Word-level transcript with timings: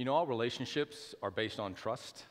You 0.00 0.06
know, 0.06 0.14
all 0.14 0.24
relationships 0.24 1.14
are 1.22 1.30
based 1.30 1.60
on 1.60 1.74
trust. 1.74 2.24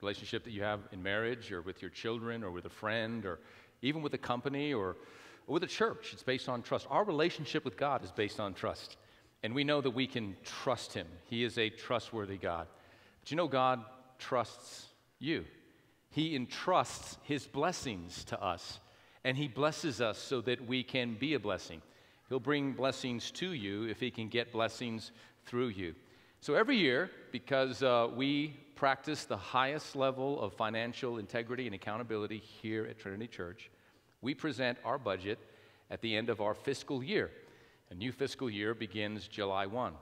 Relationship 0.00 0.42
that 0.42 0.50
you 0.50 0.64
have 0.64 0.80
in 0.90 1.00
marriage 1.04 1.52
or 1.52 1.62
with 1.62 1.80
your 1.80 1.88
children 1.92 2.42
or 2.42 2.50
with 2.50 2.64
a 2.64 2.68
friend 2.68 3.24
or 3.24 3.38
even 3.80 4.02
with 4.02 4.12
a 4.14 4.18
company 4.18 4.74
or, 4.74 4.96
or 5.46 5.54
with 5.54 5.62
a 5.62 5.68
church, 5.68 6.08
it's 6.12 6.24
based 6.24 6.48
on 6.48 6.62
trust. 6.62 6.84
Our 6.90 7.04
relationship 7.04 7.64
with 7.64 7.76
God 7.76 8.02
is 8.02 8.10
based 8.10 8.40
on 8.40 8.54
trust. 8.54 8.96
And 9.44 9.54
we 9.54 9.62
know 9.62 9.80
that 9.80 9.92
we 9.92 10.04
can 10.08 10.36
trust 10.42 10.94
Him. 10.94 11.06
He 11.30 11.44
is 11.44 11.58
a 11.58 11.70
trustworthy 11.70 12.38
God. 12.38 12.66
But 13.20 13.30
you 13.30 13.36
know, 13.36 13.46
God 13.46 13.84
trusts 14.18 14.86
you. 15.20 15.44
He 16.10 16.34
entrusts 16.34 17.18
His 17.22 17.46
blessings 17.46 18.24
to 18.24 18.42
us, 18.42 18.80
and 19.22 19.36
He 19.36 19.46
blesses 19.46 20.00
us 20.00 20.18
so 20.18 20.40
that 20.40 20.66
we 20.66 20.82
can 20.82 21.14
be 21.14 21.34
a 21.34 21.38
blessing. 21.38 21.82
He'll 22.28 22.40
bring 22.40 22.72
blessings 22.72 23.30
to 23.30 23.52
you 23.52 23.84
if 23.84 24.00
He 24.00 24.10
can 24.10 24.26
get 24.26 24.50
blessings 24.50 25.12
through 25.46 25.68
you. 25.68 25.94
So 26.42 26.54
every 26.54 26.76
year, 26.76 27.08
because 27.30 27.84
uh, 27.84 28.08
we 28.16 28.56
practice 28.74 29.26
the 29.26 29.36
highest 29.36 29.94
level 29.94 30.40
of 30.40 30.52
financial 30.52 31.18
integrity 31.18 31.66
and 31.66 31.74
accountability 31.76 32.38
here 32.38 32.84
at 32.84 32.98
Trinity 32.98 33.28
Church, 33.28 33.70
we 34.22 34.34
present 34.34 34.76
our 34.84 34.98
budget 34.98 35.38
at 35.92 36.00
the 36.02 36.16
end 36.16 36.28
of 36.30 36.40
our 36.40 36.52
fiscal 36.52 37.00
year. 37.00 37.30
A 37.90 37.94
new 37.94 38.10
fiscal 38.10 38.50
year 38.50 38.74
begins 38.74 39.28
July 39.28 39.66
1. 39.66 39.92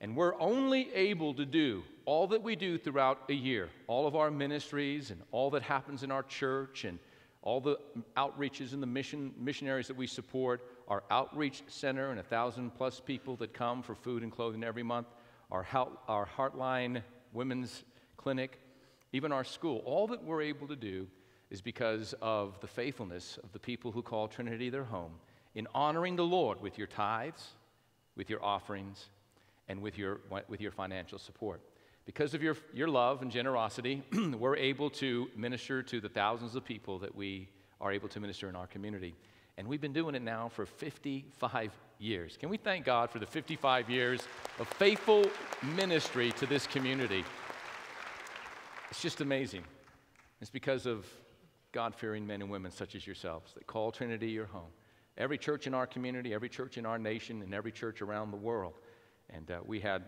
And 0.00 0.14
we're 0.16 0.40
only 0.40 0.94
able 0.94 1.34
to 1.34 1.44
do 1.44 1.82
all 2.04 2.28
that 2.28 2.40
we 2.44 2.54
do 2.54 2.78
throughout 2.78 3.18
a 3.28 3.34
year, 3.34 3.68
all 3.88 4.06
of 4.06 4.14
our 4.14 4.30
ministries 4.30 5.10
and 5.10 5.20
all 5.32 5.50
that 5.50 5.62
happens 5.62 6.04
in 6.04 6.12
our 6.12 6.22
church 6.22 6.84
and 6.84 7.00
all 7.42 7.60
the 7.60 7.80
outreaches 8.16 8.74
and 8.74 8.82
the 8.82 8.86
mission, 8.86 9.32
missionaries 9.40 9.88
that 9.88 9.96
we 9.96 10.06
support, 10.06 10.60
our 10.86 11.02
outreach 11.10 11.64
center 11.66 12.12
and 12.12 12.20
a 12.20 12.22
thousand 12.22 12.70
plus 12.76 13.00
people 13.00 13.34
that 13.38 13.52
come 13.52 13.82
for 13.82 13.96
food 13.96 14.22
and 14.22 14.30
clothing 14.30 14.62
every 14.62 14.84
month 14.84 15.08
our, 15.50 15.66
our 16.08 16.26
Heartline 16.36 17.02
Women's 17.32 17.84
Clinic, 18.16 18.58
even 19.12 19.32
our 19.32 19.44
school, 19.44 19.78
all 19.84 20.06
that 20.08 20.22
we're 20.22 20.42
able 20.42 20.66
to 20.68 20.76
do 20.76 21.06
is 21.50 21.60
because 21.60 22.14
of 22.20 22.58
the 22.60 22.66
faithfulness 22.66 23.38
of 23.44 23.52
the 23.52 23.58
people 23.58 23.92
who 23.92 24.02
call 24.02 24.28
Trinity 24.28 24.70
their 24.70 24.84
home 24.84 25.12
in 25.54 25.66
honoring 25.74 26.16
the 26.16 26.24
Lord 26.24 26.60
with 26.60 26.78
your 26.78 26.86
tithes, 26.88 27.50
with 28.16 28.28
your 28.30 28.42
offerings, 28.44 29.06
and 29.68 29.80
with 29.80 29.98
your, 29.98 30.20
with 30.48 30.60
your 30.60 30.72
financial 30.72 31.18
support. 31.18 31.60
Because 32.06 32.34
of 32.34 32.42
your, 32.42 32.56
your 32.74 32.88
love 32.88 33.22
and 33.22 33.30
generosity, 33.30 34.02
we're 34.38 34.56
able 34.56 34.90
to 34.90 35.28
minister 35.36 35.82
to 35.84 36.00
the 36.00 36.08
thousands 36.08 36.54
of 36.56 36.64
people 36.64 36.98
that 36.98 37.14
we 37.14 37.48
are 37.80 37.92
able 37.92 38.08
to 38.08 38.20
minister 38.20 38.48
in 38.48 38.56
our 38.56 38.66
community. 38.66 39.14
And 39.56 39.68
we've 39.68 39.80
been 39.80 39.92
doing 39.92 40.14
it 40.16 40.22
now 40.22 40.48
for 40.48 40.66
55 40.66 41.72
years. 42.00 42.36
Can 42.36 42.48
we 42.48 42.56
thank 42.56 42.84
God 42.84 43.08
for 43.10 43.20
the 43.20 43.26
55 43.26 43.88
years 43.88 44.22
of 44.58 44.66
faithful 44.66 45.24
ministry 45.76 46.32
to 46.32 46.46
this 46.46 46.66
community? 46.66 47.24
It's 48.90 49.00
just 49.00 49.20
amazing. 49.20 49.62
It's 50.40 50.50
because 50.50 50.86
of 50.86 51.06
God 51.70 51.94
fearing 51.94 52.26
men 52.26 52.42
and 52.42 52.50
women 52.50 52.72
such 52.72 52.96
as 52.96 53.06
yourselves 53.06 53.52
that 53.54 53.66
call 53.68 53.92
Trinity 53.92 54.28
your 54.30 54.46
home. 54.46 54.70
Every 55.16 55.38
church 55.38 55.68
in 55.68 55.74
our 55.74 55.86
community, 55.86 56.34
every 56.34 56.48
church 56.48 56.76
in 56.76 56.84
our 56.84 56.98
nation, 56.98 57.40
and 57.42 57.54
every 57.54 57.70
church 57.70 58.02
around 58.02 58.32
the 58.32 58.36
world. 58.36 58.74
And 59.30 59.48
uh, 59.52 59.60
we 59.64 59.78
had 59.78 60.02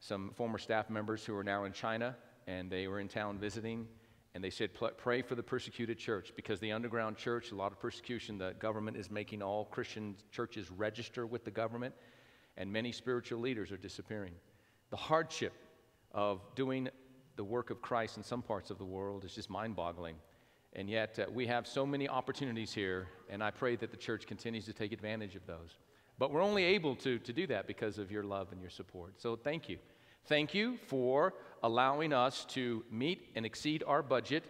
some 0.00 0.30
former 0.34 0.58
staff 0.58 0.90
members 0.90 1.24
who 1.24 1.34
are 1.36 1.44
now 1.44 1.64
in 1.64 1.72
China, 1.72 2.14
and 2.46 2.70
they 2.70 2.86
were 2.86 3.00
in 3.00 3.08
town 3.08 3.38
visiting 3.38 3.86
and 4.34 4.44
they 4.44 4.50
said, 4.50 4.70
pray 4.96 5.22
for 5.22 5.34
the 5.34 5.42
persecuted 5.42 5.98
church 5.98 6.32
because 6.36 6.60
the 6.60 6.70
underground 6.70 7.16
church, 7.16 7.50
a 7.50 7.56
lot 7.56 7.72
of 7.72 7.80
persecution, 7.80 8.38
the 8.38 8.54
government 8.60 8.96
is 8.96 9.10
making 9.10 9.42
all 9.42 9.64
Christian 9.64 10.14
churches 10.30 10.70
register 10.70 11.26
with 11.26 11.44
the 11.44 11.50
government, 11.50 11.94
and 12.56 12.72
many 12.72 12.92
spiritual 12.92 13.40
leaders 13.40 13.72
are 13.72 13.76
disappearing. 13.76 14.32
The 14.90 14.96
hardship 14.96 15.52
of 16.12 16.40
doing 16.54 16.88
the 17.36 17.42
work 17.42 17.70
of 17.70 17.82
Christ 17.82 18.18
in 18.18 18.22
some 18.22 18.42
parts 18.42 18.70
of 18.70 18.78
the 18.78 18.84
world 18.84 19.24
is 19.24 19.34
just 19.34 19.50
mind 19.50 19.74
boggling. 19.74 20.16
And 20.74 20.88
yet, 20.88 21.18
uh, 21.18 21.26
we 21.28 21.48
have 21.48 21.66
so 21.66 21.84
many 21.84 22.08
opportunities 22.08 22.72
here, 22.72 23.08
and 23.28 23.42
I 23.42 23.50
pray 23.50 23.74
that 23.76 23.90
the 23.90 23.96
church 23.96 24.26
continues 24.28 24.64
to 24.66 24.72
take 24.72 24.92
advantage 24.92 25.34
of 25.34 25.44
those. 25.44 25.78
But 26.18 26.30
we're 26.30 26.42
only 26.42 26.62
able 26.62 26.94
to, 26.96 27.18
to 27.18 27.32
do 27.32 27.48
that 27.48 27.66
because 27.66 27.98
of 27.98 28.12
your 28.12 28.22
love 28.22 28.52
and 28.52 28.60
your 28.60 28.70
support. 28.70 29.20
So, 29.20 29.34
thank 29.34 29.68
you. 29.68 29.78
Thank 30.26 30.54
you 30.54 30.76
for 30.86 31.34
allowing 31.62 32.12
us 32.12 32.44
to 32.50 32.84
meet 32.90 33.28
and 33.34 33.44
exceed 33.44 33.82
our 33.86 34.02
budget 34.02 34.44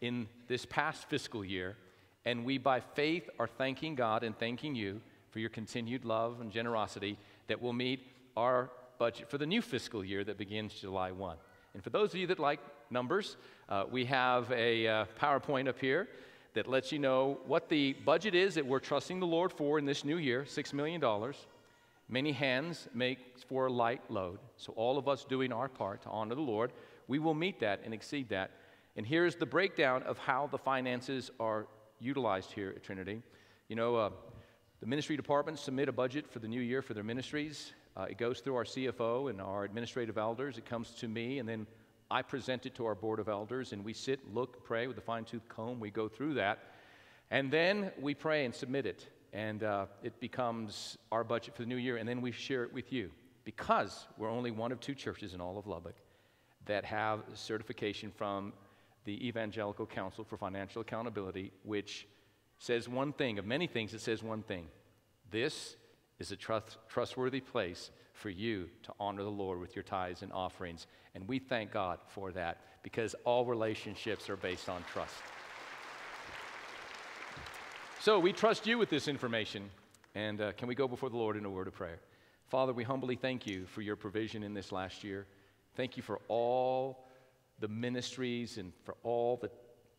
in 0.00 0.28
this 0.46 0.64
past 0.66 1.08
fiscal 1.08 1.44
year. 1.44 1.76
And 2.24 2.44
we, 2.44 2.58
by 2.58 2.80
faith, 2.80 3.28
are 3.38 3.46
thanking 3.46 3.94
God 3.96 4.22
and 4.22 4.38
thanking 4.38 4.74
you 4.74 5.00
for 5.30 5.40
your 5.40 5.50
continued 5.50 6.04
love 6.04 6.40
and 6.40 6.50
generosity 6.52 7.18
that 7.48 7.60
will 7.60 7.72
meet 7.72 8.06
our 8.36 8.70
budget 8.98 9.28
for 9.28 9.38
the 9.38 9.46
new 9.46 9.60
fiscal 9.60 10.04
year 10.04 10.22
that 10.24 10.38
begins 10.38 10.74
July 10.78 11.10
1. 11.10 11.36
And 11.74 11.82
for 11.82 11.90
those 11.90 12.10
of 12.14 12.20
you 12.20 12.28
that 12.28 12.38
like 12.38 12.60
numbers, 12.90 13.36
uh, 13.68 13.84
we 13.90 14.04
have 14.04 14.50
a 14.52 14.86
uh, 14.86 15.04
PowerPoint 15.20 15.68
up 15.68 15.80
here 15.80 16.08
that 16.54 16.68
lets 16.68 16.92
you 16.92 17.00
know 17.00 17.38
what 17.46 17.68
the 17.68 17.94
budget 18.04 18.36
is 18.36 18.54
that 18.54 18.64
we're 18.64 18.78
trusting 18.78 19.18
the 19.18 19.26
Lord 19.26 19.52
for 19.52 19.78
in 19.80 19.84
this 19.84 20.04
new 20.04 20.18
year 20.18 20.42
$6 20.44 20.72
million. 20.72 21.02
Many 22.14 22.30
hands 22.30 22.86
makes 22.94 23.42
for 23.42 23.66
a 23.66 23.72
light 23.72 24.08
load. 24.08 24.38
So, 24.56 24.72
all 24.76 24.98
of 24.98 25.08
us 25.08 25.24
doing 25.24 25.52
our 25.52 25.68
part 25.68 26.02
to 26.02 26.08
honor 26.10 26.36
the 26.36 26.42
Lord, 26.42 26.72
we 27.08 27.18
will 27.18 27.34
meet 27.34 27.58
that 27.58 27.80
and 27.84 27.92
exceed 27.92 28.28
that. 28.28 28.52
And 28.96 29.04
here's 29.04 29.34
the 29.34 29.46
breakdown 29.46 30.04
of 30.04 30.16
how 30.18 30.46
the 30.46 30.56
finances 30.56 31.32
are 31.40 31.66
utilized 31.98 32.52
here 32.52 32.72
at 32.76 32.84
Trinity. 32.84 33.20
You 33.66 33.74
know, 33.74 33.96
uh, 33.96 34.10
the 34.78 34.86
ministry 34.86 35.16
departments 35.16 35.60
submit 35.60 35.88
a 35.88 35.92
budget 35.92 36.30
for 36.30 36.38
the 36.38 36.46
new 36.46 36.60
year 36.60 36.82
for 36.82 36.94
their 36.94 37.02
ministries. 37.02 37.72
Uh, 37.96 38.02
it 38.02 38.16
goes 38.16 38.38
through 38.38 38.54
our 38.54 38.64
CFO 38.64 39.28
and 39.28 39.40
our 39.40 39.64
administrative 39.64 40.16
elders. 40.16 40.56
It 40.56 40.64
comes 40.66 40.92
to 41.00 41.08
me, 41.08 41.40
and 41.40 41.48
then 41.48 41.66
I 42.12 42.22
present 42.22 42.64
it 42.64 42.76
to 42.76 42.86
our 42.86 42.94
board 42.94 43.18
of 43.18 43.28
elders, 43.28 43.72
and 43.72 43.84
we 43.84 43.92
sit, 43.92 44.20
look, 44.32 44.64
pray 44.64 44.86
with 44.86 44.98
a 44.98 45.00
fine 45.00 45.24
tooth 45.24 45.48
comb. 45.48 45.80
We 45.80 45.90
go 45.90 46.06
through 46.08 46.34
that. 46.34 46.60
And 47.32 47.50
then 47.50 47.90
we 48.00 48.14
pray 48.14 48.44
and 48.44 48.54
submit 48.54 48.86
it 48.86 49.04
and 49.34 49.64
uh, 49.64 49.86
it 50.02 50.20
becomes 50.20 50.96
our 51.10 51.24
budget 51.24 51.54
for 51.56 51.62
the 51.62 51.68
new 51.68 51.76
year, 51.76 51.96
and 51.96 52.08
then 52.08 52.22
we 52.22 52.30
share 52.30 52.62
it 52.62 52.72
with 52.72 52.92
you 52.92 53.10
because 53.44 54.06
we're 54.16 54.30
only 54.30 54.52
one 54.52 54.70
of 54.70 54.78
two 54.80 54.94
churches 54.94 55.34
in 55.34 55.40
all 55.40 55.58
of 55.58 55.66
Lubbock 55.66 55.96
that 56.66 56.84
have 56.84 57.20
certification 57.34 58.10
from 58.16 58.52
the 59.04 59.26
Evangelical 59.26 59.84
Council 59.86 60.24
for 60.24 60.36
Financial 60.38 60.80
Accountability, 60.80 61.52
which 61.64 62.06
says 62.58 62.88
one 62.88 63.12
thing. 63.12 63.38
Of 63.38 63.44
many 63.44 63.66
things, 63.66 63.92
it 63.92 64.00
says 64.00 64.22
one 64.22 64.42
thing 64.44 64.68
this 65.30 65.74
is 66.20 66.30
a 66.30 66.36
trust, 66.36 66.78
trustworthy 66.88 67.40
place 67.40 67.90
for 68.12 68.30
you 68.30 68.68
to 68.84 68.92
honor 69.00 69.24
the 69.24 69.30
Lord 69.30 69.58
with 69.60 69.74
your 69.74 69.82
tithes 69.82 70.22
and 70.22 70.32
offerings. 70.32 70.86
And 71.16 71.26
we 71.26 71.40
thank 71.40 71.72
God 71.72 71.98
for 72.06 72.30
that 72.32 72.60
because 72.84 73.16
all 73.24 73.44
relationships 73.44 74.30
are 74.30 74.36
based 74.36 74.68
on 74.68 74.84
trust. 74.92 75.14
So 78.04 78.18
we 78.18 78.34
trust 78.34 78.66
you 78.66 78.76
with 78.76 78.90
this 78.90 79.08
information. 79.08 79.70
And 80.14 80.38
uh, 80.38 80.52
can 80.52 80.68
we 80.68 80.74
go 80.74 80.86
before 80.86 81.08
the 81.08 81.16
Lord 81.16 81.38
in 81.38 81.46
a 81.46 81.48
word 81.50 81.68
of 81.68 81.72
prayer? 81.72 82.00
Father, 82.48 82.74
we 82.74 82.84
humbly 82.84 83.16
thank 83.16 83.46
you 83.46 83.64
for 83.64 83.80
your 83.80 83.96
provision 83.96 84.42
in 84.42 84.52
this 84.52 84.72
last 84.72 85.02
year. 85.04 85.24
Thank 85.74 85.96
you 85.96 86.02
for 86.02 86.20
all 86.28 87.06
the 87.60 87.68
ministries 87.68 88.58
and 88.58 88.74
for 88.84 88.94
all 89.04 89.38
the 89.40 89.50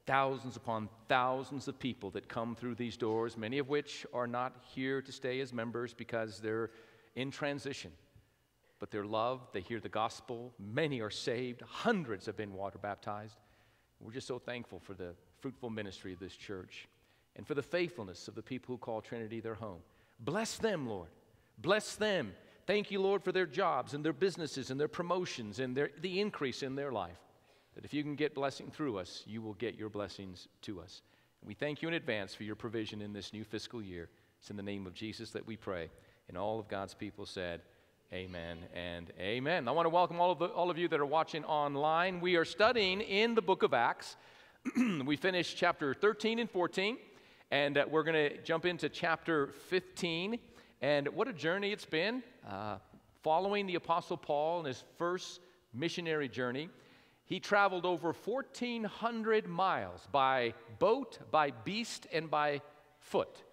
thousands 0.06 0.56
upon 0.56 0.88
thousands 1.10 1.68
of 1.68 1.80
people 1.80 2.12
that 2.12 2.30
come 2.30 2.54
through 2.56 2.76
these 2.76 2.96
doors, 2.96 3.38
many 3.38 3.58
of 3.58 3.70
which 3.70 4.06
are 4.14 4.28
not 4.28 4.54
here 4.72 5.02
to 5.02 5.12
stay 5.12 5.40
as 5.40 5.52
members 5.52 5.92
because 5.92 6.38
they're 6.40 6.70
in 7.16 7.32
transition. 7.32 7.90
But 8.80 8.92
they're 8.92 9.08
loved, 9.08 9.48
they 9.52 9.62
hear 9.62 9.80
the 9.80 9.90
gospel, 9.90 10.54
many 10.60 11.02
are 11.02 11.10
saved, 11.10 11.62
hundreds 11.64 12.28
have 12.28 12.38
been 12.38 12.54
water 12.54 12.78
baptized. 12.78 13.38
We're 14.00 14.12
just 14.14 14.28
so 14.28 14.38
thankful 14.38 14.80
for 14.80 14.94
the 14.94 15.16
fruitful 15.42 15.72
ministry 15.72 16.14
of 16.14 16.20
this 16.20 16.36
church 16.36 16.88
and 17.38 17.46
for 17.46 17.54
the 17.54 17.64
faithfulness 17.64 18.28
of 18.28 18.36
the 18.36 18.42
people 18.42 18.74
who 18.76 18.80
call 18.80 19.02
Trinity 19.02 19.40
their 19.40 19.56
home. 19.56 19.80
Bless 20.22 20.58
them, 20.58 20.88
Lord. 20.88 21.10
Bless 21.58 21.96
them. 21.96 22.32
Thank 22.66 22.90
you, 22.92 23.02
Lord, 23.02 23.24
for 23.24 23.32
their 23.32 23.46
jobs 23.46 23.94
and 23.94 24.04
their 24.04 24.14
businesses 24.14 24.72
and 24.72 24.80
their 24.80 24.88
promotions 24.88 25.60
and 25.60 25.76
their, 25.76 25.92
the 26.02 26.20
increase 26.20 26.64
in 26.64 26.76
their 26.76 26.92
life. 26.92 27.18
That 27.76 27.86
if 27.86 27.94
you 27.94 28.04
can 28.04 28.16
get 28.16 28.34
blessing 28.34 28.72
through 28.74 28.98
us, 28.98 29.24
you 29.28 29.42
will 29.42 29.54
get 29.56 29.76
your 29.76 29.90
blessings 29.90 30.48
to 30.64 30.80
us. 30.80 31.02
And 31.42 31.48
we 31.48 31.54
thank 31.54 31.82
you 31.82 31.88
in 31.90 31.94
advance 31.96 32.34
for 32.34 32.44
your 32.44 32.56
provision 32.56 33.02
in 33.02 33.12
this 33.14 33.34
new 33.34 33.44
fiscal 33.44 33.82
year. 33.84 34.10
It's 34.40 34.50
in 34.50 34.56
the 34.56 34.64
name 34.64 34.88
of 34.88 34.94
Jesus 34.94 35.32
that 35.32 35.46
we 35.46 35.58
pray. 35.58 35.90
And 36.30 36.38
all 36.38 36.60
of 36.60 36.68
God's 36.68 36.94
people 36.94 37.26
said, 37.26 37.62
Amen 38.14 38.60
and 38.74 39.12
amen. 39.20 39.68
I 39.68 39.72
want 39.72 39.88
to 39.88 39.90
welcome 39.90 40.22
all 40.22 40.32
of, 40.32 40.40
the, 40.40 40.46
all 40.46 40.70
of 40.70 40.78
you 40.78 40.88
that 40.88 41.00
are 41.00 41.06
watching 41.06 41.44
online. 41.44 42.22
We 42.22 42.36
are 42.38 42.46
studying 42.46 43.02
in 43.02 43.36
the 43.36 43.42
book 43.42 43.64
of 43.64 43.74
Acts. 43.74 44.16
we 45.06 45.18
finished 45.18 45.58
chapter 45.58 45.94
13 45.94 46.40
and 46.40 46.50
14. 46.50 46.98
And 47.52 47.78
uh, 47.78 47.86
we're 47.90 48.04
going 48.04 48.32
to 48.32 48.42
jump 48.42 48.66
into 48.66 48.90
chapter 48.90 49.48
15. 49.70 50.40
And 50.82 51.08
what 51.10 51.28
a 51.28 51.34
journey 51.34 51.72
it's 51.72 51.86
been 51.86 52.24
uh, 52.50 52.78
following 53.22 53.68
the 53.68 53.76
Apostle 53.76 54.18
Paul 54.18 54.62
in 54.62 54.66
his 54.66 54.84
first 54.98 55.42
missionary 55.74 56.28
journey. 56.28 56.70
He 57.26 57.40
traveled 57.40 57.86
over 57.86 58.14
1,400 58.14 59.48
miles 59.48 60.08
by 60.12 60.54
boat, 60.80 61.20
by 61.32 61.52
beast, 61.52 62.08
and 62.12 62.30
by 62.32 62.62
foot 63.00 63.44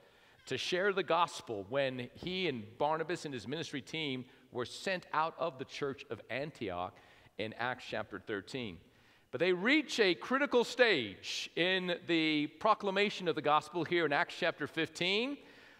to 0.47 0.56
share 0.59 0.93
the 0.93 1.03
gospel 1.03 1.67
when 1.69 2.09
he 2.15 2.49
and 2.49 2.65
Barnabas 2.79 3.25
and 3.27 3.33
his 3.33 3.47
ministry 3.47 3.81
team 3.83 4.25
were 4.53 4.65
sent 4.65 5.06
out 5.12 5.35
of 5.39 5.59
the 5.59 5.65
church 5.65 6.05
of 6.11 6.21
Antioch 6.31 6.97
in 7.39 7.55
Acts 7.59 7.85
chapter 7.89 8.19
13. 8.19 8.79
But 9.32 9.38
they 9.40 9.52
reach 9.55 9.99
a 9.99 10.14
critical 10.14 10.62
stage 10.62 11.49
in 11.56 11.96
the 12.06 12.46
proclamation 12.61 13.26
of 13.29 13.34
the 13.34 13.40
gospel 13.43 13.82
here 13.82 14.05
in 14.05 14.12
Acts 14.12 14.34
chapter 14.38 14.67
15 14.67 15.38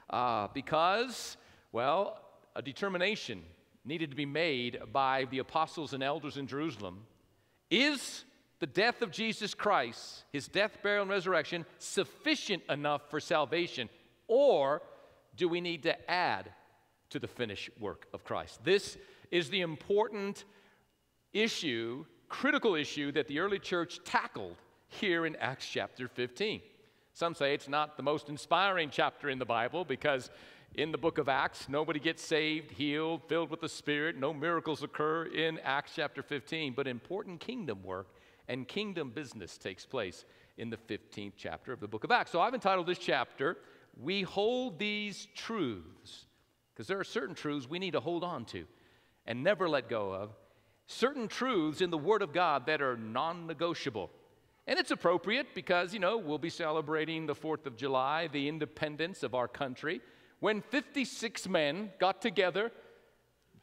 uh, 0.09 0.49
because, 0.55 1.37
well, 1.71 2.19
a 2.57 2.63
determination 2.63 3.43
needed 3.85 4.11
to 4.11 4.17
be 4.17 4.25
made 4.25 4.79
by 4.91 5.27
the 5.31 5.39
apostles 5.41 5.93
and 5.93 6.03
elders 6.03 6.39
in 6.39 6.47
Jerusalem. 6.47 7.01
Is 7.71 8.25
the 8.61 8.67
death 8.67 9.03
of 9.03 9.11
Jesus 9.11 9.53
Christ, 9.55 10.25
his 10.33 10.49
death, 10.49 10.79
burial, 10.83 11.03
and 11.03 11.11
resurrection, 11.11 11.67
sufficient 11.79 12.63
enough 12.71 13.11
for 13.11 13.21
salvation? 13.21 13.91
Or 14.29 14.81
do 15.37 15.47
we 15.47 15.61
need 15.61 15.83
to 15.83 16.11
add 16.11 16.51
to 17.11 17.19
the 17.19 17.29
finished 17.29 17.69
work 17.81 18.07
of 18.15 18.25
Christ? 18.25 18.65
This 18.65 18.97
is 19.31 19.51
the 19.51 19.61
important 19.61 20.45
issue 21.35 22.07
critical 22.33 22.75
issue 22.75 23.13
that 23.13 23.29
the 23.29 23.39
early 23.39 23.59
church 23.59 24.01
tackled 24.05 24.57
here 24.89 25.27
in 25.27 25.37
Acts 25.37 25.67
chapter 25.69 26.09
15. 26.09 26.63
Some 27.13 27.35
say 27.35 27.53
it's 27.53 27.69
not 27.69 27.99
the 27.99 28.03
most 28.03 28.31
inspiring 28.31 28.89
chapter 28.91 29.29
in 29.29 29.39
the 29.39 29.45
Bible 29.45 29.85
because 29.85 30.31
in 30.75 30.93
the 30.93 30.97
book 30.99 31.19
of 31.19 31.29
Acts, 31.29 31.69
nobody 31.69 32.01
gets 32.01 32.23
saved, 32.23 32.71
healed, 32.71 33.21
filled 33.29 33.51
with 33.51 33.61
the 33.61 33.69
Spirit. 33.69 34.17
No 34.17 34.33
miracles 34.33 34.83
occur 34.83 35.27
in 35.27 35.59
Acts 35.63 35.93
chapter 35.97 36.23
15, 36.23 36.73
but 36.75 36.89
important 36.89 37.39
kingdom 37.39 37.83
work 37.85 38.09
and 38.49 38.67
kingdom 38.67 39.11
business 39.11 39.59
takes 39.59 39.85
place 39.85 40.25
in 40.57 40.71
the 40.71 40.79
15th 40.79 41.35
chapter 41.37 41.71
of 41.71 41.81
the 41.81 41.89
book 41.89 42.03
of 42.03 42.11
Acts. 42.11 42.31
So 42.31 42.41
I've 42.41 42.55
entitled 42.55 42.87
this 42.87 42.97
chapter, 42.99 43.59
We 44.01 44.23
Hold 44.23 44.79
These 44.79 45.29
Truths, 45.37 46.25
because 46.73 46.87
there 46.89 46.99
are 46.99 47.05
certain 47.05 47.35
truths 47.35 47.69
we 47.69 47.79
need 47.79 47.93
to 47.93 48.01
hold 48.01 48.25
on 48.25 48.47
to 48.47 48.65
and 49.27 49.45
never 49.45 49.69
let 49.69 49.91
go 49.91 50.13
of 50.15 50.31
certain 50.93 51.27
truths 51.29 51.81
in 51.81 51.91
the 51.91 51.99
Word 51.99 52.23
of 52.23 52.33
God 52.33 52.67
that 52.67 52.83
are 52.83 52.97
non 52.97 53.47
negotiable. 53.47 54.11
And 54.67 54.79
it's 54.79 54.91
appropriate 54.93 55.55
because, 55.55 55.93
you 55.93 55.99
know, 55.99 56.19
we'll 56.19 56.39
be 56.39 56.51
celebrating 56.51 57.27
the 57.27 57.35
4th 57.35 57.67
of 57.67 57.77
July, 57.77 58.29
the 58.29 58.47
independence 58.49 59.25
of 59.25 59.35
our 59.35 59.49
country, 59.49 60.01
when 60.39 60.61
56 60.61 61.49
men 61.49 61.91
got 61.99 62.23
together, 62.23 62.71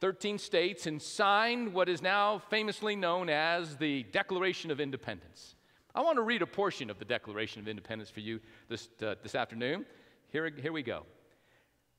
13 0.00 0.36
states, 0.36 0.86
and 0.86 1.00
signed 1.00 1.72
what 1.72 1.88
is 1.88 2.02
now 2.02 2.38
famously 2.50 2.96
known 2.96 3.30
as 3.30 3.76
the 3.78 4.02
Declaration 4.12 4.70
of 4.70 4.78
Independence. 4.78 5.54
I 5.94 6.02
want 6.02 6.18
to 6.18 6.22
read 6.22 6.42
a 6.42 6.46
portion 6.46 6.90
of 6.90 6.98
the 6.98 7.04
Declaration 7.06 7.62
of 7.62 7.68
Independence 7.68 8.10
for 8.10 8.20
you 8.20 8.38
this, 8.68 8.90
uh, 9.02 9.14
this 9.22 9.34
afternoon. 9.34 9.86
Here, 10.28 10.50
here 10.60 10.72
we 10.72 10.82
go. 10.82 11.04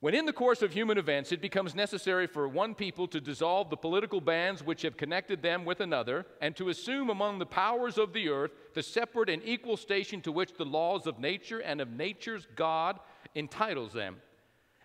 When 0.01 0.15
in 0.15 0.25
the 0.25 0.33
course 0.33 0.63
of 0.63 0.74
human 0.74 0.98
events 0.98 1.31
it 1.31 1.42
becomes 1.42 1.75
necessary 1.75 2.25
for 2.25 2.48
one 2.48 2.74
people 2.74 3.07
to 3.09 3.21
dissolve 3.21 3.69
the 3.69 3.77
political 3.77 4.19
bands 4.19 4.63
which 4.63 4.81
have 4.81 4.98
connected 4.98 5.44
them 5.44 5.63
with 5.63 5.80
another, 5.80 6.25
and 6.42 6.56
to 6.56 6.69
assume 6.69 7.12
among 7.12 7.38
the 7.38 7.45
powers 7.45 8.00
of 8.00 8.12
the 8.12 8.27
earth 8.27 8.51
the 8.74 8.81
separate 8.81 9.30
and 9.30 9.44
equal 9.45 9.77
station 9.77 10.19
to 10.21 10.31
which 10.31 10.53
the 10.57 10.65
laws 10.65 11.06
of 11.06 11.19
nature 11.19 11.59
and 11.59 11.80
of 11.80 11.92
nature's 11.92 12.48
God 12.56 13.00
entitles 13.36 13.94
them. 13.94 14.15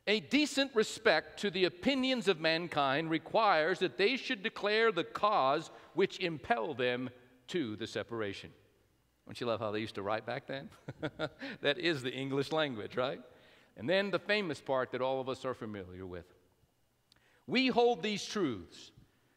A 0.06 0.20
decent 0.20 0.72
respect 0.74 1.40
to 1.40 1.50
the 1.50 1.64
opinions 1.64 2.28
of 2.28 2.38
mankind 2.38 3.08
requires 3.08 3.78
that 3.78 3.96
they 3.96 4.16
should 4.18 4.42
declare 4.42 4.92
the 4.92 5.02
cause 5.02 5.70
which 5.94 6.20
impel 6.20 6.74
them 6.74 7.08
to 7.48 7.74
the 7.76 7.86
separation. 7.86 8.50
Don't 9.26 9.40
you 9.40 9.46
love 9.46 9.60
how 9.60 9.70
they 9.70 9.78
used 9.80 9.94
to 9.94 10.02
write 10.02 10.26
back 10.26 10.46
then? 10.46 10.68
that 11.62 11.78
is 11.78 12.02
the 12.02 12.12
English 12.12 12.52
language, 12.52 12.96
right? 12.98 13.20
And 13.76 13.88
then 13.88 14.10
the 14.10 14.18
famous 14.18 14.60
part 14.60 14.90
that 14.92 15.02
all 15.02 15.20
of 15.20 15.28
us 15.28 15.44
are 15.44 15.54
familiar 15.54 16.06
with. 16.06 16.24
We 17.46 17.68
hold 17.68 18.02
these 18.02 18.24
truths 18.24 18.90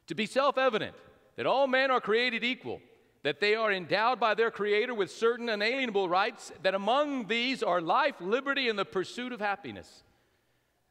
to 0.08 0.16
be 0.16 0.26
self 0.26 0.58
evident 0.58 0.96
that 1.36 1.46
all 1.46 1.68
men 1.68 1.92
are 1.92 2.02
created 2.02 2.44
equal, 2.44 2.82
that 3.24 3.40
they 3.40 3.54
are 3.56 3.72
endowed 3.72 4.20
by 4.20 4.34
their 4.34 4.50
Creator 4.50 4.94
with 4.94 5.12
certain 5.12 5.50
unalienable 5.50 6.10
rights, 6.10 6.52
that 6.64 6.74
among 6.74 7.28
these 7.28 7.62
are 7.62 7.82
life, 7.82 8.16
liberty, 8.22 8.70
and 8.70 8.80
the 8.80 8.86
pursuit 8.86 9.32
of 9.32 9.40
happiness. 9.42 10.04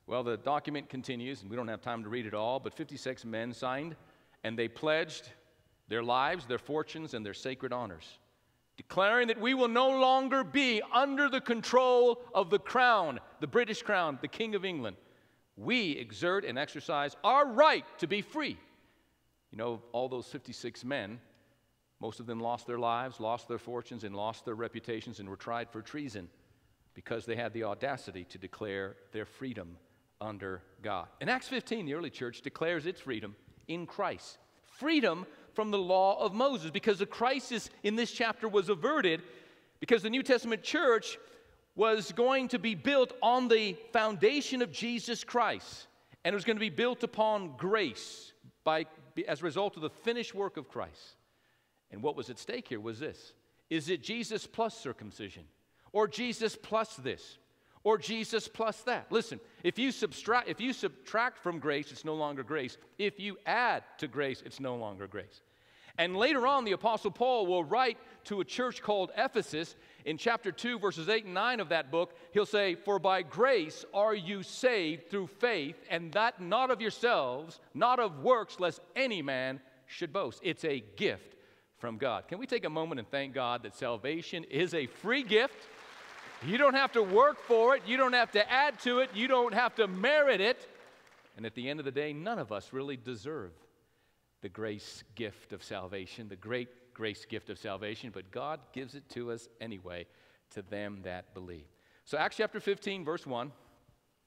Well, 0.06 0.22
the 0.22 0.36
document 0.38 0.88
continues, 0.88 1.42
and 1.42 1.50
we 1.50 1.56
don't 1.56 1.68
have 1.68 1.82
time 1.82 2.02
to 2.02 2.08
read 2.08 2.24
it 2.26 2.32
all, 2.34 2.60
but 2.60 2.72
56 2.72 3.24
men 3.26 3.52
signed, 3.52 3.94
and 4.44 4.58
they 4.58 4.68
pledged 4.68 5.28
their 5.88 6.02
lives, 6.02 6.46
their 6.46 6.58
fortunes, 6.58 7.12
and 7.12 7.24
their 7.26 7.34
sacred 7.34 7.72
honors 7.72 8.18
declaring 8.78 9.26
that 9.26 9.40
we 9.40 9.54
will 9.54 9.66
no 9.68 9.88
longer 9.90 10.44
be 10.44 10.80
under 10.94 11.28
the 11.28 11.40
control 11.40 12.22
of 12.32 12.48
the 12.48 12.60
crown, 12.60 13.18
the 13.40 13.46
British 13.46 13.82
crown, 13.82 14.16
the 14.22 14.28
King 14.28 14.54
of 14.54 14.64
England. 14.64 14.96
We 15.56 15.90
exert 15.92 16.44
and 16.44 16.56
exercise 16.56 17.16
our 17.24 17.48
right 17.48 17.84
to 17.98 18.06
be 18.06 18.22
free. 18.22 18.56
You 19.50 19.58
know, 19.58 19.82
all 19.90 20.08
those 20.08 20.26
56 20.26 20.84
men, 20.84 21.18
most 22.00 22.20
of 22.20 22.26
them 22.26 22.38
lost 22.38 22.68
their 22.68 22.78
lives, 22.78 23.18
lost 23.18 23.48
their 23.48 23.58
fortunes, 23.58 24.04
and 24.04 24.14
lost 24.14 24.44
their 24.44 24.54
reputations, 24.54 25.18
and 25.18 25.28
were 25.28 25.36
tried 25.36 25.68
for 25.68 25.82
treason 25.82 26.28
because 26.94 27.26
they 27.26 27.34
had 27.34 27.52
the 27.52 27.64
audacity 27.64 28.22
to 28.26 28.38
declare 28.38 28.94
their 29.10 29.24
freedom 29.24 29.76
under 30.20 30.62
God. 30.82 31.08
In 31.20 31.28
Acts 31.28 31.48
15, 31.48 31.84
the 31.84 31.94
early 31.94 32.10
church 32.10 32.42
declares 32.42 32.86
its 32.86 33.00
freedom 33.02 33.34
in 33.66 33.86
Christ 33.86 34.38
freedom 34.78 35.26
from 35.58 35.72
the 35.72 35.76
law 35.76 36.16
of 36.22 36.32
Moses 36.34 36.70
because 36.70 37.00
the 37.00 37.04
crisis 37.04 37.68
in 37.82 37.96
this 37.96 38.12
chapter 38.12 38.46
was 38.46 38.68
averted 38.68 39.22
because 39.80 40.04
the 40.04 40.08
New 40.08 40.22
Testament 40.22 40.62
church 40.62 41.18
was 41.74 42.12
going 42.12 42.46
to 42.50 42.60
be 42.60 42.76
built 42.76 43.12
on 43.20 43.48
the 43.48 43.76
foundation 43.92 44.62
of 44.62 44.70
Jesus 44.70 45.24
Christ 45.24 45.88
and 46.24 46.32
it 46.32 46.36
was 46.36 46.44
going 46.44 46.54
to 46.54 46.60
be 46.60 46.70
built 46.70 47.02
upon 47.02 47.56
grace 47.56 48.32
by, 48.62 48.86
as 49.26 49.40
a 49.42 49.46
result 49.46 49.74
of 49.74 49.82
the 49.82 49.90
finished 49.90 50.32
work 50.32 50.58
of 50.58 50.68
Christ. 50.68 51.16
And 51.90 52.04
what 52.04 52.14
was 52.14 52.30
at 52.30 52.38
stake 52.38 52.68
here 52.68 52.78
was 52.78 53.00
this 53.00 53.32
is 53.68 53.88
it 53.88 54.00
Jesus 54.00 54.46
plus 54.46 54.76
circumcision, 54.78 55.42
or 55.92 56.06
Jesus 56.06 56.54
plus 56.56 56.94
this, 56.94 57.36
or 57.82 57.98
Jesus 57.98 58.46
plus 58.46 58.82
that? 58.82 59.08
Listen, 59.10 59.40
if 59.64 59.76
you, 59.76 59.90
subtract, 59.90 60.48
if 60.48 60.60
you 60.60 60.72
subtract 60.72 61.36
from 61.40 61.58
grace, 61.58 61.90
it's 61.90 62.04
no 62.04 62.14
longer 62.14 62.44
grace. 62.44 62.76
If 62.96 63.18
you 63.18 63.38
add 63.44 63.82
to 63.98 64.06
grace, 64.06 64.40
it's 64.46 64.60
no 64.60 64.76
longer 64.76 65.08
grace. 65.08 65.42
And 65.98 66.16
later 66.16 66.46
on, 66.46 66.64
the 66.64 66.72
Apostle 66.72 67.10
Paul 67.10 67.46
will 67.46 67.64
write 67.64 67.98
to 68.26 68.40
a 68.40 68.44
church 68.44 68.80
called 68.82 69.10
Ephesus 69.16 69.74
in 70.04 70.16
chapter 70.16 70.52
2, 70.52 70.78
verses 70.78 71.08
8 71.08 71.24
and 71.24 71.34
9 71.34 71.58
of 71.58 71.68
that 71.70 71.90
book. 71.90 72.14
He'll 72.32 72.46
say, 72.46 72.76
For 72.76 73.00
by 73.00 73.22
grace 73.22 73.84
are 73.92 74.14
you 74.14 74.44
saved 74.44 75.10
through 75.10 75.26
faith, 75.26 75.74
and 75.90 76.12
that 76.12 76.40
not 76.40 76.70
of 76.70 76.80
yourselves, 76.80 77.58
not 77.74 77.98
of 77.98 78.20
works, 78.20 78.60
lest 78.60 78.80
any 78.94 79.22
man 79.22 79.60
should 79.86 80.12
boast. 80.12 80.38
It's 80.44 80.64
a 80.64 80.84
gift 80.96 81.34
from 81.78 81.98
God. 81.98 82.28
Can 82.28 82.38
we 82.38 82.46
take 82.46 82.64
a 82.64 82.70
moment 82.70 83.00
and 83.00 83.10
thank 83.10 83.34
God 83.34 83.64
that 83.64 83.74
salvation 83.74 84.44
is 84.44 84.74
a 84.74 84.86
free 84.86 85.24
gift? 85.24 85.56
You 86.46 86.58
don't 86.58 86.74
have 86.74 86.92
to 86.92 87.02
work 87.02 87.40
for 87.40 87.74
it. 87.74 87.82
You 87.86 87.96
don't 87.96 88.12
have 88.12 88.30
to 88.32 88.52
add 88.52 88.78
to 88.80 89.00
it. 89.00 89.10
You 89.14 89.26
don't 89.26 89.52
have 89.54 89.74
to 89.76 89.88
merit 89.88 90.40
it. 90.40 90.68
And 91.36 91.44
at 91.44 91.56
the 91.56 91.68
end 91.68 91.80
of 91.80 91.84
the 91.84 91.90
day, 91.92 92.12
none 92.12 92.38
of 92.38 92.52
us 92.52 92.72
really 92.72 92.96
deserve 92.96 93.50
the 94.40 94.48
grace 94.48 95.02
gift 95.14 95.52
of 95.52 95.62
salvation, 95.62 96.28
the 96.28 96.36
great 96.36 96.94
grace 96.94 97.24
gift 97.24 97.50
of 97.50 97.58
salvation, 97.58 98.10
but 98.12 98.30
God 98.30 98.60
gives 98.72 98.94
it 98.94 99.08
to 99.10 99.30
us 99.32 99.48
anyway, 99.60 100.06
to 100.50 100.62
them 100.62 101.00
that 101.02 101.34
believe. 101.34 101.66
So, 102.04 102.16
Acts 102.18 102.36
chapter 102.36 102.60
15, 102.60 103.04
verse 103.04 103.26
1, 103.26 103.52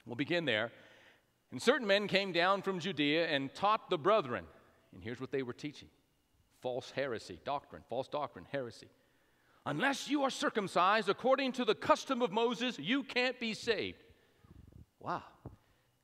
we'll 0.06 0.16
begin 0.16 0.46
there. 0.46 0.72
And 1.52 1.62
certain 1.62 1.88
men 1.88 2.08
came 2.08 2.32
down 2.32 2.62
from 2.62 2.80
Judea 2.80 3.28
and 3.28 3.54
taught 3.54 3.90
the 3.90 3.98
brethren. 3.98 4.46
And 4.94 5.04
here's 5.04 5.20
what 5.20 5.32
they 5.32 5.44
were 5.44 5.54
teaching 5.54 5.90
false 6.62 6.92
heresy, 6.92 7.40
doctrine, 7.44 7.82
false 7.90 8.08
doctrine, 8.08 8.46
heresy. 8.52 8.88
Unless 9.66 10.10
you 10.10 10.24
are 10.24 10.30
circumcised 10.30 11.10
according 11.10 11.52
to 11.54 11.66
the 11.66 11.74
custom 11.76 12.22
of 12.22 12.32
Moses, 12.32 12.78
you 12.80 13.04
can't 13.04 13.40
be 13.40 13.54
saved. 13.54 13.98
Wow. 15.00 15.24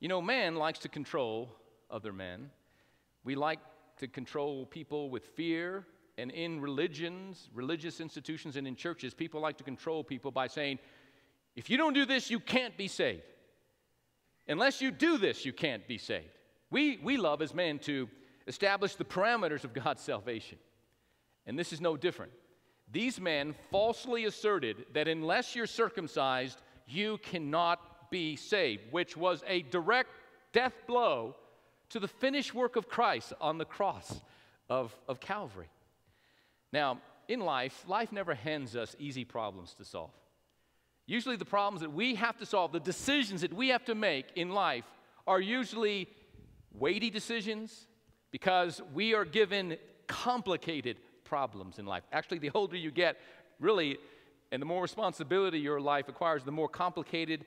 You 0.00 0.08
know, 0.08 0.20
man 0.22 0.56
likes 0.56 0.78
to 0.80 0.88
control 0.88 1.50
other 1.90 2.12
men. 2.12 2.50
We 3.24 3.34
like 3.36 3.58
to 3.98 4.08
control 4.08 4.64
people 4.66 5.10
with 5.10 5.24
fear. 5.36 5.84
And 6.16 6.32
in 6.32 6.60
religions, 6.60 7.48
religious 7.54 8.00
institutions, 8.00 8.56
and 8.56 8.66
in 8.66 8.74
churches, 8.74 9.14
people 9.14 9.40
like 9.40 9.56
to 9.58 9.64
control 9.64 10.02
people 10.02 10.32
by 10.32 10.48
saying, 10.48 10.80
if 11.54 11.70
you 11.70 11.76
don't 11.76 11.92
do 11.92 12.04
this, 12.04 12.28
you 12.28 12.40
can't 12.40 12.76
be 12.76 12.88
saved. 12.88 13.22
Unless 14.48 14.80
you 14.82 14.90
do 14.90 15.18
this, 15.18 15.44
you 15.44 15.52
can't 15.52 15.86
be 15.86 15.96
saved. 15.96 16.26
We, 16.72 16.98
we 17.04 17.18
love 17.18 17.40
as 17.40 17.54
men 17.54 17.78
to 17.80 18.08
establish 18.48 18.96
the 18.96 19.04
parameters 19.04 19.62
of 19.62 19.72
God's 19.72 20.02
salvation. 20.02 20.58
And 21.46 21.56
this 21.56 21.72
is 21.72 21.80
no 21.80 21.96
different. 21.96 22.32
These 22.90 23.20
men 23.20 23.54
falsely 23.70 24.24
asserted 24.24 24.86
that 24.94 25.06
unless 25.06 25.54
you're 25.54 25.66
circumcised, 25.68 26.60
you 26.88 27.18
cannot 27.22 28.10
be 28.10 28.34
saved, 28.34 28.82
which 28.90 29.16
was 29.16 29.44
a 29.46 29.62
direct 29.62 30.10
death 30.52 30.72
blow 30.88 31.36
to 31.90 32.00
the 32.00 32.08
finished 32.08 32.54
work 32.54 32.76
of 32.76 32.88
Christ 32.88 33.32
on 33.40 33.58
the 33.58 33.64
cross 33.64 34.20
of, 34.68 34.94
of 35.08 35.20
Calvary. 35.20 35.70
Now, 36.72 37.00
in 37.28 37.40
life, 37.40 37.84
life 37.86 38.12
never 38.12 38.34
hands 38.34 38.76
us 38.76 38.94
easy 38.98 39.24
problems 39.24 39.74
to 39.74 39.84
solve. 39.84 40.12
Usually, 41.06 41.36
the 41.36 41.44
problems 41.44 41.80
that 41.80 41.92
we 41.92 42.14
have 42.16 42.36
to 42.38 42.46
solve, 42.46 42.72
the 42.72 42.80
decisions 42.80 43.40
that 43.40 43.52
we 43.52 43.68
have 43.68 43.84
to 43.86 43.94
make 43.94 44.26
in 44.36 44.50
life, 44.50 44.84
are 45.26 45.40
usually 45.40 46.08
weighty 46.72 47.08
decisions 47.10 47.86
because 48.30 48.82
we 48.92 49.14
are 49.14 49.24
given 49.24 49.76
complicated 50.06 50.98
problems 51.24 51.78
in 51.78 51.86
life. 51.86 52.02
Actually, 52.12 52.38
the 52.38 52.50
older 52.54 52.76
you 52.76 52.90
get, 52.90 53.16
really, 53.58 53.96
and 54.52 54.60
the 54.60 54.66
more 54.66 54.82
responsibility 54.82 55.58
your 55.58 55.80
life 55.80 56.08
acquires, 56.08 56.44
the 56.44 56.52
more 56.52 56.68
complicated 56.68 57.46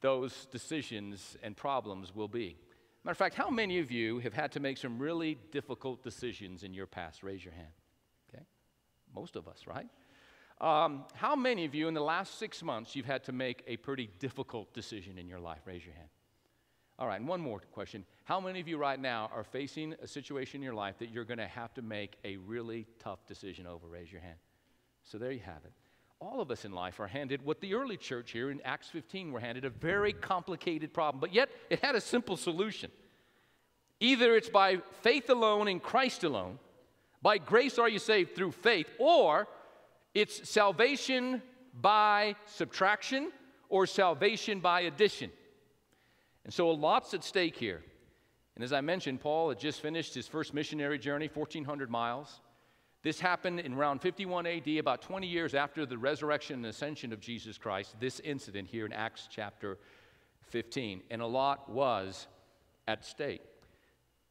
those 0.00 0.46
decisions 0.46 1.36
and 1.42 1.54
problems 1.56 2.14
will 2.14 2.28
be. 2.28 2.56
Matter 3.04 3.12
of 3.12 3.18
fact, 3.18 3.34
how 3.34 3.50
many 3.50 3.78
of 3.80 3.90
you 3.90 4.20
have 4.20 4.32
had 4.32 4.52
to 4.52 4.60
make 4.60 4.76
some 4.78 4.96
really 4.98 5.36
difficult 5.50 6.04
decisions 6.04 6.62
in 6.62 6.72
your 6.72 6.86
past? 6.86 7.24
Raise 7.24 7.44
your 7.44 7.54
hand. 7.54 7.72
Okay? 8.32 8.44
Most 9.14 9.34
of 9.34 9.48
us, 9.48 9.64
right? 9.66 9.88
Um, 10.60 11.04
how 11.14 11.34
many 11.34 11.64
of 11.64 11.74
you 11.74 11.88
in 11.88 11.94
the 11.94 12.00
last 12.02 12.38
six 12.38 12.62
months 12.62 12.94
you've 12.94 13.06
had 13.06 13.24
to 13.24 13.32
make 13.32 13.64
a 13.66 13.76
pretty 13.78 14.08
difficult 14.20 14.72
decision 14.72 15.18
in 15.18 15.26
your 15.28 15.40
life? 15.40 15.62
Raise 15.64 15.84
your 15.84 15.94
hand. 15.94 16.08
All 16.98 17.08
right, 17.08 17.16
and 17.18 17.26
one 17.28 17.40
more 17.40 17.58
question. 17.72 18.04
How 18.22 18.38
many 18.38 18.60
of 18.60 18.68
you 18.68 18.76
right 18.76 19.00
now 19.00 19.28
are 19.34 19.42
facing 19.42 19.94
a 19.94 20.06
situation 20.06 20.58
in 20.58 20.62
your 20.62 20.74
life 20.74 20.98
that 20.98 21.10
you're 21.10 21.24
going 21.24 21.38
to 21.38 21.48
have 21.48 21.74
to 21.74 21.82
make 21.82 22.18
a 22.24 22.36
really 22.36 22.86
tough 23.00 23.26
decision 23.26 23.66
over? 23.66 23.88
Raise 23.88 24.12
your 24.12 24.20
hand. 24.20 24.38
So 25.02 25.18
there 25.18 25.32
you 25.32 25.40
have 25.40 25.64
it 25.64 25.72
all 26.22 26.40
of 26.40 26.52
us 26.52 26.64
in 26.64 26.70
life 26.70 27.00
are 27.00 27.08
handed 27.08 27.44
what 27.44 27.60
the 27.60 27.74
early 27.74 27.96
church 27.96 28.30
here 28.30 28.52
in 28.52 28.60
Acts 28.64 28.88
15 28.90 29.32
were 29.32 29.40
handed 29.40 29.64
a 29.64 29.70
very 29.70 30.12
complicated 30.12 30.94
problem, 30.94 31.18
but 31.20 31.34
yet 31.34 31.48
it 31.68 31.80
had 31.84 31.96
a 31.96 32.00
simple 32.00 32.36
solution. 32.36 32.92
Either 33.98 34.36
it's 34.36 34.48
by 34.48 34.76
faith 35.02 35.30
alone 35.30 35.66
in 35.66 35.80
Christ 35.80 36.22
alone, 36.22 36.60
by 37.22 37.38
grace 37.38 37.76
are 37.76 37.88
you 37.88 37.98
saved 37.98 38.36
through 38.36 38.52
faith, 38.52 38.86
or 39.00 39.48
it's 40.14 40.48
salvation 40.48 41.42
by 41.74 42.36
subtraction 42.46 43.32
or 43.68 43.84
salvation 43.86 44.60
by 44.60 44.82
addition. 44.82 45.30
And 46.44 46.54
so 46.54 46.70
a 46.70 46.72
lot's 46.72 47.14
at 47.14 47.24
stake 47.24 47.56
here. 47.56 47.82
And 48.54 48.62
as 48.62 48.72
I 48.72 48.80
mentioned, 48.80 49.20
Paul 49.20 49.48
had 49.48 49.58
just 49.58 49.80
finished 49.80 50.14
his 50.14 50.28
first 50.28 50.54
missionary 50.54 50.98
journey, 51.00 51.28
1,400 51.32 51.90
miles. 51.90 52.40
This 53.02 53.18
happened 53.18 53.58
in 53.60 53.74
around 53.74 54.00
51 54.00 54.46
AD, 54.46 54.68
about 54.78 55.02
20 55.02 55.26
years 55.26 55.54
after 55.54 55.84
the 55.84 55.98
resurrection 55.98 56.56
and 56.56 56.66
ascension 56.66 57.12
of 57.12 57.20
Jesus 57.20 57.58
Christ, 57.58 57.96
this 57.98 58.20
incident 58.20 58.68
here 58.68 58.86
in 58.86 58.92
Acts 58.92 59.28
chapter 59.30 59.76
15. 60.50 61.02
And 61.10 61.20
a 61.20 61.26
lot 61.26 61.68
was 61.68 62.28
at 62.86 63.04
stake. 63.04 63.42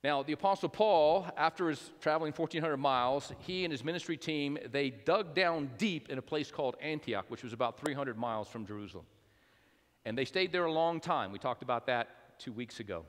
Now, 0.06 0.24
the 0.24 0.34
Apostle 0.34 0.70
Paul, 0.70 1.28
after 1.36 1.68
his 1.70 1.92
traveling 2.00 2.32
1,400 2.32 2.78
miles, 2.78 3.34
he 3.40 3.66
and 3.66 3.72
his 3.72 3.84
ministry 3.84 4.18
team, 4.18 4.58
they 4.72 4.90
dug 4.90 5.36
down 5.36 5.70
deep 5.78 6.10
in 6.10 6.18
a 6.18 6.22
place 6.24 6.50
called 6.50 6.76
Antioch, 6.82 7.26
which 7.28 7.44
was 7.44 7.54
about 7.54 7.78
300 7.78 8.18
miles 8.18 8.48
from 8.48 8.66
Jerusalem. 8.66 9.06
And 10.06 10.18
they 10.18 10.26
stayed 10.26 10.52
there 10.54 10.66
a 10.66 10.72
long 10.72 11.00
time. 11.02 11.32
We 11.32 11.40
talked 11.40 11.62
about 11.62 11.86
that 11.88 12.40
two 12.40 12.54
weeks 12.54 12.80
ago. 12.80 13.06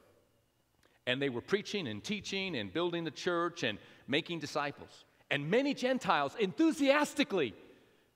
And 1.07 1.23
they 1.23 1.31
were 1.31 1.41
preaching 1.41 1.87
and 1.87 2.03
teaching 2.03 2.57
and 2.57 2.71
building 2.73 3.05
the 3.05 3.11
church 3.11 3.63
and 3.63 3.79
making 4.09 4.41
disciples 4.41 5.05
and 5.33 5.51
many 5.51 5.73
Gentiles 5.73 6.37
enthusiastically, 6.39 7.55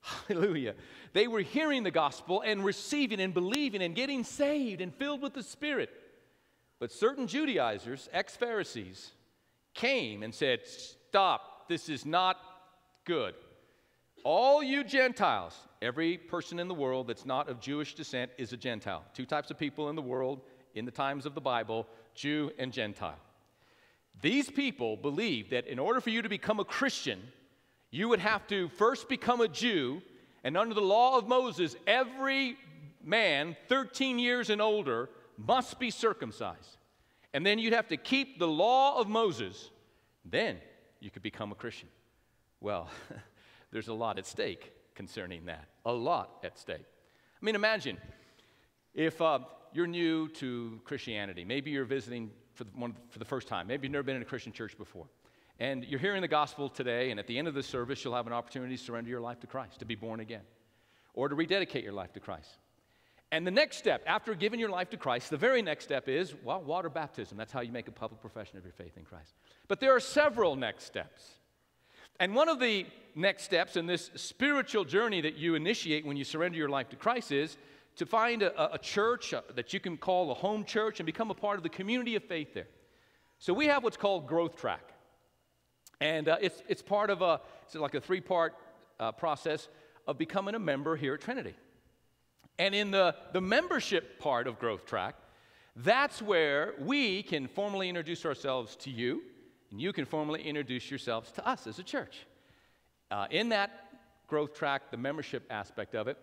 hallelujah, 0.01 0.75
they 1.13 1.27
were 1.27 1.39
hearing 1.41 1.81
the 1.81 1.89
gospel 1.89 2.41
and 2.41 2.63
receiving 2.63 3.19
and 3.19 3.33
believing 3.33 3.81
and 3.81 3.95
getting 3.95 4.23
saved 4.23 4.81
and 4.81 4.93
filled 4.93 5.23
with 5.23 5.33
the 5.33 5.41
Spirit. 5.41 5.89
But 6.79 6.91
certain 6.91 7.25
Judaizers, 7.25 8.07
ex 8.13 8.35
Pharisees, 8.35 9.11
came 9.73 10.21
and 10.21 10.31
said, 10.31 10.59
Stop, 10.67 11.67
this 11.67 11.89
is 11.89 12.05
not 12.05 12.37
good. 13.03 13.33
All 14.23 14.61
you 14.61 14.83
Gentiles, 14.83 15.57
every 15.81 16.19
person 16.19 16.59
in 16.59 16.67
the 16.67 16.73
world 16.75 17.07
that's 17.07 17.25
not 17.25 17.49
of 17.49 17.59
Jewish 17.59 17.95
descent 17.95 18.29
is 18.37 18.53
a 18.53 18.57
Gentile. 18.57 19.03
Two 19.15 19.25
types 19.25 19.49
of 19.49 19.57
people 19.57 19.89
in 19.89 19.95
the 19.95 20.01
world 20.03 20.41
in 20.75 20.85
the 20.85 20.91
times 20.91 21.25
of 21.25 21.33
the 21.33 21.41
Bible 21.41 21.87
Jew 22.13 22.51
and 22.59 22.71
Gentile. 22.71 23.17
These 24.21 24.49
people 24.49 24.97
believed 24.97 25.51
that 25.51 25.67
in 25.67 25.79
order 25.79 26.01
for 26.01 26.09
you 26.09 26.21
to 26.21 26.29
become 26.29 26.59
a 26.59 26.65
Christian, 26.65 27.19
you 27.91 28.09
would 28.09 28.19
have 28.19 28.47
to 28.47 28.69
first 28.69 29.07
become 29.09 29.41
a 29.41 29.47
Jew, 29.47 30.01
and 30.43 30.57
under 30.57 30.73
the 30.73 30.81
law 30.81 31.17
of 31.17 31.27
Moses, 31.27 31.75
every 31.85 32.57
man 33.03 33.55
13 33.69 34.17
years 34.19 34.49
and 34.49 34.61
older 34.61 35.09
must 35.37 35.79
be 35.79 35.91
circumcised. 35.91 36.77
And 37.33 37.45
then 37.45 37.59
you'd 37.59 37.73
have 37.73 37.89
to 37.89 37.97
keep 37.97 38.39
the 38.39 38.47
law 38.47 38.99
of 38.99 39.07
Moses, 39.07 39.69
then 40.25 40.57
you 40.99 41.11
could 41.11 41.21
become 41.21 41.51
a 41.51 41.55
Christian. 41.55 41.89
Well, 42.59 42.89
there's 43.71 43.87
a 43.87 43.93
lot 43.93 44.17
at 44.17 44.25
stake 44.25 44.71
concerning 44.95 45.45
that. 45.45 45.65
A 45.85 45.91
lot 45.91 46.39
at 46.43 46.57
stake. 46.57 46.79
I 47.41 47.45
mean, 47.45 47.53
imagine 47.53 47.97
if 48.95 49.21
uh, 49.21 49.39
you're 49.73 49.85
new 49.85 50.27
to 50.29 50.81
Christianity, 50.85 51.45
maybe 51.45 51.69
you're 51.69 51.85
visiting 51.85 52.31
for 52.57 52.63
the, 52.65 52.71
one, 52.71 52.95
for 53.09 53.19
the 53.19 53.25
first 53.25 53.47
time. 53.47 53.67
Maybe 53.67 53.87
you've 53.87 53.93
never 53.93 54.03
been 54.03 54.15
in 54.17 54.21
a 54.21 54.25
Christian 54.25 54.51
church 54.51 54.77
before. 54.77 55.05
And 55.59 55.85
you're 55.85 55.99
hearing 55.99 56.21
the 56.21 56.27
gospel 56.27 56.69
today, 56.69 57.11
and 57.11 57.19
at 57.19 57.27
the 57.27 57.37
end 57.37 57.47
of 57.47 57.53
the 57.53 57.63
service, 57.63 58.03
you'll 58.03 58.15
have 58.15 58.27
an 58.27 58.33
opportunity 58.33 58.77
to 58.77 58.83
surrender 58.83 59.09
your 59.09 59.21
life 59.21 59.39
to 59.41 59.47
Christ, 59.47 59.79
to 59.79 59.85
be 59.85 59.95
born 59.95 60.19
again, 60.19 60.43
or 61.13 61.29
to 61.29 61.35
rededicate 61.35 61.83
your 61.83 61.93
life 61.93 62.13
to 62.13 62.19
Christ. 62.19 62.49
And 63.31 63.45
the 63.45 63.51
next 63.51 63.77
step, 63.77 64.01
after 64.05 64.33
giving 64.35 64.59
your 64.59 64.69
life 64.69 64.89
to 64.91 64.97
Christ, 64.97 65.29
the 65.29 65.37
very 65.37 65.61
next 65.61 65.83
step 65.83 66.07
is, 66.07 66.33
well, 66.43 66.61
water 66.61 66.89
baptism. 66.89 67.37
That's 67.37 67.51
how 67.51 67.61
you 67.61 67.71
make 67.71 67.87
a 67.87 67.91
public 67.91 68.21
profession 68.21 68.57
of 68.57 68.63
your 68.63 68.71
faith 68.73 68.97
in 68.97 69.03
Christ. 69.03 69.33
But 69.67 69.79
there 69.79 69.95
are 69.95 69.99
several 69.99 70.55
next 70.55 70.85
steps. 70.85 71.31
And 72.19 72.33
one 72.35 72.49
of 72.49 72.59
the 72.59 72.85
next 73.15 73.43
steps 73.43 73.75
in 73.75 73.85
this 73.85 74.09
spiritual 74.15 74.85
journey 74.85 75.21
that 75.21 75.35
you 75.35 75.55
initiate 75.55 76.05
when 76.05 76.17
you 76.17 76.23
surrender 76.23 76.57
your 76.57 76.69
life 76.69 76.89
to 76.89 76.95
Christ 76.95 77.31
is 77.31 77.57
to 77.97 78.05
find 78.05 78.43
a, 78.43 78.73
a 78.73 78.77
church 78.77 79.33
uh, 79.33 79.41
that 79.55 79.73
you 79.73 79.79
can 79.79 79.97
call 79.97 80.31
a 80.31 80.33
home 80.33 80.63
church 80.63 80.99
and 80.99 81.05
become 81.05 81.29
a 81.29 81.33
part 81.35 81.57
of 81.57 81.63
the 81.63 81.69
community 81.69 82.15
of 82.15 82.23
faith 82.23 82.53
there. 82.53 82.67
So 83.39 83.53
we 83.53 83.65
have 83.67 83.83
what's 83.83 83.97
called 83.97 84.27
Growth 84.27 84.55
Track. 84.55 84.93
And 85.99 86.29
uh, 86.29 86.37
it's, 86.39 86.61
it's 86.67 86.81
part 86.81 87.09
of 87.09 87.21
a, 87.21 87.41
it's 87.65 87.75
like 87.75 87.95
a 87.95 88.01
three 88.01 88.21
part 88.21 88.53
uh, 88.99 89.11
process 89.11 89.67
of 90.07 90.17
becoming 90.17 90.55
a 90.55 90.59
member 90.59 90.95
here 90.95 91.15
at 91.15 91.21
Trinity. 91.21 91.55
And 92.59 92.73
in 92.73 92.91
the, 92.91 93.15
the 93.33 93.41
membership 93.41 94.19
part 94.19 94.47
of 94.47 94.59
Growth 94.59 94.85
Track, 94.85 95.15
that's 95.75 96.21
where 96.21 96.73
we 96.79 97.23
can 97.23 97.47
formally 97.47 97.89
introduce 97.89 98.25
ourselves 98.25 98.75
to 98.77 98.89
you, 98.89 99.21
and 99.71 99.79
you 99.81 99.93
can 99.93 100.05
formally 100.05 100.41
introduce 100.41 100.89
yourselves 100.89 101.31
to 101.33 101.47
us 101.47 101.67
as 101.67 101.77
a 101.77 101.83
church. 101.83 102.25
Uh, 103.11 103.27
in 103.29 103.49
that 103.49 103.85
growth 104.27 104.55
track, 104.55 104.89
the 104.89 104.97
membership 104.97 105.43
aspect 105.51 105.93
of 105.93 106.07
it, 106.07 106.17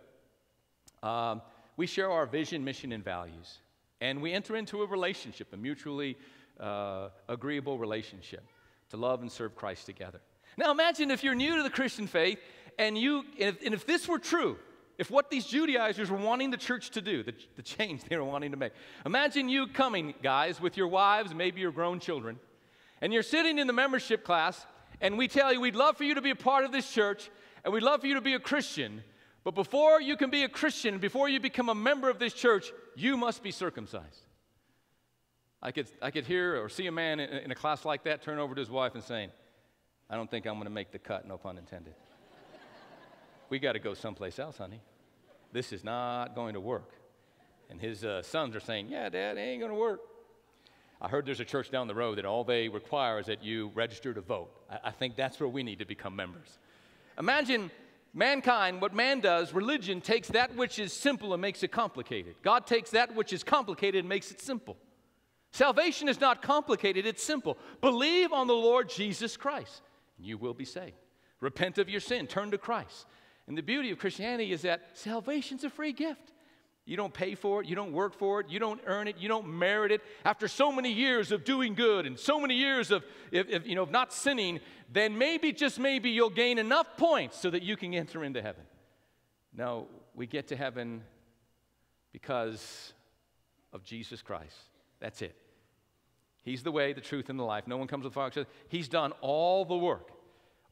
um, 1.04 1.40
we 1.76 1.86
share 1.86 2.10
our 2.10 2.26
vision, 2.26 2.64
mission, 2.64 2.92
and 2.92 3.04
values. 3.04 3.58
And 4.00 4.20
we 4.22 4.32
enter 4.32 4.56
into 4.56 4.82
a 4.82 4.86
relationship, 4.86 5.52
a 5.52 5.56
mutually 5.56 6.16
uh, 6.60 7.08
agreeable 7.28 7.78
relationship 7.78 8.44
to 8.90 8.96
love 8.96 9.22
and 9.22 9.32
serve 9.32 9.56
Christ 9.56 9.86
together. 9.86 10.20
Now 10.56 10.70
imagine 10.70 11.10
if 11.10 11.24
you're 11.24 11.34
new 11.34 11.56
to 11.56 11.62
the 11.62 11.70
Christian 11.70 12.06
faith 12.06 12.38
and, 12.78 12.96
you, 12.96 13.18
and 13.40 13.48
if, 13.56 13.64
and 13.64 13.74
if 13.74 13.86
this 13.86 14.06
were 14.06 14.18
true, 14.18 14.56
if 14.98 15.10
what 15.10 15.28
these 15.30 15.46
Judaizers 15.46 16.10
were 16.10 16.18
wanting 16.18 16.50
the 16.52 16.56
church 16.56 16.90
to 16.90 17.00
do, 17.00 17.24
the, 17.24 17.34
the 17.56 17.62
change 17.62 18.04
they 18.04 18.16
were 18.16 18.22
wanting 18.24 18.52
to 18.52 18.56
make, 18.56 18.72
imagine 19.04 19.48
you 19.48 19.66
coming, 19.66 20.14
guys, 20.22 20.60
with 20.60 20.76
your 20.76 20.86
wives, 20.86 21.34
maybe 21.34 21.60
your 21.60 21.72
grown 21.72 21.98
children, 21.98 22.38
and 23.00 23.12
you're 23.12 23.24
sitting 23.24 23.58
in 23.58 23.66
the 23.66 23.72
membership 23.72 24.24
class, 24.24 24.66
and 25.00 25.18
we 25.18 25.26
tell 25.26 25.52
you, 25.52 25.60
we'd 25.60 25.74
love 25.74 25.96
for 25.96 26.04
you 26.04 26.14
to 26.14 26.22
be 26.22 26.30
a 26.30 26.36
part 26.36 26.64
of 26.64 26.70
this 26.70 26.88
church, 26.88 27.28
and 27.64 27.74
we'd 27.74 27.82
love 27.82 28.02
for 28.02 28.06
you 28.06 28.14
to 28.14 28.20
be 28.20 28.34
a 28.34 28.38
Christian, 28.38 29.02
but 29.44 29.54
before 29.54 30.00
you 30.00 30.16
can 30.16 30.30
be 30.30 30.44
a 30.44 30.48
Christian, 30.48 30.98
before 30.98 31.28
you 31.28 31.38
become 31.38 31.68
a 31.68 31.74
member 31.74 32.08
of 32.08 32.18
this 32.18 32.32
church, 32.32 32.72
you 32.96 33.16
must 33.18 33.42
be 33.42 33.50
circumcised. 33.50 34.24
I 35.62 35.70
could, 35.70 35.86
I 36.00 36.10
could 36.10 36.24
hear 36.24 36.62
or 36.62 36.68
see 36.70 36.86
a 36.86 36.92
man 36.92 37.20
in, 37.20 37.28
in 37.30 37.50
a 37.50 37.54
class 37.54 37.84
like 37.84 38.04
that 38.04 38.22
turn 38.22 38.38
over 38.38 38.54
to 38.54 38.58
his 38.58 38.70
wife 38.70 38.94
and 38.94 39.04
saying, 39.04 39.30
I 40.08 40.16
don't 40.16 40.30
think 40.30 40.46
I'm 40.46 40.54
going 40.54 40.64
to 40.64 40.70
make 40.70 40.92
the 40.92 40.98
cut, 40.98 41.28
no 41.28 41.36
pun 41.36 41.58
intended. 41.58 41.94
we 43.50 43.58
got 43.58 43.72
to 43.72 43.78
go 43.78 43.92
someplace 43.92 44.38
else, 44.38 44.56
honey. 44.58 44.80
This 45.52 45.72
is 45.72 45.84
not 45.84 46.34
going 46.34 46.54
to 46.54 46.60
work. 46.60 46.92
And 47.70 47.80
his 47.80 48.04
uh, 48.04 48.22
sons 48.22 48.56
are 48.56 48.60
saying, 48.60 48.88
Yeah, 48.88 49.08
Dad, 49.10 49.36
it 49.36 49.40
ain't 49.40 49.60
going 49.60 49.72
to 49.72 49.78
work. 49.78 50.00
I 51.02 51.08
heard 51.08 51.26
there's 51.26 51.40
a 51.40 51.44
church 51.44 51.70
down 51.70 51.86
the 51.86 51.94
road 51.94 52.16
that 52.18 52.24
all 52.24 52.44
they 52.44 52.68
require 52.68 53.18
is 53.18 53.26
that 53.26 53.42
you 53.44 53.70
register 53.74 54.14
to 54.14 54.20
vote. 54.22 54.50
I, 54.70 54.88
I 54.88 54.90
think 54.90 55.16
that's 55.16 55.38
where 55.38 55.48
we 55.48 55.62
need 55.62 55.78
to 55.80 55.84
become 55.84 56.16
members. 56.16 56.58
Imagine 57.18 57.70
mankind, 58.14 58.80
what 58.80 58.94
man 58.94 59.20
does, 59.20 59.52
religion 59.52 60.00
takes 60.00 60.28
that 60.28 60.54
which 60.56 60.78
is 60.78 60.92
simple 60.92 61.32
and 61.32 61.42
makes 61.42 61.62
it 61.62 61.72
complicated. 61.72 62.36
God 62.42 62.66
takes 62.66 62.90
that 62.92 63.14
which 63.14 63.32
is 63.32 63.42
complicated 63.42 64.00
and 64.00 64.08
makes 64.08 64.30
it 64.30 64.40
simple. 64.40 64.76
Salvation 65.50 66.08
is 66.08 66.20
not 66.20 66.40
complicated, 66.42 67.06
it's 67.06 67.22
simple. 67.22 67.58
Believe 67.80 68.32
on 68.32 68.46
the 68.46 68.54
Lord 68.54 68.88
Jesus 68.88 69.36
Christ, 69.36 69.82
and 70.18 70.26
you 70.26 70.38
will 70.38 70.54
be 70.54 70.64
saved. 70.64 70.96
Repent 71.40 71.78
of 71.78 71.88
your 71.88 72.00
sin, 72.00 72.26
turn 72.26 72.50
to 72.52 72.58
Christ. 72.58 73.06
And 73.46 73.58
the 73.58 73.62
beauty 73.62 73.90
of 73.90 73.98
Christianity 73.98 74.52
is 74.52 74.62
that 74.62 74.88
salvation's 74.94 75.64
a 75.64 75.70
free 75.70 75.92
gift. 75.92 76.32
You 76.86 76.96
don't 76.98 77.14
pay 77.14 77.34
for 77.34 77.62
it. 77.62 77.66
You 77.68 77.74
don't 77.74 77.92
work 77.92 78.12
for 78.12 78.40
it. 78.40 78.50
You 78.50 78.58
don't 78.58 78.80
earn 78.86 79.08
it. 79.08 79.16
You 79.16 79.26
don't 79.26 79.46
merit 79.48 79.90
it. 79.90 80.02
After 80.24 80.46
so 80.48 80.70
many 80.70 80.92
years 80.92 81.32
of 81.32 81.44
doing 81.44 81.74
good 81.74 82.04
and 82.06 82.18
so 82.18 82.38
many 82.38 82.54
years 82.56 82.90
of, 82.90 83.04
if, 83.30 83.48
if, 83.48 83.66
you 83.66 83.74
know, 83.74 83.82
of 83.84 83.90
not 83.90 84.12
sinning, 84.12 84.60
then 84.92 85.16
maybe, 85.16 85.52
just 85.52 85.78
maybe, 85.80 86.10
you'll 86.10 86.28
gain 86.28 86.58
enough 86.58 86.86
points 86.98 87.40
so 87.40 87.48
that 87.50 87.62
you 87.62 87.76
can 87.76 87.94
enter 87.94 88.22
into 88.22 88.42
heaven. 88.42 88.64
No, 89.54 89.88
we 90.14 90.26
get 90.26 90.48
to 90.48 90.56
heaven 90.56 91.02
because 92.12 92.92
of 93.72 93.82
Jesus 93.82 94.20
Christ. 94.20 94.54
That's 95.00 95.22
it. 95.22 95.34
He's 96.42 96.62
the 96.62 96.70
way, 96.72 96.92
the 96.92 97.00
truth, 97.00 97.30
and 97.30 97.38
the 97.38 97.44
life. 97.44 97.66
No 97.66 97.78
one 97.78 97.88
comes 97.88 98.04
with 98.04 98.12
the 98.12 98.14
Father. 98.14 98.46
He's 98.68 98.88
done 98.90 99.12
all 99.22 99.64
the 99.64 99.76
work. 99.76 100.10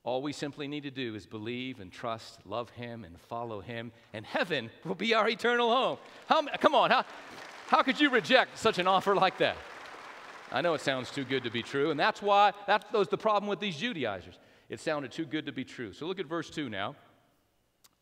All 0.05 0.21
we 0.21 0.33
simply 0.33 0.67
need 0.67 0.83
to 0.83 0.91
do 0.91 1.15
is 1.15 1.27
believe 1.27 1.79
and 1.79 1.93
trust, 1.93 2.41
love 2.45 2.71
Him, 2.71 3.05
and 3.05 3.19
follow 3.21 3.61
Him, 3.61 3.93
and 4.13 4.27
heaven 4.27 4.69
will 4.85 4.97
be 4.97 5.15
our 5.15 5.29
eternal 5.29 5.71
home. 5.71 5.99
How, 6.27 6.43
come 6.59 6.75
on, 6.75 6.91
how, 6.91 7.05
how 7.69 7.83
could 7.83 8.01
you 8.01 8.11
reject 8.11 8.59
such 8.59 8.79
an 8.81 8.89
offer 8.89 9.15
like 9.15 9.39
that? 9.39 9.57
I 10.51 10.61
know 10.61 10.75
it 10.75 10.81
sounds 10.81 11.11
too 11.13 11.25
good 11.25 11.45
to 11.45 11.51
be 11.51 11.63
true, 11.63 11.93
and 11.93 12.01
that's 12.01 12.21
why 12.21 12.53
that 12.67 12.93
was 12.93 13.09
the 13.09 13.17
problem 13.17 13.49
with 13.49 13.61
these 13.61 13.77
Judaizers. 13.77 14.35
It 14.69 14.81
sounded 14.81 15.13
too 15.13 15.25
good 15.25 15.47
to 15.47 15.53
be 15.53 15.65
true. 15.65 15.93
So 15.93 16.07
look 16.07 16.19
at 16.19 16.27
verse 16.27 16.51
2 16.51 16.69
now. 16.69 16.97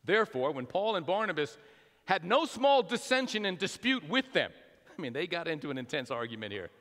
Therefore, 0.03 0.51
when 0.51 0.65
Paul 0.65 0.95
and 0.95 1.05
Barnabas 1.05 1.55
had 2.05 2.25
no 2.25 2.45
small 2.45 2.81
dissension 2.81 3.45
and 3.45 3.59
dispute 3.59 4.09
with 4.09 4.33
them, 4.33 4.51
I 4.97 5.01
mean, 5.01 5.13
they 5.13 5.27
got 5.27 5.47
into 5.47 5.69
an 5.69 5.77
intense 5.77 6.09
argument 6.09 6.51
here 6.51 6.71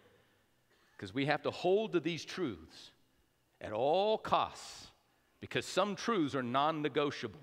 because 0.97 1.13
we 1.13 1.27
have 1.27 1.43
to 1.43 1.51
hold 1.51 1.93
to 1.93 2.01
these 2.01 2.25
truths 2.25 2.91
at 3.61 3.73
all 3.73 4.17
costs 4.17 4.87
because 5.41 5.65
some 5.67 5.97
truths 5.97 6.35
are 6.35 6.43
non 6.43 6.83
negotiable. 6.83 7.41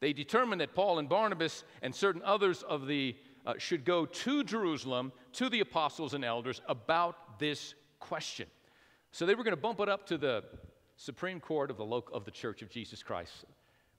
They 0.00 0.12
determined 0.12 0.60
that 0.60 0.74
Paul 0.74 0.98
and 1.00 1.08
Barnabas 1.08 1.64
and 1.82 1.92
certain 1.94 2.22
others 2.24 2.62
of 2.62 2.86
the 2.86 3.16
uh, 3.46 3.54
should 3.58 3.84
go 3.84 4.04
to 4.06 4.44
Jerusalem 4.44 5.10
to 5.32 5.48
the 5.48 5.60
apostles 5.60 6.14
and 6.14 6.24
elders 6.24 6.60
about 6.68 7.38
this 7.38 7.74
question. 7.98 8.46
So 9.10 9.26
they 9.26 9.34
were 9.34 9.42
going 9.42 9.56
to 9.56 9.60
bump 9.60 9.80
it 9.80 9.88
up 9.88 10.06
to 10.08 10.18
the 10.18 10.44
Supreme 10.96 11.40
Court 11.40 11.70
of 11.70 11.78
the, 11.78 11.84
local, 11.84 12.14
of 12.14 12.24
the 12.24 12.30
Church 12.30 12.62
of 12.62 12.68
Jesus 12.68 13.02
Christ, 13.02 13.46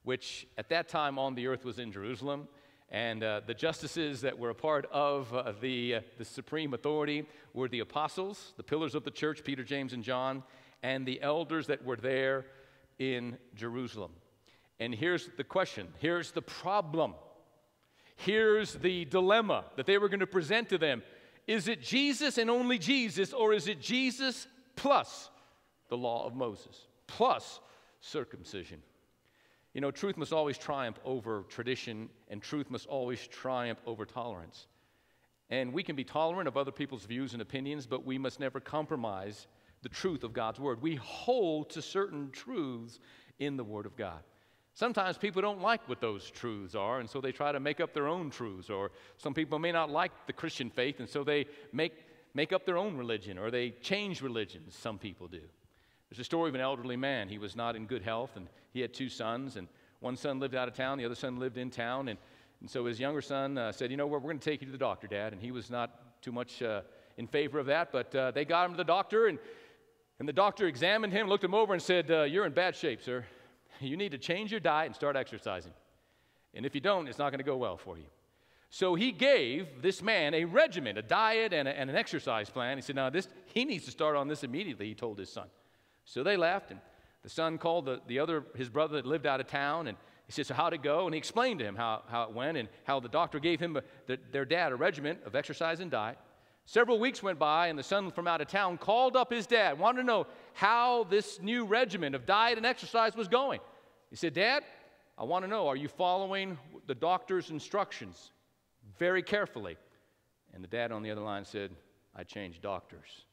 which 0.04 0.46
at 0.56 0.68
that 0.70 0.88
time 0.88 1.18
on 1.18 1.34
the 1.34 1.46
earth 1.48 1.64
was 1.64 1.78
in 1.78 1.90
Jerusalem. 1.92 2.48
And 2.92 3.22
uh, 3.22 3.42
the 3.46 3.54
justices 3.54 4.20
that 4.22 4.36
were 4.38 4.50
a 4.50 4.54
part 4.54 4.86
of 4.90 5.32
uh, 5.34 5.52
the, 5.60 5.94
uh, 5.96 6.00
the 6.18 6.24
supreme 6.24 6.74
authority 6.74 7.24
were 7.54 7.68
the 7.68 7.80
apostles, 7.80 8.52
the 8.56 8.64
pillars 8.64 8.94
of 8.96 9.04
the 9.04 9.12
church, 9.12 9.44
Peter, 9.44 9.62
James, 9.62 9.92
and 9.92 10.02
John, 10.02 10.42
and 10.82 11.06
the 11.06 11.20
elders 11.22 11.66
that 11.68 11.84
were 11.84 11.94
there 11.94 12.46
in 13.00 13.36
Jerusalem. 13.56 14.12
And 14.78 14.94
here's 14.94 15.28
the 15.36 15.42
question 15.44 15.88
here's 15.98 16.30
the 16.30 16.42
problem, 16.42 17.14
here's 18.16 18.74
the 18.74 19.06
dilemma 19.06 19.64
that 19.76 19.86
they 19.86 19.98
were 19.98 20.08
going 20.08 20.20
to 20.20 20.26
present 20.28 20.68
to 20.68 20.78
them. 20.78 21.02
Is 21.48 21.66
it 21.66 21.82
Jesus 21.82 22.38
and 22.38 22.48
only 22.48 22.78
Jesus, 22.78 23.32
or 23.32 23.52
is 23.52 23.66
it 23.66 23.80
Jesus 23.80 24.46
plus 24.76 25.30
the 25.88 25.96
law 25.96 26.24
of 26.24 26.34
Moses, 26.36 26.86
plus 27.08 27.58
circumcision? 28.00 28.80
You 29.74 29.80
know, 29.80 29.90
truth 29.90 30.16
must 30.16 30.32
always 30.32 30.58
triumph 30.58 30.98
over 31.04 31.44
tradition, 31.48 32.08
and 32.28 32.42
truth 32.42 32.70
must 32.70 32.86
always 32.86 33.26
triumph 33.26 33.80
over 33.86 34.04
tolerance. 34.04 34.66
And 35.48 35.72
we 35.72 35.82
can 35.82 35.96
be 35.96 36.04
tolerant 36.04 36.46
of 36.46 36.56
other 36.56 36.70
people's 36.70 37.04
views 37.06 37.32
and 37.32 37.42
opinions, 37.42 37.86
but 37.86 38.04
we 38.04 38.18
must 38.18 38.38
never 38.38 38.60
compromise 38.60 39.48
the 39.82 39.88
truth 39.88 40.24
of 40.24 40.32
God's 40.32 40.60
Word. 40.60 40.82
We 40.82 40.96
hold 40.96 41.70
to 41.70 41.82
certain 41.82 42.30
truths 42.30 42.98
in 43.38 43.56
the 43.56 43.64
Word 43.64 43.86
of 43.86 43.96
God. 43.96 44.20
Sometimes 44.74 45.18
people 45.18 45.42
don't 45.42 45.60
like 45.60 45.86
what 45.88 46.00
those 46.00 46.30
truths 46.30 46.74
are, 46.74 47.00
and 47.00 47.08
so 47.08 47.20
they 47.20 47.32
try 47.32 47.52
to 47.52 47.60
make 47.60 47.80
up 47.80 47.92
their 47.92 48.06
own 48.06 48.30
truths. 48.30 48.70
Or 48.70 48.90
some 49.16 49.34
people 49.34 49.58
may 49.58 49.72
not 49.72 49.90
like 49.90 50.12
the 50.26 50.32
Christian 50.32 50.70
faith, 50.70 51.00
and 51.00 51.08
so 51.08 51.24
they 51.24 51.46
make, 51.72 51.92
make 52.34 52.52
up 52.52 52.64
their 52.64 52.78
own 52.78 52.96
religion 52.96 53.38
or 53.38 53.50
they 53.50 53.70
change 53.82 54.22
religions. 54.22 54.74
Some 54.74 54.98
people 54.98 55.28
do. 55.28 55.40
There's 56.08 56.20
a 56.20 56.24
story 56.24 56.48
of 56.48 56.54
an 56.54 56.60
elderly 56.60 56.96
man. 56.96 57.28
He 57.28 57.38
was 57.38 57.54
not 57.56 57.76
in 57.76 57.86
good 57.86 58.02
health, 58.02 58.30
and 58.36 58.48
he 58.72 58.80
had 58.80 58.94
two 58.94 59.08
sons, 59.08 59.56
and 59.56 59.68
one 60.00 60.16
son 60.16 60.40
lived 60.40 60.54
out 60.54 60.66
of 60.68 60.74
town, 60.74 60.98
the 60.98 61.04
other 61.04 61.14
son 61.14 61.38
lived 61.38 61.58
in 61.58 61.70
town. 61.70 62.08
And, 62.08 62.18
and 62.60 62.70
so 62.70 62.86
his 62.86 62.98
younger 63.00 63.20
son 63.20 63.58
uh, 63.58 63.70
said, 63.72 63.90
You 63.90 63.96
know 63.96 64.06
what, 64.06 64.20
we're 64.22 64.28
going 64.30 64.38
to 64.38 64.50
take 64.50 64.60
you 64.60 64.66
to 64.66 64.72
the 64.72 64.78
doctor, 64.78 65.06
Dad. 65.06 65.32
And 65.34 65.42
he 65.42 65.50
was 65.50 65.70
not 65.70 66.20
too 66.22 66.32
much. 66.32 66.60
Uh, 66.62 66.82
in 67.16 67.26
favor 67.26 67.58
of 67.58 67.66
that, 67.66 67.92
but 67.92 68.14
uh, 68.14 68.30
they 68.30 68.46
got 68.46 68.64
him 68.64 68.70
to 68.70 68.76
the 68.78 68.84
doctor, 68.84 69.26
and 69.26 69.38
and 70.20 70.28
the 70.28 70.34
doctor 70.34 70.66
examined 70.66 71.14
him, 71.14 71.28
looked 71.28 71.42
him 71.44 71.54
over, 71.54 71.72
and 71.72 71.82
said, 71.82 72.10
uh, 72.10 72.22
You're 72.24 72.44
in 72.44 72.52
bad 72.52 72.76
shape, 72.76 73.00
sir. 73.02 73.24
You 73.80 73.96
need 73.96 74.12
to 74.12 74.18
change 74.18 74.50
your 74.50 74.60
diet 74.60 74.86
and 74.86 74.94
start 74.94 75.16
exercising. 75.16 75.72
And 76.52 76.66
if 76.66 76.74
you 76.74 76.80
don't, 76.82 77.08
it's 77.08 77.16
not 77.18 77.30
going 77.30 77.38
to 77.38 77.44
go 77.44 77.56
well 77.56 77.78
for 77.78 77.96
you. 77.96 78.04
So 78.68 78.94
he 78.94 79.12
gave 79.12 79.66
this 79.80 80.02
man 80.02 80.34
a 80.34 80.44
regimen, 80.44 80.98
a 80.98 81.02
diet, 81.02 81.54
and, 81.54 81.66
a, 81.66 81.76
and 81.76 81.88
an 81.88 81.96
exercise 81.96 82.50
plan. 82.50 82.76
He 82.76 82.82
said, 82.82 82.96
Now, 82.96 83.08
this, 83.08 83.28
he 83.46 83.64
needs 83.64 83.86
to 83.86 83.90
start 83.90 84.14
on 84.14 84.28
this 84.28 84.44
immediately, 84.44 84.86
he 84.88 84.94
told 84.94 85.18
his 85.18 85.32
son. 85.32 85.46
So 86.04 86.22
they 86.22 86.36
left, 86.36 86.70
and 86.70 86.80
the 87.22 87.30
son 87.30 87.56
called 87.56 87.86
the, 87.86 88.02
the 88.06 88.18
other, 88.18 88.44
his 88.54 88.68
brother 88.68 88.96
that 88.96 89.06
lived 89.06 89.24
out 89.24 89.40
of 89.40 89.46
town, 89.46 89.86
and 89.86 89.96
he 90.26 90.32
said, 90.32 90.44
So 90.46 90.52
how'd 90.52 90.74
it 90.74 90.82
go? 90.82 91.06
And 91.06 91.14
he 91.14 91.18
explained 91.18 91.60
to 91.60 91.64
him 91.64 91.76
how, 91.76 92.02
how 92.08 92.24
it 92.24 92.32
went 92.32 92.58
and 92.58 92.68
how 92.84 93.00
the 93.00 93.08
doctor 93.08 93.38
gave 93.40 93.58
him 93.58 93.76
a, 93.76 93.78
uh, 93.78 93.82
the, 94.06 94.18
their 94.32 94.44
dad 94.44 94.72
a 94.72 94.76
regimen 94.76 95.16
of 95.24 95.34
exercise 95.34 95.80
and 95.80 95.90
diet. 95.90 96.18
Several 96.70 97.00
weeks 97.00 97.20
went 97.20 97.36
by, 97.36 97.66
and 97.66 97.76
the 97.76 97.82
son 97.82 98.12
from 98.12 98.28
out 98.28 98.40
of 98.40 98.46
town 98.46 98.78
called 98.78 99.16
up 99.16 99.32
his 99.32 99.44
dad, 99.48 99.76
wanted 99.80 100.02
to 100.02 100.06
know 100.06 100.28
how 100.52 101.02
this 101.02 101.42
new 101.42 101.64
regimen 101.64 102.14
of 102.14 102.24
diet 102.26 102.58
and 102.58 102.64
exercise 102.64 103.16
was 103.16 103.26
going. 103.26 103.58
He 104.08 104.14
said, 104.14 104.34
Dad, 104.34 104.62
I 105.18 105.24
want 105.24 105.42
to 105.44 105.48
know, 105.48 105.66
are 105.66 105.74
you 105.74 105.88
following 105.88 106.56
the 106.86 106.94
doctor's 106.94 107.50
instructions 107.50 108.30
very 109.00 109.20
carefully? 109.20 109.78
And 110.54 110.62
the 110.62 110.68
dad 110.68 110.92
on 110.92 111.02
the 111.02 111.10
other 111.10 111.22
line 111.22 111.44
said, 111.44 111.72
I 112.14 112.22
changed 112.22 112.62
doctors. 112.62 113.24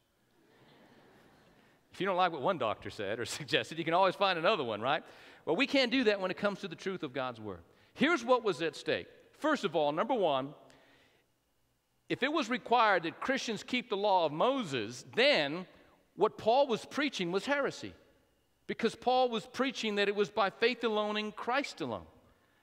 if 1.94 2.02
you 2.02 2.08
don't 2.08 2.18
like 2.18 2.32
what 2.32 2.42
one 2.42 2.58
doctor 2.58 2.90
said 2.90 3.20
or 3.20 3.26
suggested, 3.26 3.78
you 3.78 3.86
can 3.86 3.94
always 3.94 4.16
find 4.16 4.40
another 4.40 4.64
one, 4.64 4.82
right? 4.82 5.04
Well, 5.46 5.56
we 5.56 5.68
can't 5.68 5.92
do 5.92 6.06
that 6.06 6.20
when 6.20 6.32
it 6.32 6.38
comes 6.38 6.62
to 6.62 6.68
the 6.68 6.76
truth 6.76 7.04
of 7.04 7.14
God's 7.14 7.40
word. 7.40 7.60
Here's 7.94 8.26
what 8.26 8.44
was 8.44 8.64
at 8.64 8.76
stake. 8.76 9.06
First 9.38 9.64
of 9.64 9.76
all, 9.76 9.92
number 9.92 10.16
one, 10.16 10.56
if 12.10 12.24
it 12.24 12.32
was 12.32 12.50
required 12.50 13.04
that 13.04 13.20
Christians 13.20 13.64
keep 13.64 13.90
the 13.90 13.98
law 13.98 14.26
of 14.26 14.32
Moses, 14.32 15.06
then 15.16 15.66
what 16.16 16.38
Paul 16.38 16.68
was 16.68 16.86
preaching 16.86 17.32
was 17.32 17.46
heresy 17.46 17.94
because 18.66 18.96
Paul 18.96 19.30
was 19.30 19.46
preaching 19.46 19.96
that 19.96 20.08
it 20.08 20.16
was 20.16 20.30
by 20.30 20.50
faith 20.50 20.84
alone 20.84 21.18
in 21.18 21.32
Christ 21.32 21.82
alone. 21.82 22.06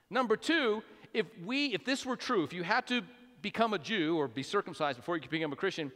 Number 0.09 0.35
two, 0.35 0.83
if 1.13 1.25
we 1.45 1.67
if 1.67 1.85
this 1.85 2.05
were 2.05 2.15
true, 2.15 2.43
if 2.43 2.53
you 2.53 2.63
had 2.63 2.85
to 2.87 3.01
become 3.41 3.73
a 3.73 3.79
Jew 3.79 4.17
or 4.17 4.27
be 4.27 4.43
circumcised 4.43 4.97
before 4.97 5.15
you 5.15 5.21
could 5.21 5.31
become 5.31 5.53
a 5.53 5.55
Christian, 5.55 5.91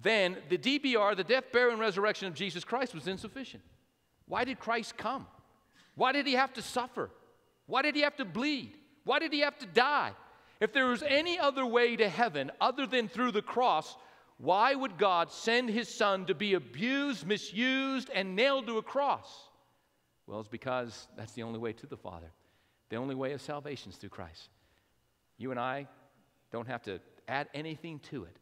then 0.00 0.36
the 0.48 0.58
DBR, 0.58 1.16
the 1.16 1.24
death, 1.24 1.44
burial, 1.52 1.72
and 1.72 1.80
resurrection 1.80 2.28
of 2.28 2.34
Jesus 2.34 2.64
Christ 2.64 2.94
was 2.94 3.08
insufficient. 3.08 3.62
Why 4.26 4.44
did 4.44 4.58
Christ 4.60 4.96
come? 4.96 5.26
Why 5.94 6.12
did 6.12 6.26
he 6.26 6.32
have 6.34 6.52
to 6.54 6.62
suffer? 6.62 7.10
Why 7.66 7.82
did 7.82 7.94
he 7.94 8.02
have 8.02 8.16
to 8.16 8.24
bleed? 8.24 8.74
Why 9.04 9.18
did 9.18 9.32
he 9.32 9.40
have 9.40 9.58
to 9.58 9.66
die? 9.66 10.12
If 10.62 10.72
there 10.72 10.86
was 10.86 11.02
any 11.02 11.40
other 11.40 11.66
way 11.66 11.96
to 11.96 12.08
heaven 12.08 12.52
other 12.60 12.86
than 12.86 13.08
through 13.08 13.32
the 13.32 13.42
cross, 13.42 13.96
why 14.38 14.76
would 14.76 14.96
God 14.96 15.32
send 15.32 15.68
his 15.68 15.88
son 15.92 16.26
to 16.26 16.36
be 16.36 16.54
abused, 16.54 17.26
misused, 17.26 18.08
and 18.14 18.36
nailed 18.36 18.68
to 18.68 18.78
a 18.78 18.82
cross? 18.82 19.48
Well, 20.28 20.38
it's 20.38 20.48
because 20.48 21.08
that's 21.16 21.32
the 21.32 21.42
only 21.42 21.58
way 21.58 21.72
to 21.72 21.86
the 21.88 21.96
Father. 21.96 22.30
The 22.90 22.94
only 22.96 23.16
way 23.16 23.32
of 23.32 23.40
salvation 23.42 23.90
is 23.90 23.96
through 23.98 24.10
Christ. 24.10 24.50
You 25.36 25.50
and 25.50 25.58
I 25.58 25.88
don't 26.52 26.68
have 26.68 26.84
to 26.84 27.00
add 27.26 27.48
anything 27.54 27.98
to 28.12 28.22
it. 28.22 28.36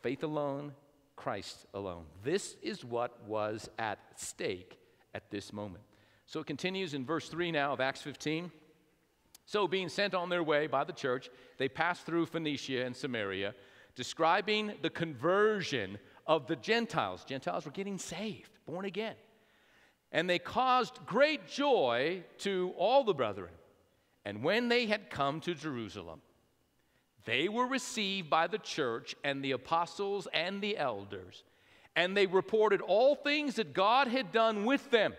Faith 0.00 0.22
alone, 0.22 0.72
Christ 1.16 1.66
alone. 1.74 2.04
This 2.22 2.54
is 2.62 2.84
what 2.84 3.20
was 3.24 3.68
at 3.80 3.98
stake 4.14 4.78
at 5.12 5.28
this 5.32 5.52
moment. 5.52 5.82
So 6.24 6.38
it 6.38 6.46
continues 6.46 6.94
in 6.94 7.04
verse 7.04 7.28
3 7.28 7.50
now 7.50 7.72
of 7.72 7.80
Acts 7.80 8.02
15. 8.02 8.52
So, 9.48 9.66
being 9.66 9.88
sent 9.88 10.12
on 10.14 10.28
their 10.28 10.42
way 10.42 10.66
by 10.66 10.84
the 10.84 10.92
church, 10.92 11.30
they 11.56 11.70
passed 11.70 12.04
through 12.04 12.26
Phoenicia 12.26 12.84
and 12.84 12.94
Samaria, 12.94 13.54
describing 13.96 14.74
the 14.82 14.90
conversion 14.90 15.96
of 16.26 16.46
the 16.46 16.54
Gentiles. 16.56 17.24
Gentiles 17.24 17.64
were 17.64 17.70
getting 17.70 17.96
saved, 17.96 18.50
born 18.66 18.84
again. 18.84 19.14
And 20.12 20.28
they 20.28 20.38
caused 20.38 20.98
great 21.06 21.48
joy 21.48 22.24
to 22.40 22.74
all 22.76 23.04
the 23.04 23.14
brethren. 23.14 23.52
And 24.26 24.44
when 24.44 24.68
they 24.68 24.84
had 24.84 25.08
come 25.08 25.40
to 25.40 25.54
Jerusalem, 25.54 26.20
they 27.24 27.48
were 27.48 27.66
received 27.66 28.28
by 28.28 28.48
the 28.48 28.58
church 28.58 29.14
and 29.24 29.42
the 29.42 29.52
apostles 29.52 30.28
and 30.34 30.60
the 30.60 30.76
elders, 30.76 31.42
and 31.96 32.14
they 32.14 32.26
reported 32.26 32.82
all 32.82 33.14
things 33.14 33.54
that 33.54 33.72
God 33.72 34.08
had 34.08 34.30
done 34.30 34.66
with 34.66 34.90
them 34.90 35.14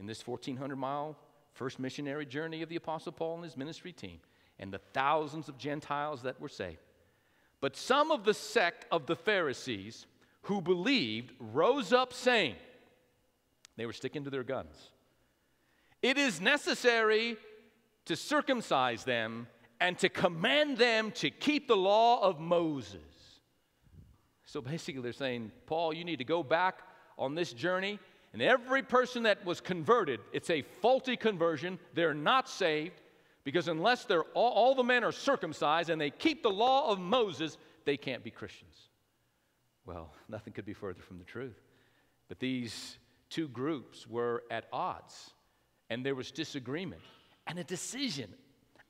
in 0.00 0.06
this 0.06 0.26
1400 0.26 0.74
mile 0.74 1.16
first 1.54 1.78
missionary 1.78 2.26
journey 2.26 2.62
of 2.62 2.68
the 2.68 2.76
Apostle 2.76 3.12
Paul 3.12 3.36
and 3.36 3.44
his 3.44 3.56
ministry 3.56 3.92
team, 3.92 4.18
and 4.58 4.72
the 4.72 4.80
thousands 4.92 5.48
of 5.48 5.56
Gentiles 5.56 6.22
that 6.22 6.40
were 6.40 6.48
saved. 6.48 6.80
But 7.60 7.76
some 7.76 8.10
of 8.10 8.24
the 8.24 8.34
sect 8.34 8.84
of 8.92 9.06
the 9.06 9.16
Pharisees 9.16 10.06
who 10.42 10.60
believed 10.60 11.32
rose 11.38 11.92
up 11.92 12.12
saying, 12.12 12.56
they 13.76 13.86
were 13.86 13.92
sticking 13.92 14.24
to 14.24 14.30
their 14.30 14.44
guns. 14.44 14.90
It 16.02 16.18
is 16.18 16.40
necessary 16.40 17.36
to 18.04 18.16
circumcise 18.16 19.04
them 19.04 19.46
and 19.80 19.96
to 19.98 20.08
command 20.08 20.76
them 20.76 21.10
to 21.12 21.30
keep 21.30 21.66
the 21.66 21.76
law 21.76 22.20
of 22.22 22.38
Moses. 22.38 23.00
So 24.44 24.60
basically, 24.60 25.02
they're 25.02 25.12
saying, 25.12 25.50
Paul, 25.66 25.92
you 25.94 26.04
need 26.04 26.18
to 26.18 26.24
go 26.24 26.42
back 26.42 26.80
on 27.18 27.34
this 27.34 27.52
journey 27.52 27.98
and 28.34 28.42
every 28.42 28.82
person 28.82 29.22
that 29.22 29.46
was 29.46 29.60
converted, 29.60 30.18
it's 30.32 30.50
a 30.50 30.62
faulty 30.62 31.16
conversion. 31.16 31.78
They're 31.94 32.12
not 32.14 32.48
saved 32.48 33.00
because 33.44 33.68
unless 33.68 34.06
they're 34.06 34.24
all, 34.34 34.50
all 34.50 34.74
the 34.74 34.82
men 34.82 35.04
are 35.04 35.12
circumcised 35.12 35.88
and 35.88 36.00
they 36.00 36.10
keep 36.10 36.42
the 36.42 36.50
law 36.50 36.90
of 36.90 36.98
Moses, 36.98 37.56
they 37.84 37.96
can't 37.96 38.24
be 38.24 38.32
Christians. 38.32 38.74
Well, 39.86 40.12
nothing 40.28 40.52
could 40.52 40.64
be 40.66 40.72
further 40.72 41.00
from 41.00 41.18
the 41.18 41.24
truth. 41.24 41.56
But 42.28 42.40
these 42.40 42.98
two 43.30 43.46
groups 43.46 44.04
were 44.04 44.42
at 44.50 44.64
odds, 44.72 45.30
and 45.88 46.04
there 46.04 46.14
was 46.16 46.32
disagreement 46.32 47.02
and 47.46 47.56
a 47.60 47.64
decision. 47.64 48.30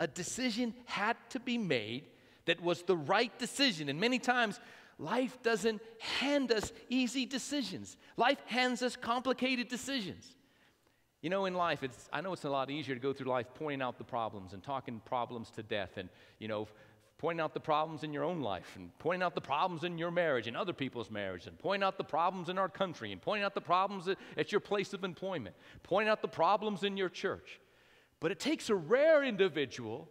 A 0.01 0.07
decision 0.07 0.73
had 0.87 1.19
to 1.31 1.39
be 1.41 1.59
made 1.59 2.07
that 2.47 2.63
was 2.63 2.81
the 2.83 2.97
right 2.97 3.37
decision. 3.39 3.91
And 3.91 4.01
many 4.01 4.19
times 4.19 4.59
life 4.99 5.43
doesn't 5.43 5.81
hand 6.21 6.53
us 6.53 6.73
easy 6.89 7.27
decisions. 7.27 7.97
Life 8.17 8.39
hands 8.47 8.83
us 8.83 8.97
complicated 8.97 9.69
decisions. 9.69 10.37
You 11.23 11.31
know, 11.31 11.47
in 11.47 11.55
life, 11.55 11.83
it's, 11.83 12.09
I 12.13 12.21
know 12.21 12.33
it's 12.35 12.45
a 12.45 12.51
lot 12.51 12.71
easier 12.71 12.95
to 12.95 13.01
go 13.01 13.13
through 13.15 13.31
life 13.31 13.47
pointing 13.55 13.81
out 13.81 13.97
the 13.99 14.05
problems 14.05 14.53
and 14.53 14.63
talking 14.63 15.01
problems 15.07 15.51
to 15.53 15.63
death 15.63 15.97
and, 15.97 16.11
you 16.39 16.49
know, 16.49 16.69
pointing 17.17 17.41
out 17.43 17.55
the 17.55 17.61
problems 17.61 18.03
in 18.03 18.13
your 18.13 18.25
own 18.25 18.43
life 18.43 18.73
and 18.77 18.91
pointing 18.99 19.23
out 19.23 19.35
the 19.35 19.41
problems 19.41 19.85
in 19.85 19.97
your 19.97 20.11
marriage 20.11 20.47
and 20.47 20.57
other 20.57 20.75
people's 20.75 21.11
marriage 21.11 21.47
and 21.47 21.59
pointing 21.59 21.87
out 21.87 21.97
the 21.97 22.05
problems 22.05 22.51
in 22.51 22.59
our 22.59 22.69
country 22.69 23.11
and 23.13 23.23
pointing 23.23 23.43
out 23.45 23.55
the 23.55 23.61
problems 23.61 24.07
at, 24.07 24.19
at 24.37 24.53
your 24.53 24.61
place 24.61 24.93
of 24.93 25.03
employment, 25.03 25.55
pointing 25.83 26.11
out 26.11 26.21
the 26.21 26.29
problems 26.29 26.83
in 26.83 26.97
your 26.99 27.09
church. 27.09 27.59
But 28.21 28.31
it 28.31 28.39
takes 28.39 28.69
a 28.69 28.75
rare 28.75 29.25
individual 29.25 30.09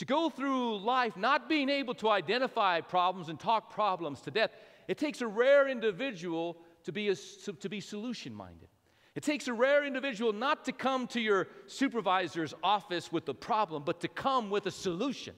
to 0.00 0.06
go 0.06 0.30
through 0.30 0.78
life 0.78 1.14
not 1.18 1.46
being 1.46 1.68
able 1.68 1.92
to 1.96 2.08
identify 2.08 2.80
problems 2.80 3.28
and 3.28 3.38
talk 3.38 3.68
problems 3.68 4.22
to 4.22 4.30
death, 4.30 4.50
it 4.88 4.96
takes 4.96 5.20
a 5.20 5.26
rare 5.26 5.68
individual 5.68 6.56
to 6.84 6.90
be, 6.92 7.10
a, 7.10 7.14
to 7.16 7.68
be 7.68 7.80
solution 7.82 8.32
minded. 8.32 8.68
It 9.14 9.22
takes 9.24 9.46
a 9.46 9.52
rare 9.52 9.84
individual 9.84 10.32
not 10.32 10.64
to 10.64 10.72
come 10.72 11.06
to 11.08 11.20
your 11.20 11.48
supervisor's 11.66 12.54
office 12.64 13.12
with 13.12 13.28
a 13.28 13.34
problem, 13.34 13.82
but 13.84 14.00
to 14.00 14.08
come 14.08 14.48
with 14.48 14.64
a 14.64 14.70
solution. 14.70 15.34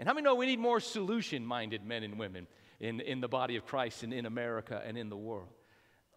And 0.00 0.08
how 0.08 0.14
many 0.14 0.24
know 0.24 0.34
we 0.34 0.46
need 0.46 0.58
more 0.58 0.80
solution 0.80 1.46
minded 1.46 1.86
men 1.86 2.02
and 2.02 2.18
women 2.18 2.48
in, 2.80 2.98
in 2.98 3.20
the 3.20 3.28
body 3.28 3.54
of 3.54 3.64
Christ 3.64 4.02
and 4.02 4.12
in 4.12 4.26
America 4.26 4.82
and 4.84 4.98
in 4.98 5.08
the 5.08 5.16
world? 5.16 5.52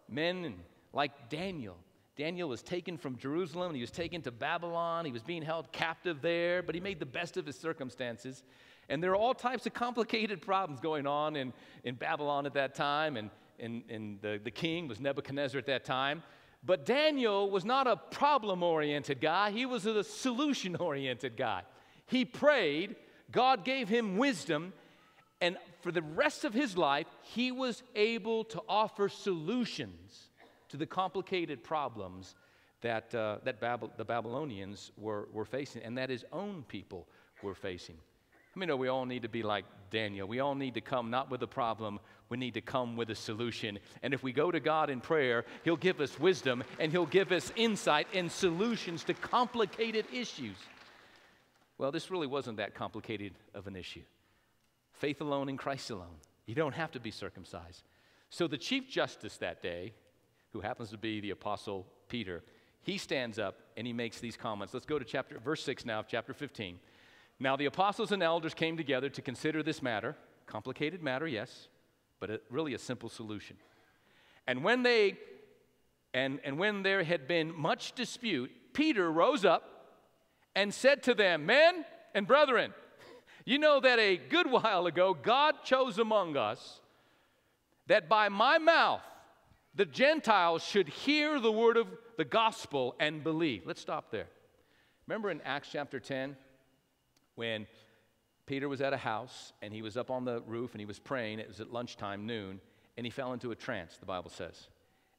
Men 0.10 0.56
like 0.94 1.30
Daniel 1.30 1.78
Daniel 2.18 2.50
was 2.50 2.64
taken 2.64 2.98
from 2.98 3.16
Jerusalem, 3.16 3.76
he 3.76 3.82
was 3.82 3.92
taken 3.92 4.24
to 4.24 4.32
Babylon, 4.32 5.06
he 5.06 5.12
was 5.12 5.22
being 5.22 5.44
held 5.44 5.72
captive 5.72 6.20
there, 6.20 6.64
but 6.64 6.74
he 6.74 6.82
made 6.82 7.00
the 7.00 7.06
best 7.06 7.38
of 7.38 7.46
his 7.46 7.56
circumstances. 7.58 8.44
And 8.90 9.04
there 9.04 9.12
are 9.12 9.16
all 9.16 9.36
types 9.36 9.68
of 9.68 9.76
complicated 9.76 10.42
problems 10.42 10.82
going 10.82 11.06
on 11.06 11.36
in, 11.36 11.54
in 11.84 11.94
Babylon 11.94 12.48
at 12.48 12.56
that 12.56 12.74
time, 12.74 13.18
and, 13.18 13.30
and, 13.60 13.84
and 13.90 14.20
the, 14.22 14.40
the 14.44 14.50
king 14.50 14.88
was 14.88 15.00
Nebuchadnezzar 15.00 15.60
at 15.60 15.68
that 15.68 15.86
time. 15.86 16.24
But 16.66 16.88
Daniel 16.88 17.52
was 17.52 17.64
not 17.64 17.86
a 17.86 17.96
problem 17.98 18.64
oriented 18.64 19.22
guy, 19.22 19.52
he 19.52 19.68
was 19.68 19.86
a 19.86 20.04
solution 20.04 20.76
oriented 20.76 21.38
guy. 21.38 21.62
He 22.08 22.26
prayed, 22.26 22.96
God 23.32 23.64
gave 23.64 23.90
him 23.90 24.18
wisdom, 24.18 24.74
and 25.40 25.56
for 25.82 25.92
the 25.92 26.02
rest 26.02 26.46
of 26.46 26.54
his 26.56 26.76
life, 26.76 27.06
he 27.22 27.52
was 27.52 27.84
able 27.96 28.44
to 28.46 28.64
offer 28.68 29.08
solutions 29.08 30.24
to 30.70 30.78
the 30.78 30.86
complicated 30.86 31.64
problems 31.64 32.36
that, 32.82 33.14
uh, 33.16 33.38
that 33.44 33.60
Bab- 33.60 33.98
the 33.98 34.06
Babylonians 34.06 34.92
were, 34.98 35.28
were 35.34 35.46
facing 35.46 35.82
and 35.84 35.98
that 35.98 36.10
his 36.10 36.26
own 36.32 36.64
people 36.68 37.08
were 37.42 37.56
facing. 37.56 37.96
I 38.56 38.60
mean, 38.60 38.70
no, 38.70 38.76
we 38.76 38.88
all 38.88 39.06
need 39.06 39.22
to 39.22 39.30
be 39.30 39.44
like 39.44 39.66
Daniel. 39.92 40.28
We 40.28 40.40
all 40.40 40.56
need 40.56 40.74
to 40.74 40.82
come 40.82 41.12
not 41.12 41.30
with 41.30 41.42
a 41.44 41.48
problem, 41.48 42.00
we 42.30 42.38
need 42.38 42.56
to 42.56 42.62
come 42.62 42.96
with 42.98 43.10
a 43.10 43.16
solution. 43.16 43.80
And 44.04 44.14
if 44.14 44.22
we 44.24 44.32
go 44.34 44.52
to 44.52 44.60
God 44.60 44.90
in 44.90 45.00
prayer, 45.00 45.46
He'll 45.64 45.78
give 45.78 46.02
us 46.02 46.20
wisdom 46.20 46.64
and 46.80 46.92
He'll 46.92 47.06
give 47.06 47.32
us 47.32 47.52
insight 47.56 48.08
and 48.14 48.32
solutions 48.32 49.04
to 49.06 49.14
complicated 49.14 50.06
issues. 50.12 50.58
Well, 51.78 51.92
this 51.92 52.10
really 52.12 52.28
wasn't 52.28 52.58
that 52.58 52.74
complicated 52.74 53.34
of 53.54 53.68
an 53.68 53.76
issue. 53.76 54.02
Faith 54.92 55.22
alone 55.22 55.48
in 55.50 55.56
Christ 55.58 55.90
alone. 55.92 56.18
You 56.48 56.56
don't 56.56 56.74
have 56.74 56.92
to 56.94 57.00
be 57.00 57.12
circumcised. 57.12 57.84
So 58.32 58.48
the 58.48 58.58
Chief 58.58 58.90
Justice 58.90 59.38
that 59.38 59.62
day, 59.62 59.94
who 60.54 60.62
happens 60.62 60.90
to 60.92 60.98
be 60.98 61.20
the 61.20 61.32
Apostle 61.32 61.86
Peter, 62.08 62.44
he 62.84 62.98
stands 62.98 63.38
up 63.38 63.56
and 63.76 63.86
he 63.86 63.94
makes 63.94 64.20
these 64.20 64.38
comments. 64.38 64.74
Let's 64.74 64.86
go 64.86 65.00
to 65.00 65.06
chapter, 65.06 65.40
verse 65.40 65.64
6 65.64 65.86
now 65.86 66.00
of 66.00 66.08
chapter 66.08 66.34
15. 66.34 66.80
Now 67.40 67.56
the 67.56 67.66
apostles 67.66 68.12
and 68.12 68.24
elders 68.24 68.54
came 68.54 68.78
together 68.78 69.10
to 69.10 69.22
consider 69.22 69.62
this 69.62 69.82
matter, 69.82 70.16
complicated 70.48 71.04
matter, 71.04 71.28
yes, 71.28 71.68
but 72.20 72.30
a, 72.30 72.42
really 72.50 72.74
a 72.74 72.80
simple 72.80 73.10
solution. 73.10 73.58
And 74.48 74.64
when 74.64 74.84
they 74.84 75.18
and, 76.14 76.40
and 76.44 76.58
when 76.58 76.82
there 76.82 77.04
had 77.04 77.28
been 77.28 77.54
much 77.56 77.92
dispute, 77.92 78.50
Peter 78.74 79.12
rose 79.12 79.44
up 79.46 79.92
and 80.56 80.74
said 80.74 81.04
to 81.04 81.14
them, 81.14 81.46
Men 81.46 81.86
and 82.16 82.26
brethren, 82.26 82.74
you 83.46 83.60
know 83.60 83.80
that 83.82 84.00
a 84.00 84.18
good 84.18 84.50
while 84.50 84.88
ago 84.88 85.14
God 85.22 85.56
chose 85.64 86.00
among 86.00 86.38
us 86.38 86.80
that 87.88 88.10
by 88.10 88.30
my 88.30 88.58
mouth 88.58 89.02
the 89.78 89.86
Gentiles 89.86 90.64
should 90.64 90.88
hear 90.90 91.40
the 91.40 91.52
word 91.52 91.78
of 91.78 91.86
the 92.18 92.26
gospel 92.26 92.96
and 93.00 93.24
believe. 93.24 93.62
Let's 93.68 93.80
stop 93.80 94.10
there. 94.10 94.28
Remember 95.06 95.30
in 95.30 95.40
Acts 95.42 95.70
chapter 95.72 96.00
10 96.00 96.36
when 97.36 97.68
Peter 98.48 98.68
was 98.68 98.82
at 98.82 98.92
a 98.92 98.98
house 98.98 99.54
and 99.62 99.72
he 99.72 99.84
was 99.84 99.96
up 99.96 100.10
on 100.10 100.26
the 100.26 100.42
roof 100.48 100.72
and 100.72 100.82
he 100.82 100.86
was 100.88 100.98
praying. 100.98 101.38
It 101.38 101.48
was 101.48 101.62
at 101.62 101.72
lunchtime, 101.72 102.26
noon, 102.26 102.60
and 102.98 103.06
he 103.06 103.12
fell 103.12 103.34
into 103.34 103.52
a 103.52 103.56
trance, 103.56 103.98
the 103.98 104.08
Bible 104.08 104.32
says. 104.32 104.68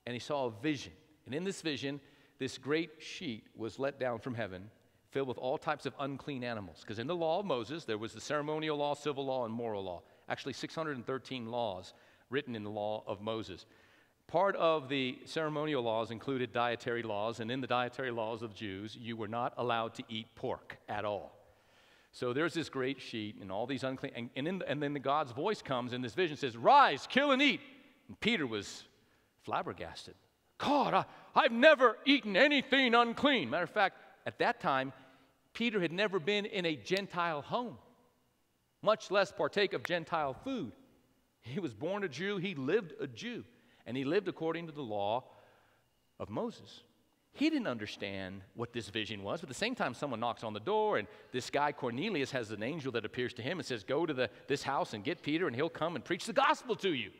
And 0.06 0.12
he 0.12 0.18
saw 0.18 0.46
a 0.46 0.50
vision. 0.60 0.92
And 1.24 1.36
in 1.36 1.44
this 1.44 1.62
vision, 1.62 2.00
this 2.40 2.58
great 2.58 2.90
sheet 2.98 3.44
was 3.56 3.78
let 3.78 4.00
down 4.00 4.18
from 4.18 4.34
heaven 4.34 4.70
filled 5.12 5.28
with 5.28 5.38
all 5.38 5.56
types 5.56 5.86
of 5.86 5.94
unclean 6.00 6.42
animals. 6.42 6.78
Because 6.80 6.98
in 6.98 7.06
the 7.06 7.14
law 7.14 7.38
of 7.38 7.46
Moses, 7.46 7.84
there 7.84 7.96
was 7.96 8.12
the 8.12 8.20
ceremonial 8.20 8.76
law, 8.76 8.94
civil 8.94 9.24
law, 9.24 9.44
and 9.44 9.54
moral 9.54 9.84
law. 9.84 10.02
Actually, 10.28 10.52
613 10.52 11.46
laws 11.46 11.94
written 12.28 12.56
in 12.56 12.64
the 12.64 12.70
law 12.70 13.04
of 13.06 13.20
Moses. 13.22 13.64
Part 14.28 14.56
of 14.56 14.90
the 14.90 15.18
ceremonial 15.24 15.82
laws 15.82 16.10
included 16.10 16.52
dietary 16.52 17.02
laws, 17.02 17.40
and 17.40 17.50
in 17.50 17.62
the 17.62 17.66
dietary 17.66 18.10
laws 18.10 18.42
of 18.42 18.54
Jews, 18.54 18.94
you 18.94 19.16
were 19.16 19.26
not 19.26 19.54
allowed 19.56 19.94
to 19.94 20.02
eat 20.10 20.26
pork 20.34 20.76
at 20.86 21.06
all. 21.06 21.32
So 22.12 22.34
there's 22.34 22.52
this 22.52 22.68
great 22.68 23.00
sheet 23.00 23.36
and 23.40 23.50
all 23.50 23.66
these 23.66 23.84
unclean, 23.84 24.12
and, 24.14 24.30
and, 24.36 24.46
in, 24.46 24.62
and 24.68 24.82
then 24.82 24.92
the 24.92 25.00
God's 25.00 25.32
voice 25.32 25.62
comes 25.62 25.94
and 25.94 26.04
this 26.04 26.12
vision 26.12 26.36
says, 26.36 26.58
Rise, 26.58 27.06
kill 27.08 27.32
and 27.32 27.40
eat. 27.40 27.60
And 28.08 28.20
Peter 28.20 28.46
was 28.46 28.84
flabbergasted. 29.44 30.14
God, 30.58 30.92
I, 30.92 31.04
I've 31.34 31.52
never 31.52 31.96
eaten 32.04 32.36
anything 32.36 32.94
unclean. 32.94 33.48
Matter 33.48 33.64
of 33.64 33.70
fact, 33.70 33.96
at 34.26 34.38
that 34.40 34.60
time, 34.60 34.92
Peter 35.54 35.80
had 35.80 35.92
never 35.92 36.18
been 36.18 36.44
in 36.44 36.66
a 36.66 36.76
Gentile 36.76 37.40
home, 37.40 37.78
much 38.82 39.10
less 39.10 39.32
partake 39.32 39.72
of 39.72 39.84
Gentile 39.84 40.34
food. 40.34 40.72
He 41.40 41.60
was 41.60 41.72
born 41.72 42.04
a 42.04 42.08
Jew, 42.08 42.36
he 42.36 42.54
lived 42.54 42.92
a 43.00 43.06
Jew 43.06 43.44
and 43.88 43.96
he 43.96 44.04
lived 44.04 44.28
according 44.28 44.66
to 44.66 44.72
the 44.72 44.82
law 44.82 45.24
of 46.20 46.28
Moses. 46.28 46.82
He 47.32 47.48
didn't 47.48 47.68
understand 47.68 48.42
what 48.54 48.74
this 48.74 48.90
vision 48.90 49.22
was, 49.22 49.40
but 49.40 49.44
at 49.44 49.48
the 49.48 49.58
same 49.58 49.74
time, 49.74 49.94
someone 49.94 50.20
knocks 50.20 50.44
on 50.44 50.52
the 50.52 50.60
door, 50.60 50.98
and 50.98 51.08
this 51.32 51.48
guy 51.48 51.72
Cornelius 51.72 52.30
has 52.32 52.50
an 52.50 52.62
angel 52.62 52.92
that 52.92 53.06
appears 53.06 53.32
to 53.34 53.42
him 53.42 53.58
and 53.58 53.66
says, 53.66 53.82
Go 53.84 54.04
to 54.04 54.12
the, 54.12 54.28
this 54.46 54.62
house 54.62 54.92
and 54.92 55.02
get 55.02 55.22
Peter, 55.22 55.46
and 55.46 55.56
he'll 55.56 55.70
come 55.70 55.94
and 55.96 56.04
preach 56.04 56.26
the 56.26 56.34
gospel 56.34 56.76
to 56.76 56.92
you. 56.92 57.10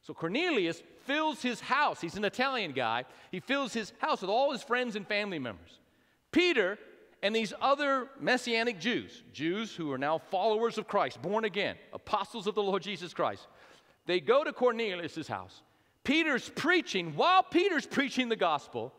So 0.00 0.12
Cornelius 0.12 0.82
fills 1.06 1.40
his 1.40 1.60
house. 1.60 2.00
He's 2.00 2.16
an 2.16 2.24
Italian 2.24 2.72
guy. 2.72 3.04
He 3.30 3.38
fills 3.38 3.72
his 3.72 3.92
house 4.00 4.22
with 4.22 4.30
all 4.30 4.50
his 4.50 4.64
friends 4.64 4.96
and 4.96 5.06
family 5.06 5.38
members. 5.38 5.78
Peter 6.32 6.78
and 7.22 7.36
these 7.36 7.52
other 7.60 8.08
messianic 8.18 8.80
Jews, 8.80 9.22
Jews 9.32 9.72
who 9.72 9.92
are 9.92 9.98
now 9.98 10.18
followers 10.18 10.78
of 10.78 10.88
Christ, 10.88 11.22
born 11.22 11.44
again, 11.44 11.76
apostles 11.92 12.48
of 12.48 12.56
the 12.56 12.62
Lord 12.62 12.82
Jesus 12.82 13.14
Christ, 13.14 13.46
they 14.06 14.18
go 14.18 14.42
to 14.42 14.52
Cornelius' 14.52 15.28
house 15.28 15.62
Peter's 16.04 16.48
preaching, 16.50 17.12
while 17.14 17.42
Peter's 17.42 17.86
preaching 17.86 18.28
the 18.28 18.36
gospel, 18.36 18.92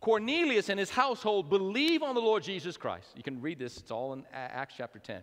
Cornelius 0.00 0.68
and 0.68 0.78
his 0.78 0.90
household 0.90 1.50
believe 1.50 2.02
on 2.02 2.14
the 2.14 2.20
Lord 2.20 2.42
Jesus 2.42 2.76
Christ. 2.76 3.08
You 3.16 3.22
can 3.22 3.40
read 3.40 3.58
this, 3.58 3.78
it's 3.78 3.90
all 3.90 4.12
in 4.12 4.24
Acts 4.32 4.74
chapter 4.78 4.98
10. 4.98 5.22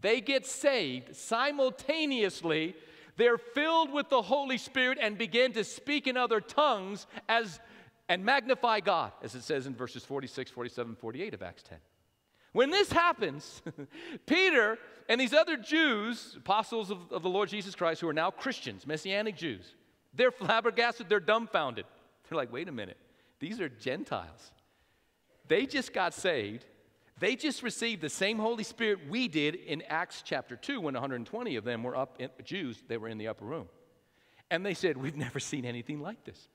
They 0.00 0.20
get 0.20 0.46
saved 0.46 1.14
simultaneously. 1.16 2.74
They're 3.16 3.38
filled 3.38 3.92
with 3.92 4.08
the 4.08 4.22
Holy 4.22 4.58
Spirit 4.58 4.98
and 5.00 5.18
begin 5.18 5.52
to 5.52 5.64
speak 5.64 6.06
in 6.06 6.16
other 6.16 6.40
tongues 6.40 7.06
as 7.28 7.60
and 8.06 8.22
magnify 8.22 8.80
God, 8.80 9.12
as 9.22 9.34
it 9.34 9.42
says 9.44 9.66
in 9.66 9.74
verses 9.74 10.04
46, 10.04 10.50
47, 10.50 10.94
48 10.94 11.32
of 11.32 11.42
Acts 11.42 11.62
10. 11.62 11.78
When 12.52 12.68
this 12.70 12.92
happens, 12.92 13.62
Peter 14.26 14.76
and 15.08 15.18
these 15.18 15.32
other 15.32 15.56
Jews, 15.56 16.34
apostles 16.36 16.90
of, 16.90 17.10
of 17.10 17.22
the 17.22 17.30
Lord 17.30 17.48
Jesus 17.48 17.74
Christ, 17.74 18.02
who 18.02 18.08
are 18.08 18.12
now 18.12 18.30
Christians, 18.30 18.86
Messianic 18.86 19.38
Jews, 19.38 19.72
they're 20.16 20.30
flabbergasted, 20.30 21.08
they're 21.08 21.20
dumbfounded. 21.20 21.86
They're 22.28 22.36
like, 22.38 22.52
wait 22.52 22.68
a 22.68 22.72
minute, 22.72 22.96
these 23.40 23.60
are 23.60 23.68
Gentiles. 23.68 24.52
They 25.48 25.66
just 25.66 25.92
got 25.92 26.14
saved. 26.14 26.64
They 27.18 27.36
just 27.36 27.62
received 27.62 28.00
the 28.00 28.08
same 28.08 28.38
Holy 28.38 28.64
Spirit 28.64 29.00
we 29.08 29.28
did 29.28 29.54
in 29.54 29.82
Acts 29.88 30.22
chapter 30.24 30.56
2 30.56 30.80
when 30.80 30.94
120 30.94 31.56
of 31.56 31.64
them 31.64 31.82
were 31.82 31.94
up, 31.96 32.16
in, 32.18 32.30
Jews, 32.44 32.82
they 32.88 32.96
were 32.96 33.08
in 33.08 33.18
the 33.18 33.28
upper 33.28 33.44
room. 33.44 33.68
And 34.50 34.64
they 34.66 34.74
said, 34.74 34.96
We've 34.96 35.16
never 35.16 35.38
seen 35.38 35.64
anything 35.64 36.00
like 36.00 36.24
this. 36.24 36.48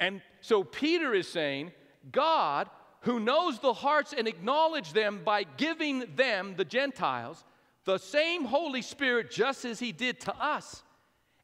And 0.00 0.22
so 0.40 0.64
Peter 0.64 1.14
is 1.14 1.28
saying, 1.28 1.72
God, 2.10 2.68
who 3.02 3.20
knows 3.20 3.58
the 3.58 3.72
hearts 3.72 4.12
and 4.16 4.26
acknowledge 4.26 4.92
them 4.92 5.20
by 5.24 5.44
giving 5.44 6.04
them, 6.16 6.54
the 6.56 6.64
Gentiles, 6.64 7.44
the 7.84 7.98
same 7.98 8.44
Holy 8.44 8.82
Spirit 8.82 9.30
just 9.30 9.64
as 9.64 9.78
he 9.78 9.92
did 9.92 10.20
to 10.20 10.34
us 10.34 10.82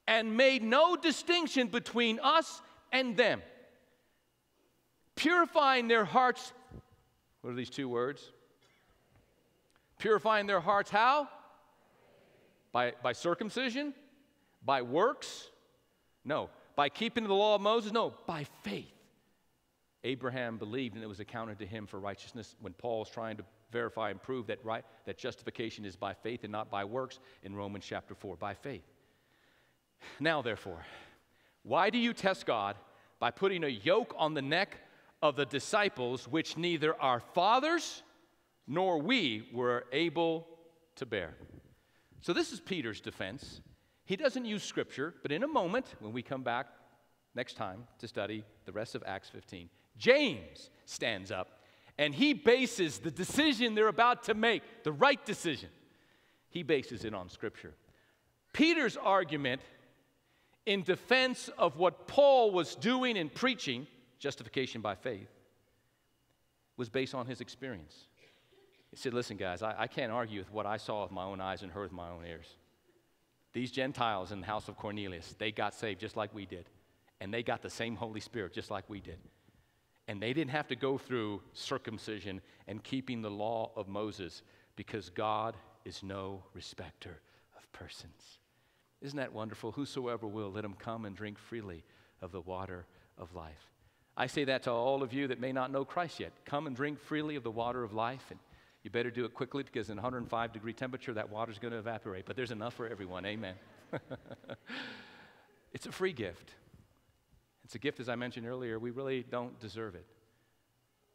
and 0.07 0.37
made 0.37 0.63
no 0.63 0.97
distinction 0.97 1.69
between 1.69 2.19
us 2.23 2.61
and 2.93 3.17
them, 3.17 3.43
purifying 5.17 5.89
their 5.89 6.05
hearts. 6.05 6.53
What 7.41 7.51
are 7.53 7.57
these 7.57 7.71
two 7.71 7.89
words? 7.89 8.31
Purifying 9.99 10.47
their 10.47 10.61
hearts 10.61 10.91
how? 10.91 11.29
By, 12.73 12.93
by 13.03 13.13
circumcision? 13.13 13.95
By 14.65 14.83
works? 14.83 15.49
No. 16.25 16.51
By 16.75 16.89
keeping 16.89 17.25
the 17.25 17.35
law 17.35 17.55
of 17.55 17.61
Moses? 17.61 17.93
No. 17.93 18.15
By 18.27 18.45
faith. 18.63 18.87
Abraham 20.05 20.57
believed 20.59 20.97
and 20.97 21.05
it 21.05 21.07
was 21.07 21.21
accounted 21.21 21.61
to 21.61 21.67
him 21.67 21.87
for 21.87 22.01
righteousness 22.01 22.57
when 22.61 22.73
Paul 22.73 23.03
is 23.05 23.09
trying 23.09 23.37
to 23.37 23.45
verify 23.71 24.11
and 24.11 24.21
prove 24.21 24.49
that, 24.49 24.59
right, 24.65 24.85
that 25.07 25.17
justification 25.17 25.85
is 25.85 25.95
by 25.95 26.13
faith 26.13 26.41
and 26.43 26.51
not 26.51 26.71
by 26.71 26.83
works 26.85 27.21
in 27.45 27.55
Romans 27.55 27.85
chapter 27.87 28.15
4, 28.15 28.35
by 28.37 28.53
faith. 28.55 28.83
Now, 30.21 30.43
therefore, 30.43 30.85
why 31.63 31.91
do 31.91 31.99
you 31.99 32.13
test 32.13 32.47
God 32.47 32.77
by 33.19 33.31
putting 33.31 33.65
a 33.65 33.69
yoke 33.69 34.15
on 34.17 34.35
the 34.35 34.43
neck 34.43 34.79
of 35.23 35.37
the 35.37 35.47
disciples 35.47 36.27
which 36.27 36.57
neither 36.57 37.01
our 37.01 37.21
fathers 37.21 38.03
nor 38.67 38.99
we 39.01 39.49
were 39.53 39.85
able 39.93 40.47
to 40.97 41.07
bear? 41.07 41.35
So, 42.21 42.33
this 42.33 42.53
is 42.53 42.61
Peter's 42.61 43.01
defense. 43.01 43.61
He 44.05 44.17
doesn't 44.17 44.45
use 44.45 44.63
scripture, 44.63 45.15
but 45.23 45.33
in 45.33 45.43
a 45.43 45.49
moment, 45.49 45.95
when 46.01 46.13
we 46.13 46.23
come 46.23 46.43
back 46.43 46.67
next 47.35 47.55
time 47.55 47.85
to 47.99 48.09
study 48.09 48.45
the 48.67 48.73
rest 48.73 48.95
of 48.95 49.03
Acts 49.07 49.29
15, 49.31 49.69
James 49.97 50.71
stands 50.87 51.31
up 51.31 51.61
and 51.99 52.15
he 52.15 52.33
bases 52.33 52.99
the 52.99 53.11
decision 53.11 53.75
they're 53.75 53.89
about 53.89 54.25
to 54.25 54.35
make, 54.35 54.63
the 54.83 54.93
right 54.93 55.25
decision, 55.25 55.69
he 56.51 56.63
bases 56.63 57.05
it 57.05 57.15
on 57.15 57.29
scripture. 57.29 57.75
Peter's 58.53 58.97
argument 58.99 59.63
in 60.67 60.83
defense 60.83 61.49
of 61.59 61.77
what 61.77 62.07
Paul 62.07 62.53
was 62.53 62.75
doing 62.75 63.19
and 63.19 63.33
preaching, 63.33 63.87
justification 64.19 64.81
by 64.81 64.95
faith, 64.95 65.29
was 66.77 66.89
based 66.89 67.15
on 67.15 67.27
his 67.27 67.41
experience. 67.41 68.07
He 68.91 68.97
said, 68.97 69.15
Listen, 69.15 69.37
guys, 69.37 69.63
I, 69.63 69.75
I 69.79 69.87
can't 69.87 70.13
argue 70.13 70.39
with 70.41 70.53
what 70.53 70.67
I 70.67 70.77
saw 70.77 71.03
with 71.03 71.11
my 71.13 71.25
own 71.25 71.41
eyes 71.41 71.63
and 71.63 71.73
heard 71.73 71.85
with 71.85 71.93
my 71.93 72.11
own 72.11 72.25
ears. 72.27 72.47
These 73.53 73.71
Gentiles 73.71 74.33
in 74.33 74.41
the 74.41 74.47
house 74.47 74.69
of 74.69 74.77
Cornelius, 74.77 75.35
they 75.39 75.53
got 75.53 75.75
saved 75.75 76.01
just 76.01 76.17
like 76.17 76.35
we 76.35 76.47
did. 76.47 76.69
And 77.21 77.33
they 77.33 77.43
got 77.43 77.63
the 77.63 77.71
same 77.71 77.95
Holy 77.97 78.21
Spirit 78.21 78.53
just 78.55 78.71
like 78.71 78.89
we 78.89 79.01
did. 79.01 79.19
And 80.09 80.21
they 80.21 80.33
didn't 80.33 80.51
have 80.51 80.67
to 80.69 80.77
go 80.77 80.97
through 80.99 81.43
circumcision 81.53 82.41
and 82.67 82.83
keeping 82.83 83.23
the 83.23 83.31
law 83.31 83.71
of 83.77 83.89
Moses 83.89 84.43
because 84.75 85.11
God 85.11 85.57
is 85.85 86.03
no 86.03 86.43
respecter 86.55 87.21
of 87.57 87.71
persons. 87.73 88.39
Isn't 89.03 89.17
that 89.19 89.33
wonderful? 89.33 89.73
Whosoever 89.73 90.27
will, 90.29 90.53
let 90.53 90.65
him 90.65 90.75
come 90.75 91.05
and 91.05 91.15
drink 91.17 91.37
freely 91.39 91.83
of 92.21 92.31
the 92.31 92.41
water 92.41 92.87
of 93.19 93.35
life. 93.35 93.71
I 94.17 94.27
say 94.29 94.45
that 94.45 94.63
to 94.65 94.71
all 94.71 95.03
of 95.03 95.13
you 95.13 95.27
that 95.29 95.41
may 95.41 95.53
not 95.53 95.73
know 95.73 95.85
Christ 95.85 96.21
yet. 96.21 96.31
Come 96.45 96.67
and 96.69 96.77
drink 96.77 97.01
freely 97.01 97.35
of 97.35 97.43
the 97.43 97.51
water 97.51 97.83
of 97.83 97.93
life. 97.93 98.25
And 98.31 98.39
you 98.85 98.91
better 98.91 99.11
do 99.11 99.25
it 99.25 99.35
quickly 99.35 99.65
because 99.65 99.91
in 99.91 99.97
105 99.97 100.53
degree 100.53 100.73
temperature, 100.73 101.13
that 101.15 101.31
water 101.31 101.51
is 101.51 101.59
going 101.59 101.73
to 101.73 101.79
evaporate. 101.79 102.27
But 102.27 102.37
there's 102.37 102.53
enough 102.53 102.75
for 102.75 102.87
everyone. 102.87 103.25
Amen. 103.27 103.55
it's 105.73 105.87
a 105.87 105.93
free 105.93 106.13
gift. 106.13 106.53
It's 107.65 107.75
a 107.75 107.79
gift, 107.79 107.99
as 108.01 108.09
I 108.09 108.15
mentioned 108.15 108.47
earlier, 108.47 108.79
we 108.79 108.91
really 108.91 109.25
don't 109.29 109.59
deserve 109.59 109.95
it. 109.95 110.07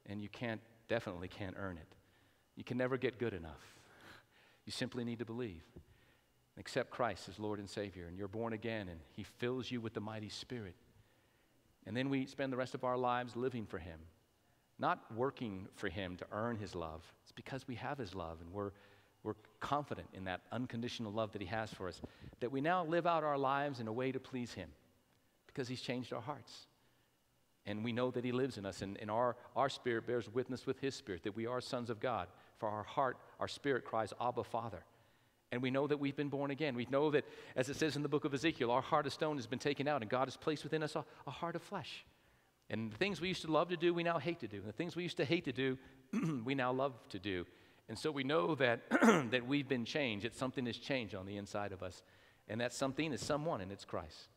And 0.08 0.21
you 0.21 0.28
can't, 0.30 0.62
definitely 0.89 1.28
can't 1.30 1.56
earn 1.58 1.78
it. 1.78 1.95
You 2.56 2.63
can 2.63 2.78
never 2.78 2.97
get 2.97 3.19
good 3.19 3.34
enough. 3.34 3.76
You 4.65 4.71
simply 4.73 5.04
need 5.06 5.19
to 5.19 5.26
believe 5.26 5.62
and 6.57 6.59
accept 6.61 6.89
Christ 6.89 7.29
as 7.29 7.37
Lord 7.37 7.59
and 7.59 7.69
Savior, 7.69 8.07
and 8.07 8.17
you're 8.17 8.27
born 8.27 8.51
again, 8.53 8.87
and 8.89 8.99
He 9.15 9.21
fills 9.21 9.69
you 9.69 9.79
with 9.79 9.93
the 9.93 9.99
mighty 10.01 10.27
Spirit. 10.27 10.73
And 11.85 11.95
then 11.95 12.09
we 12.09 12.25
spend 12.25 12.51
the 12.51 12.57
rest 12.57 12.73
of 12.73 12.83
our 12.83 12.97
lives 12.97 13.35
living 13.35 13.63
for 13.67 13.77
Him, 13.77 13.99
not 14.79 14.99
working 15.15 15.67
for 15.75 15.87
Him 15.87 16.17
to 16.17 16.25
earn 16.31 16.57
His 16.57 16.73
love. 16.73 17.03
It's 17.21 17.31
because 17.31 17.67
we 17.67 17.75
have 17.75 17.99
His 17.99 18.13
love, 18.15 18.39
and 18.41 18.51
we're 18.51 18.71
we're 19.23 19.35
confident 19.59 20.07
in 20.13 20.23
that 20.25 20.41
unconditional 20.51 21.11
love 21.11 21.31
that 21.33 21.41
He 21.41 21.47
has 21.47 21.71
for 21.73 21.87
us, 21.89 21.99
that 22.39 22.49
we 22.51 22.61
now 22.61 22.85
live 22.85 23.05
out 23.05 23.23
our 23.23 23.37
lives 23.37 23.79
in 23.81 23.87
a 23.87 23.91
way 23.93 24.11
to 24.11 24.19
please 24.19 24.53
Him 24.53 24.69
because 25.47 25.67
He's 25.67 25.81
changed 25.81 26.13
our 26.13 26.21
hearts. 26.21 26.67
And 27.65 27.83
we 27.83 27.91
know 27.91 28.09
that 28.11 28.23
He 28.23 28.31
lives 28.31 28.57
in 28.57 28.65
us, 28.65 28.81
and, 28.81 28.95
and 29.01 29.11
our, 29.11 29.35
our 29.55 29.67
spirit 29.69 30.07
bears 30.07 30.29
witness 30.33 30.65
with 30.65 30.79
His 30.79 30.95
spirit 30.95 31.23
that 31.23 31.35
we 31.35 31.45
are 31.45 31.59
sons 31.59 31.89
of 31.89 31.99
God. 31.99 32.27
For 32.59 32.69
our 32.69 32.83
heart, 32.83 33.17
our 33.39 33.49
spirit 33.49 33.83
cries, 33.83 34.13
Abba, 34.21 34.45
Father. 34.45 34.83
And 35.51 35.62
we 35.62 35.71
know 35.71 35.88
that 35.88 35.97
we've 35.97 36.15
been 36.15 36.29
born 36.29 36.51
again. 36.51 36.75
We 36.75 36.88
know 36.89 37.10
that, 37.12 37.23
as 37.55 37.69
it 37.69 37.77
says 37.77 37.95
in 37.95 38.03
the 38.03 38.10
book 38.10 38.25
of 38.25 38.33
Ezekiel, 38.33 38.69
our 38.69 38.81
heart 38.81 39.05
of 39.05 39.13
stone 39.13 39.38
has 39.38 39.47
been 39.47 39.60
taken 39.60 39.88
out, 39.88 40.01
and 40.01 40.10
God 40.12 40.25
has 40.27 40.36
placed 40.36 40.63
within 40.63 40.83
us 40.83 40.95
a, 40.95 41.05
a 41.25 41.31
heart 41.31 41.55
of 41.55 41.62
flesh. 41.62 42.05
And 42.69 42.91
the 42.91 42.97
things 42.97 43.21
we 43.21 43.29
used 43.29 43.43
to 43.43 43.51
love 43.51 43.69
to 43.69 43.77
do, 43.77 43.93
we 43.93 44.03
now 44.03 44.19
hate 44.19 44.41
to 44.41 44.47
do. 44.47 44.57
And 44.57 44.65
the 44.67 44.73
things 44.73 44.95
we 44.97 45.03
used 45.03 45.17
to 45.17 45.25
hate 45.25 45.45
to 45.45 45.53
do, 45.53 45.77
we 46.45 46.53
now 46.53 46.73
love 46.73 46.93
to 47.10 47.19
do. 47.19 47.45
And 47.88 47.97
so 47.97 48.12
we 48.12 48.25
know 48.25 48.55
that, 48.55 48.81
that 49.31 49.47
we've 49.47 49.67
been 49.69 49.86
changed, 49.86 50.25
that 50.25 50.36
something 50.36 50.65
has 50.65 50.77
changed 50.77 51.15
on 51.15 51.25
the 51.25 51.38
inside 51.38 51.71
of 51.71 51.81
us. 51.81 52.03
And 52.49 52.60
that 52.60 52.73
something 52.73 53.13
is 53.13 53.21
someone, 53.21 53.62
and 53.62 53.71
it's 53.71 53.86
Christ. 53.86 54.27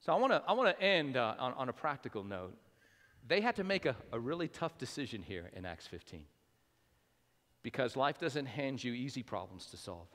So 0.00 0.14
I 0.14 0.16
want 0.16 0.32
to 0.32 0.42
I 0.48 0.54
wanna 0.54 0.74
end 0.80 1.18
uh, 1.18 1.34
on, 1.38 1.52
on 1.52 1.68
a 1.68 1.74
practical 1.74 2.24
note. 2.24 2.56
They 3.28 3.42
had 3.42 3.56
to 3.56 3.64
make 3.64 3.84
a, 3.84 3.96
a 4.12 4.18
really 4.18 4.48
tough 4.48 4.78
decision 4.78 5.20
here 5.20 5.50
in 5.54 5.66
Acts 5.66 5.86
15 5.86 6.24
because 7.62 7.96
life 7.96 8.18
doesn't 8.18 8.46
hand 8.46 8.82
you 8.82 8.92
easy 8.92 9.22
problems 9.22 9.66
to 9.66 9.76
solve, 9.76 10.08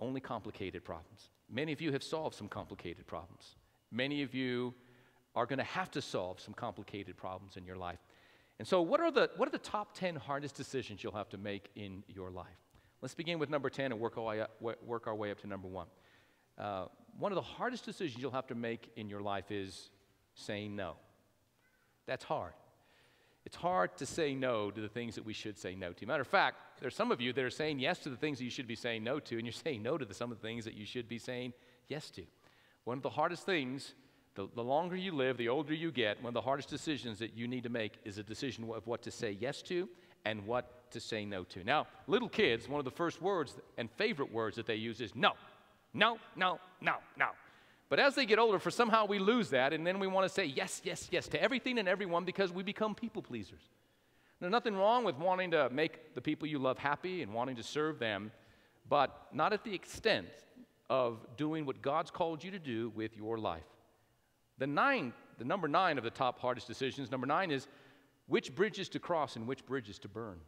only 0.00 0.20
complicated 0.20 0.84
problems. 0.84 1.30
Many 1.50 1.72
of 1.72 1.80
you 1.80 1.92
have 1.92 2.02
solved 2.02 2.34
some 2.34 2.48
complicated 2.48 3.06
problems. 3.06 3.56
Many 3.90 4.22
of 4.22 4.34
you 4.34 4.74
are 5.34 5.46
going 5.46 5.58
to 5.58 5.64
have 5.64 5.90
to 5.92 6.02
solve 6.02 6.40
some 6.40 6.54
complicated 6.54 7.16
problems 7.16 7.56
in 7.56 7.64
your 7.64 7.76
life. 7.76 7.98
And 8.60 8.66
so, 8.68 8.80
what 8.82 9.00
are, 9.00 9.10
the, 9.10 9.30
what 9.36 9.48
are 9.48 9.52
the 9.52 9.58
top 9.58 9.94
10 9.96 10.14
hardest 10.16 10.54
decisions 10.54 11.02
you'll 11.02 11.12
have 11.14 11.28
to 11.30 11.38
make 11.38 11.70
in 11.74 12.04
your 12.06 12.30
life? 12.30 12.46
Let's 13.02 13.14
begin 13.14 13.40
with 13.40 13.50
number 13.50 13.68
10 13.68 13.90
and 13.90 14.00
work 14.00 14.16
our 14.16 14.22
way 14.24 14.40
up, 14.42 14.50
work 14.60 15.06
our 15.08 15.14
way 15.14 15.32
up 15.32 15.40
to 15.40 15.48
number 15.48 15.66
one. 15.66 15.88
Uh, 16.56 16.86
one 17.18 17.32
of 17.32 17.36
the 17.36 17.42
hardest 17.42 17.84
decisions 17.84 18.20
you'll 18.22 18.30
have 18.30 18.46
to 18.46 18.54
make 18.54 18.90
in 18.96 19.08
your 19.08 19.20
life 19.20 19.50
is 19.50 19.90
saying 20.36 20.76
no. 20.76 20.94
That's 22.06 22.22
hard. 22.24 22.52
It's 23.46 23.56
hard 23.56 23.96
to 23.98 24.06
say 24.06 24.34
no 24.34 24.70
to 24.70 24.80
the 24.80 24.88
things 24.88 25.14
that 25.16 25.24
we 25.24 25.34
should 25.34 25.58
say 25.58 25.74
no 25.74 25.92
to. 25.92 26.06
Matter 26.06 26.22
of 26.22 26.26
fact, 26.28 26.56
there 26.80 26.88
are 26.88 26.90
some 26.90 27.12
of 27.12 27.20
you 27.20 27.32
that 27.32 27.44
are 27.44 27.50
saying 27.50 27.78
yes 27.78 27.98
to 28.00 28.08
the 28.10 28.16
things 28.16 28.38
that 28.38 28.44
you 28.44 28.50
should 28.50 28.66
be 28.66 28.74
saying 28.74 29.04
no 29.04 29.20
to, 29.20 29.36
and 29.36 29.44
you're 29.44 29.52
saying 29.52 29.82
no 29.82 29.98
to 29.98 30.04
the, 30.04 30.14
some 30.14 30.32
of 30.32 30.38
the 30.40 30.46
things 30.46 30.64
that 30.64 30.74
you 30.74 30.86
should 30.86 31.08
be 31.08 31.18
saying 31.18 31.52
yes 31.88 32.10
to. 32.12 32.22
One 32.84 32.96
of 32.96 33.02
the 33.02 33.10
hardest 33.10 33.44
things, 33.44 33.94
the, 34.34 34.48
the 34.54 34.62
longer 34.64 34.96
you 34.96 35.12
live, 35.12 35.36
the 35.36 35.48
older 35.48 35.74
you 35.74 35.92
get, 35.92 36.22
one 36.22 36.28
of 36.30 36.34
the 36.34 36.40
hardest 36.40 36.70
decisions 36.70 37.18
that 37.18 37.34
you 37.36 37.46
need 37.46 37.62
to 37.64 37.68
make 37.68 37.98
is 38.04 38.16
a 38.18 38.22
decision 38.22 38.68
of 38.74 38.86
what 38.86 39.02
to 39.02 39.10
say 39.10 39.36
yes 39.38 39.60
to 39.62 39.88
and 40.24 40.44
what 40.46 40.90
to 40.90 41.00
say 41.00 41.26
no 41.26 41.44
to. 41.44 41.62
Now, 41.64 41.86
little 42.06 42.28
kids, 42.30 42.66
one 42.66 42.78
of 42.78 42.84
the 42.86 42.90
first 42.90 43.20
words 43.20 43.56
and 43.76 43.90
favorite 43.92 44.32
words 44.32 44.56
that 44.56 44.66
they 44.66 44.76
use 44.76 45.00
is 45.02 45.14
no, 45.14 45.32
no, 45.92 46.18
no, 46.34 46.58
no, 46.80 46.94
no. 47.18 47.26
But 47.96 48.00
as 48.00 48.16
they 48.16 48.26
get 48.26 48.40
older, 48.40 48.58
for 48.58 48.72
somehow 48.72 49.06
we 49.06 49.20
lose 49.20 49.50
that, 49.50 49.72
and 49.72 49.86
then 49.86 50.00
we 50.00 50.08
want 50.08 50.24
to 50.26 50.28
say 50.28 50.46
yes, 50.46 50.80
yes, 50.84 51.08
yes 51.12 51.28
to 51.28 51.40
everything 51.40 51.78
and 51.78 51.86
everyone 51.88 52.24
because 52.24 52.50
we 52.50 52.64
become 52.64 52.92
people 52.92 53.22
pleasers. 53.22 53.62
There's 54.40 54.50
nothing 54.50 54.74
wrong 54.74 55.04
with 55.04 55.14
wanting 55.14 55.52
to 55.52 55.70
make 55.70 56.12
the 56.16 56.20
people 56.20 56.48
you 56.48 56.58
love 56.58 56.76
happy 56.76 57.22
and 57.22 57.32
wanting 57.32 57.54
to 57.54 57.62
serve 57.62 58.00
them, 58.00 58.32
but 58.88 59.28
not 59.32 59.52
at 59.52 59.62
the 59.62 59.72
extent 59.72 60.26
of 60.90 61.24
doing 61.36 61.64
what 61.66 61.82
God's 61.82 62.10
called 62.10 62.42
you 62.42 62.50
to 62.50 62.58
do 62.58 62.88
with 62.96 63.16
your 63.16 63.38
life. 63.38 63.62
The 64.58 64.66
nine, 64.66 65.12
the 65.38 65.44
number 65.44 65.68
nine 65.68 65.96
of 65.96 66.02
the 66.02 66.10
top 66.10 66.40
hardest 66.40 66.66
decisions, 66.66 67.12
number 67.12 67.28
nine 67.28 67.52
is 67.52 67.68
which 68.26 68.56
bridges 68.56 68.88
to 68.88 68.98
cross 68.98 69.36
and 69.36 69.46
which 69.46 69.64
bridges 69.64 70.00
to 70.00 70.08
burn. 70.08 70.40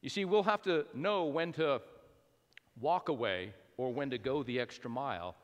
You 0.00 0.08
see, 0.08 0.24
we'll 0.24 0.44
have 0.44 0.62
to 0.62 0.86
know 0.94 1.24
when 1.24 1.52
to 1.60 1.82
walk 2.80 3.10
away 3.10 3.52
or 3.76 3.92
when 3.92 4.08
to 4.08 4.16
go 4.16 4.42
the 4.42 4.60
extra 4.60 4.88
mile 4.88 5.34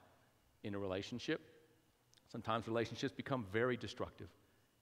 in 0.69 0.75
a 0.75 0.79
relationship. 0.79 1.41
Sometimes 2.31 2.69
relationships 2.69 3.13
become 3.15 3.45
very 3.51 3.77
destructive, 3.77 4.29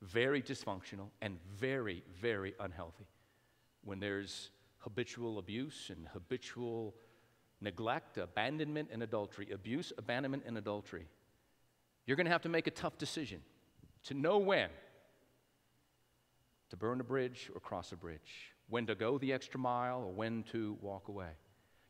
very 0.03 0.43
dysfunctional, 0.43 1.09
and 1.23 1.39
very, 1.57 2.03
very 2.21 2.55
unhealthy. 2.61 3.07
When 3.85 4.01
there's 4.01 4.51
habitual 4.79 5.39
abuse 5.39 5.91
and 5.95 6.09
habitual 6.13 6.93
neglect, 7.61 8.19
abandonment, 8.19 8.89
and 8.93 9.03
adultery, 9.05 9.49
abuse, 9.53 9.93
abandonment, 9.97 10.43
and 10.45 10.59
adultery, 10.59 11.07
you're 12.05 12.17
going 12.17 12.27
to 12.27 12.33
have 12.33 12.43
to 12.43 12.49
make 12.49 12.67
a 12.67 12.71
tough 12.73 12.99
decision 12.99 13.41
to 14.05 14.15
know 14.15 14.39
when 14.39 14.69
to 16.69 16.77
burn 16.77 17.01
a 17.01 17.05
bridge 17.05 17.49
or 17.55 17.61
cross 17.61 17.93
a 17.93 17.97
bridge, 17.97 18.53
when 18.69 18.87
to 18.87 18.97
go 18.97 19.19
the 19.19 19.33
extra 19.33 19.59
mile 19.59 20.01
or 20.05 20.11
when 20.11 20.43
to 20.51 20.77
walk 20.81 21.07
away. 21.07 21.31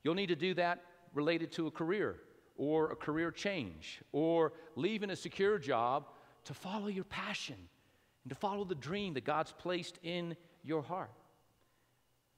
You'll 0.04 0.14
need 0.14 0.26
to 0.26 0.36
do 0.36 0.52
that 0.54 0.82
related 1.14 1.50
to 1.52 1.66
a 1.66 1.70
career 1.70 2.16
or 2.56 2.90
a 2.92 2.96
career 2.96 3.30
change 3.30 4.00
or 4.12 4.52
leaving 4.76 5.10
a 5.10 5.16
secure 5.16 5.58
job 5.58 6.06
to 6.44 6.54
follow 6.54 6.86
your 6.88 7.04
passion 7.04 7.56
and 8.24 8.30
to 8.30 8.34
follow 8.34 8.64
the 8.64 8.74
dream 8.74 9.14
that 9.14 9.24
God's 9.24 9.52
placed 9.58 9.98
in 10.02 10.36
your 10.62 10.82
heart. 10.82 11.10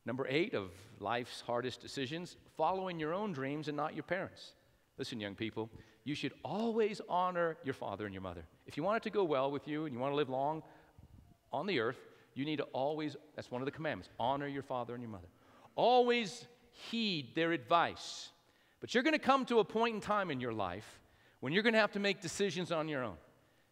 Number 0.04 0.26
eight 0.28 0.54
of 0.54 0.70
life's 1.00 1.42
hardest 1.42 1.80
decisions 1.80 2.36
following 2.56 2.98
your 2.98 3.12
own 3.14 3.32
dreams 3.32 3.68
and 3.68 3.76
not 3.76 3.94
your 3.94 4.02
parents. 4.02 4.54
Listen, 4.96 5.20
young 5.20 5.34
people, 5.34 5.70
you 6.04 6.14
should 6.14 6.32
always 6.44 7.00
honor 7.08 7.56
your 7.64 7.74
father 7.74 8.04
and 8.06 8.14
your 8.14 8.22
mother. 8.22 8.44
If 8.66 8.76
you 8.76 8.82
want 8.82 8.96
it 8.96 9.02
to 9.04 9.10
go 9.10 9.22
well 9.22 9.50
with 9.50 9.68
you 9.68 9.84
and 9.84 9.94
you 9.94 10.00
want 10.00 10.12
to 10.12 10.16
live 10.16 10.30
long 10.30 10.62
on 11.52 11.66
the 11.66 11.78
earth, 11.78 11.98
you 12.34 12.44
need 12.44 12.56
to 12.56 12.62
always, 12.64 13.16
that's 13.36 13.50
one 13.50 13.60
of 13.60 13.66
the 13.66 13.70
commandments, 13.72 14.08
honor 14.18 14.46
your 14.46 14.62
father 14.62 14.94
and 14.94 15.02
your 15.02 15.10
mother. 15.10 15.28
Always 15.76 16.46
heed 16.72 17.34
their 17.34 17.52
advice 17.52 18.30
but 18.80 18.94
you're 18.94 19.02
going 19.02 19.14
to 19.14 19.18
come 19.18 19.44
to 19.46 19.58
a 19.58 19.64
point 19.64 19.94
in 19.96 20.00
time 20.00 20.30
in 20.30 20.40
your 20.40 20.52
life 20.52 21.00
when 21.40 21.52
you're 21.52 21.62
going 21.62 21.74
to 21.74 21.80
have 21.80 21.92
to 21.92 21.98
make 22.00 22.20
decisions 22.20 22.70
on 22.72 22.88
your 22.88 23.02
own. 23.02 23.16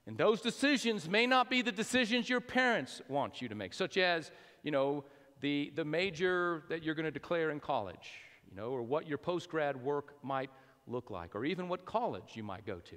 And 0.07 0.16
those 0.16 0.40
decisions 0.40 1.09
may 1.09 1.27
not 1.27 1.51
be 1.51 1.62
the 1.62 1.73
decisions 1.73 2.29
your 2.29 2.40
parents 2.40 3.01
want 3.09 3.42
you 3.42 3.49
to 3.49 3.55
make, 3.55 3.73
such 3.75 3.97
as, 3.97 4.31
you 4.62 4.71
know, 4.71 5.05
the, 5.40 5.73
the 5.75 5.85
major 5.85 6.62
that 6.69 6.83
you're 6.83 6.95
going 6.95 7.05
to 7.05 7.11
declare 7.11 7.51
in 7.51 7.61
college, 7.61 8.11
you 8.49 8.57
know, 8.57 8.71
or 8.71 8.83
what 8.83 9.07
your 9.09 9.19
post 9.19 9.49
grad 9.51 9.77
work 9.83 10.14
might 10.23 10.51
look 10.87 11.11
like, 11.11 11.35
or 11.35 11.45
even 11.45 11.69
what 11.69 11.85
college 11.85 12.33
you 12.35 12.42
might 12.45 12.64
go 12.64 12.77
to. 12.79 12.95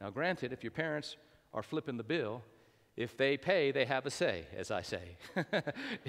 Now, 0.00 0.10
granted, 0.10 0.52
if 0.52 0.64
your 0.64 0.70
parents 0.70 1.16
are 1.52 1.62
flipping 1.62 1.98
the 1.98 2.04
bill, 2.04 2.42
if 2.96 3.16
they 3.18 3.36
pay, 3.36 3.70
they 3.70 3.84
have 3.84 4.06
a 4.06 4.10
say, 4.10 4.44
as 4.56 4.70
I 4.70 4.80
say. 4.82 5.16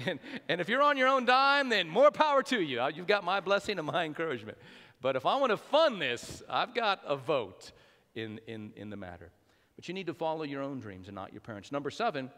and, 0.06 0.18
and 0.48 0.60
if 0.60 0.68
you're 0.68 0.82
on 0.82 0.96
your 0.96 1.08
own 1.08 1.26
dime, 1.26 1.68
then 1.68 1.88
more 1.88 2.10
power 2.10 2.42
to 2.44 2.60
you. 2.60 2.80
Uh, 2.80 2.88
you've 2.94 3.06
got 3.06 3.22
my 3.22 3.40
blessing 3.40 3.78
and 3.78 3.86
my 3.86 4.04
encouragement. 4.04 4.56
But 5.02 5.16
if 5.16 5.26
I 5.26 5.34
want 5.36 5.50
to 5.50 5.56
fund 5.56 6.00
this, 6.00 6.44
I've 6.48 6.72
got 6.74 7.00
a 7.04 7.16
vote 7.16 7.72
in, 8.14 8.40
in, 8.46 8.72
in 8.76 8.88
the 8.88 8.96
matter. 8.96 9.30
But 9.74 9.88
you 9.88 9.94
need 9.94 10.06
to 10.06 10.14
follow 10.14 10.44
your 10.44 10.62
own 10.62 10.78
dreams 10.78 11.08
and 11.08 11.14
not 11.16 11.32
your 11.32 11.40
parents. 11.40 11.72
Number 11.72 11.90
seven, 11.90 12.30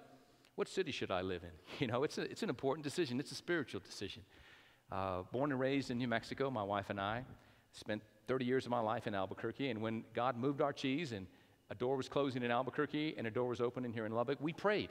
what 0.54 0.66
city 0.66 0.90
should 0.90 1.10
I 1.10 1.20
live 1.20 1.42
in? 1.42 1.50
You 1.78 1.86
know, 1.88 2.04
it's, 2.04 2.16
a, 2.16 2.22
it's 2.22 2.42
an 2.42 2.48
important 2.48 2.82
decision, 2.82 3.20
it's 3.20 3.30
a 3.32 3.36
spiritual 3.36 3.80
decision. 3.84 4.22
Uh, 4.90 5.22
born 5.30 5.50
and 5.52 5.60
raised 5.60 5.90
in 5.90 5.98
New 5.98 6.08
Mexico, 6.08 6.50
my 6.50 6.62
wife 6.62 6.88
and 6.88 6.98
I 6.98 7.24
spent 7.72 8.00
30 8.28 8.46
years 8.46 8.64
of 8.64 8.70
my 8.70 8.80
life 8.80 9.06
in 9.06 9.14
Albuquerque. 9.14 9.68
And 9.70 9.82
when 9.82 10.04
God 10.14 10.38
moved 10.38 10.62
our 10.62 10.72
cheese 10.72 11.12
and 11.12 11.26
a 11.70 11.74
door 11.74 11.96
was 11.98 12.08
closing 12.08 12.42
in 12.42 12.50
Albuquerque 12.50 13.16
and 13.18 13.26
a 13.26 13.30
door 13.30 13.48
was 13.48 13.60
opening 13.60 13.92
here 13.92 14.06
in 14.06 14.12
Lubbock, 14.12 14.38
we 14.40 14.54
prayed, 14.54 14.88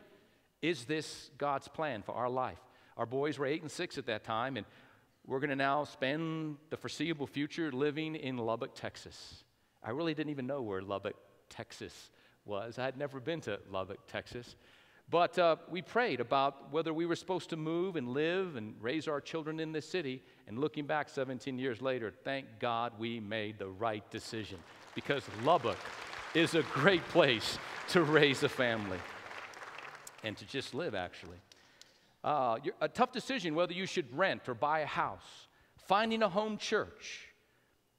Is 0.62 0.86
this 0.86 1.32
God's 1.40 1.68
plan 1.68 2.04
for 2.04 2.14
our 2.14 2.30
life? 2.30 2.60
Our 2.98 3.08
boys 3.08 3.40
were 3.40 3.48
eight 3.48 3.64
and 3.64 3.72
six 3.72 3.98
at 3.98 4.06
that 4.06 4.24
time, 4.24 4.58
and 4.58 4.66
we're 5.26 5.40
going 5.40 5.50
to 5.50 5.56
now 5.56 5.84
spend 5.84 6.58
the 6.70 6.78
foreseeable 6.78 7.28
future 7.28 7.72
living 7.72 8.16
in 8.16 8.38
Lubbock, 8.38 8.76
Texas. 8.76 9.44
I 9.84 9.92
really 9.92 10.14
didn't 10.14 10.32
even 10.32 10.48
know 10.48 10.62
where 10.62 10.82
Lubbock, 10.82 11.16
Texas 11.50 12.10
was. 12.46 12.78
I 12.80 12.86
had 12.86 12.98
never 12.98 13.20
been 13.20 13.40
to 13.42 13.60
Lubbock, 13.72 14.00
Texas. 14.08 14.56
But 15.10 15.38
uh, 15.38 15.58
we 15.70 15.82
prayed 15.82 16.20
about 16.20 16.72
whether 16.72 16.94
we 16.94 17.06
were 17.06 17.16
supposed 17.16 17.50
to 17.52 17.58
move 17.58 17.96
and 17.96 18.10
live 18.10 18.56
and 18.56 18.74
raise 18.82 19.08
our 19.08 19.22
children 19.22 19.60
in 19.60 19.72
this 19.72 19.88
city. 19.88 20.24
And 20.48 20.58
looking 20.58 20.86
back 20.86 21.10
17 21.10 21.58
years 21.60 21.82
later, 21.82 22.12
thank 22.24 22.46
God 22.60 22.94
we 22.98 23.20
made 23.20 23.60
the 23.60 23.68
right 23.68 24.10
decision 24.12 24.58
because 24.96 25.24
Lubbock 25.44 25.78
is 26.34 26.56
a 26.56 26.64
great 26.74 27.06
place 27.10 27.58
to 27.90 28.04
raise 28.04 28.44
a 28.44 28.50
family 28.50 28.98
and 30.24 30.36
to 30.38 30.46
just 30.46 30.74
live, 30.74 30.96
actually 30.96 31.38
uh, 32.24 32.58
a 32.80 32.88
tough 32.88 33.12
decision 33.12 33.54
whether 33.56 33.74
you 33.74 33.86
should 33.86 34.06
rent 34.18 34.48
or 34.48 34.54
buy 34.54 34.80
a 34.80 34.86
house, 34.86 35.48
finding 35.88 36.24
a 36.24 36.30
home 36.30 36.58
church, 36.58 37.28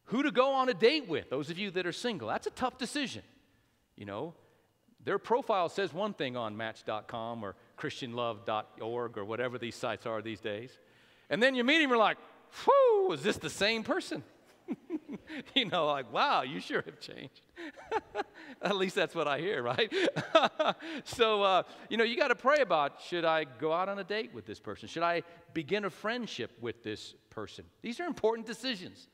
who 0.04 0.22
to 0.22 0.30
go 0.30 0.52
on 0.52 0.68
a 0.68 0.74
date 0.74 1.08
with, 1.08 1.30
those 1.30 1.50
of 1.50 1.58
you 1.58 1.70
that 1.72 1.86
are 1.86 1.92
single. 1.92 2.28
That's 2.28 2.46
a 2.46 2.50
tough 2.50 2.78
decision. 2.78 3.22
You 3.96 4.06
know, 4.06 4.34
their 5.04 5.18
profile 5.18 5.68
says 5.68 5.92
one 5.92 6.14
thing 6.14 6.36
on 6.36 6.56
Match.com 6.56 7.44
or 7.44 7.54
ChristianLove.org 7.78 9.18
or 9.18 9.24
whatever 9.24 9.58
these 9.58 9.76
sites 9.76 10.06
are 10.06 10.20
these 10.22 10.40
days. 10.40 10.78
And 11.30 11.42
then 11.42 11.54
you 11.54 11.64
meet 11.64 11.80
him, 11.82 11.90
you're 11.90 11.98
like, 11.98 12.18
whew, 12.64 13.12
is 13.12 13.22
this 13.22 13.36
the 13.36 13.50
same 13.50 13.82
person? 13.82 14.22
you 15.54 15.64
know, 15.66 15.86
like, 15.86 16.12
wow, 16.12 16.42
you 16.42 16.60
sure 16.60 16.82
have 16.82 17.00
changed. 17.00 17.40
At 18.62 18.76
least 18.76 18.94
that's 18.94 19.14
what 19.14 19.26
I 19.28 19.38
hear, 19.38 19.62
right? 19.62 19.92
so, 21.04 21.42
uh, 21.42 21.62
you 21.88 21.96
know, 21.96 22.04
you 22.04 22.16
got 22.16 22.28
to 22.28 22.34
pray 22.34 22.58
about 22.60 23.00
should 23.00 23.24
I 23.24 23.44
go 23.44 23.72
out 23.72 23.88
on 23.88 23.98
a 23.98 24.04
date 24.04 24.32
with 24.34 24.46
this 24.46 24.60
person? 24.60 24.88
Should 24.88 25.02
I 25.02 25.22
begin 25.52 25.84
a 25.84 25.90
friendship 25.90 26.50
with 26.60 26.82
this 26.82 27.14
person? 27.30 27.64
These 27.82 28.00
are 28.00 28.04
important 28.04 28.46
decisions, 28.46 29.08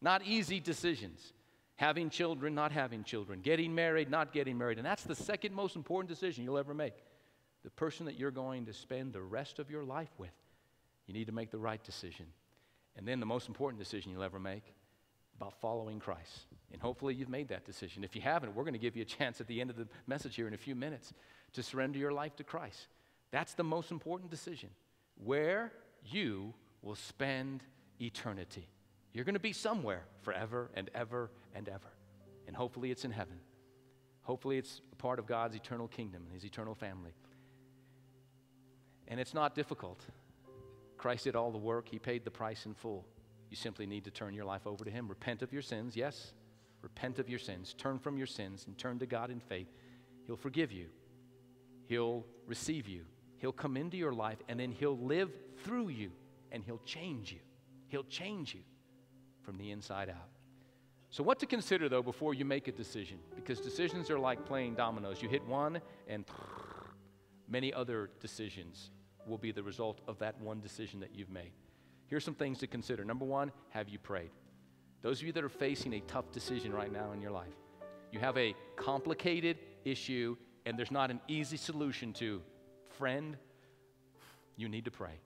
not 0.00 0.24
easy 0.24 0.60
decisions. 0.60 1.32
Having 1.76 2.10
children, 2.10 2.56
not 2.56 2.72
having 2.72 3.04
children, 3.04 3.40
getting 3.40 3.72
married, 3.72 4.10
not 4.10 4.32
getting 4.32 4.58
married. 4.58 4.78
And 4.78 4.86
that's 4.86 5.04
the 5.04 5.14
second 5.14 5.54
most 5.54 5.76
important 5.76 6.08
decision 6.08 6.42
you'll 6.42 6.58
ever 6.58 6.74
make. 6.74 6.94
The 7.62 7.70
person 7.70 8.06
that 8.06 8.18
you're 8.18 8.32
going 8.32 8.66
to 8.66 8.72
spend 8.72 9.12
the 9.12 9.22
rest 9.22 9.60
of 9.60 9.70
your 9.70 9.84
life 9.84 10.10
with. 10.18 10.30
You 11.06 11.14
need 11.14 11.26
to 11.26 11.32
make 11.32 11.52
the 11.52 11.58
right 11.58 11.82
decision. 11.84 12.26
And 12.96 13.06
then 13.06 13.20
the 13.20 13.26
most 13.26 13.46
important 13.46 13.78
decision 13.78 14.10
you'll 14.10 14.24
ever 14.24 14.40
make 14.40 14.64
about 15.40 15.54
following 15.60 16.00
Christ. 16.00 16.46
And 16.72 16.80
hopefully 16.82 17.14
you've 17.14 17.28
made 17.28 17.48
that 17.48 17.64
decision. 17.64 18.02
If 18.04 18.14
you 18.16 18.20
haven't, 18.22 18.54
we're 18.54 18.64
going 18.64 18.74
to 18.74 18.78
give 18.80 18.96
you 18.96 19.02
a 19.02 19.06
chance 19.06 19.40
at 19.40 19.46
the 19.46 19.60
end 19.60 19.70
of 19.70 19.76
the 19.76 19.86
message 20.06 20.34
here 20.34 20.48
in 20.48 20.54
a 20.54 20.58
few 20.58 20.74
minutes 20.74 21.12
to 21.52 21.62
surrender 21.62 21.98
your 21.98 22.10
life 22.12 22.34
to 22.36 22.44
Christ. 22.44 22.88
That's 23.30 23.54
the 23.54 23.62
most 23.64 23.90
important 23.90 24.30
decision 24.30 24.70
where 25.24 25.72
you 26.06 26.54
will 26.82 26.94
spend 26.96 27.62
eternity. 28.00 28.66
You're 29.12 29.24
going 29.24 29.34
to 29.34 29.40
be 29.40 29.52
somewhere 29.52 30.02
forever 30.22 30.70
and 30.74 30.90
ever 30.94 31.30
and 31.54 31.68
ever. 31.68 31.88
And 32.48 32.56
hopefully 32.56 32.90
it's 32.90 33.04
in 33.04 33.10
heaven. 33.10 33.38
Hopefully 34.22 34.58
it's 34.58 34.80
a 34.92 34.96
part 34.96 35.18
of 35.18 35.26
God's 35.26 35.54
eternal 35.56 35.88
kingdom 35.88 36.22
and 36.24 36.32
his 36.34 36.44
eternal 36.44 36.74
family. 36.74 37.12
And 39.06 39.18
it's 39.20 39.34
not 39.34 39.54
difficult. 39.54 40.00
Christ 40.98 41.24
did 41.24 41.36
all 41.36 41.50
the 41.52 41.58
work, 41.58 41.88
he 41.88 41.98
paid 41.98 42.24
the 42.24 42.30
price 42.30 42.66
in 42.66 42.74
full. 42.74 43.06
You 43.50 43.56
simply 43.56 43.86
need 43.86 44.04
to 44.04 44.10
turn 44.10 44.34
your 44.34 44.44
life 44.44 44.66
over 44.66 44.84
to 44.84 44.90
Him. 44.90 45.08
Repent 45.08 45.42
of 45.42 45.52
your 45.52 45.62
sins, 45.62 45.96
yes? 45.96 46.32
Repent 46.82 47.18
of 47.18 47.28
your 47.28 47.38
sins. 47.38 47.74
Turn 47.76 47.98
from 47.98 48.16
your 48.18 48.26
sins 48.26 48.64
and 48.66 48.76
turn 48.76 48.98
to 48.98 49.06
God 49.06 49.30
in 49.30 49.40
faith. 49.40 49.68
He'll 50.26 50.36
forgive 50.36 50.72
you, 50.72 50.86
He'll 51.86 52.24
receive 52.46 52.88
you, 52.88 53.04
He'll 53.38 53.52
come 53.52 53.76
into 53.76 53.96
your 53.96 54.12
life, 54.12 54.38
and 54.48 54.58
then 54.60 54.70
He'll 54.72 54.98
live 54.98 55.30
through 55.64 55.88
you 55.88 56.10
and 56.52 56.62
He'll 56.62 56.80
change 56.84 57.32
you. 57.32 57.38
He'll 57.88 58.04
change 58.04 58.54
you 58.54 58.60
from 59.42 59.56
the 59.56 59.70
inside 59.70 60.10
out. 60.10 60.28
So, 61.10 61.22
what 61.22 61.38
to 61.38 61.46
consider 61.46 61.88
though 61.88 62.02
before 62.02 62.34
you 62.34 62.44
make 62.44 62.68
a 62.68 62.72
decision? 62.72 63.18
Because 63.34 63.60
decisions 63.60 64.10
are 64.10 64.18
like 64.18 64.44
playing 64.44 64.74
dominoes. 64.74 65.22
You 65.22 65.28
hit 65.30 65.46
one, 65.46 65.80
and 66.06 66.26
many 67.48 67.72
other 67.72 68.10
decisions 68.20 68.90
will 69.26 69.38
be 69.38 69.52
the 69.52 69.62
result 69.62 70.02
of 70.06 70.18
that 70.18 70.38
one 70.40 70.60
decision 70.60 71.00
that 71.00 71.14
you've 71.14 71.30
made 71.30 71.52
here's 72.08 72.24
some 72.24 72.34
things 72.34 72.58
to 72.58 72.66
consider. 72.66 73.04
Number 73.04 73.24
one, 73.24 73.52
have 73.70 73.88
you 73.88 73.98
prayed? 73.98 74.30
Those 75.02 75.20
of 75.20 75.26
you 75.26 75.32
that 75.34 75.44
are 75.44 75.48
facing 75.48 75.92
a 75.94 76.00
tough 76.00 76.32
decision 76.32 76.72
right 76.72 76.92
now 76.92 77.12
in 77.12 77.20
your 77.22 77.30
life, 77.30 77.54
you 78.10 78.18
have 78.18 78.36
a 78.36 78.54
complicated 78.76 79.58
issue 79.84 80.36
and 80.66 80.76
there's 80.78 80.90
not 80.90 81.10
an 81.10 81.20
easy 81.28 81.56
solution 81.56 82.12
to, 82.14 82.42
friend, 82.98 83.36
you 84.56 84.68
need 84.68 84.84
to 84.86 84.90
pray. 84.90 85.20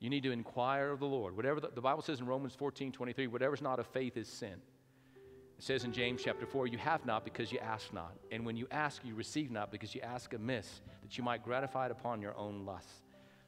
You 0.00 0.10
need 0.10 0.24
to 0.24 0.32
inquire 0.32 0.90
of 0.90 0.98
the 0.98 1.06
Lord. 1.06 1.36
Whatever 1.36 1.60
the, 1.60 1.70
the 1.74 1.80
Bible 1.80 2.02
says 2.02 2.20
in 2.20 2.26
Romans 2.26 2.54
14 2.54 2.90
23, 2.92 3.26
whatever's 3.28 3.62
not 3.62 3.78
of 3.78 3.86
faith 3.86 4.16
is 4.16 4.28
sin. 4.28 4.54
It 5.56 5.62
says 5.62 5.84
in 5.84 5.92
James 5.92 6.20
chapter 6.24 6.44
4, 6.44 6.66
you 6.66 6.78
have 6.78 7.06
not 7.06 7.24
because 7.24 7.52
you 7.52 7.58
ask 7.60 7.92
not. 7.94 8.16
And 8.32 8.44
when 8.44 8.56
you 8.56 8.66
ask, 8.72 9.02
you 9.04 9.14
receive 9.14 9.52
not 9.52 9.70
because 9.70 9.94
you 9.94 10.00
ask 10.00 10.34
amiss, 10.34 10.80
that 11.02 11.16
you 11.16 11.22
might 11.22 11.44
gratify 11.44 11.86
it 11.86 11.92
upon 11.92 12.20
your 12.20 12.36
own 12.36 12.66
lusts. 12.66 12.90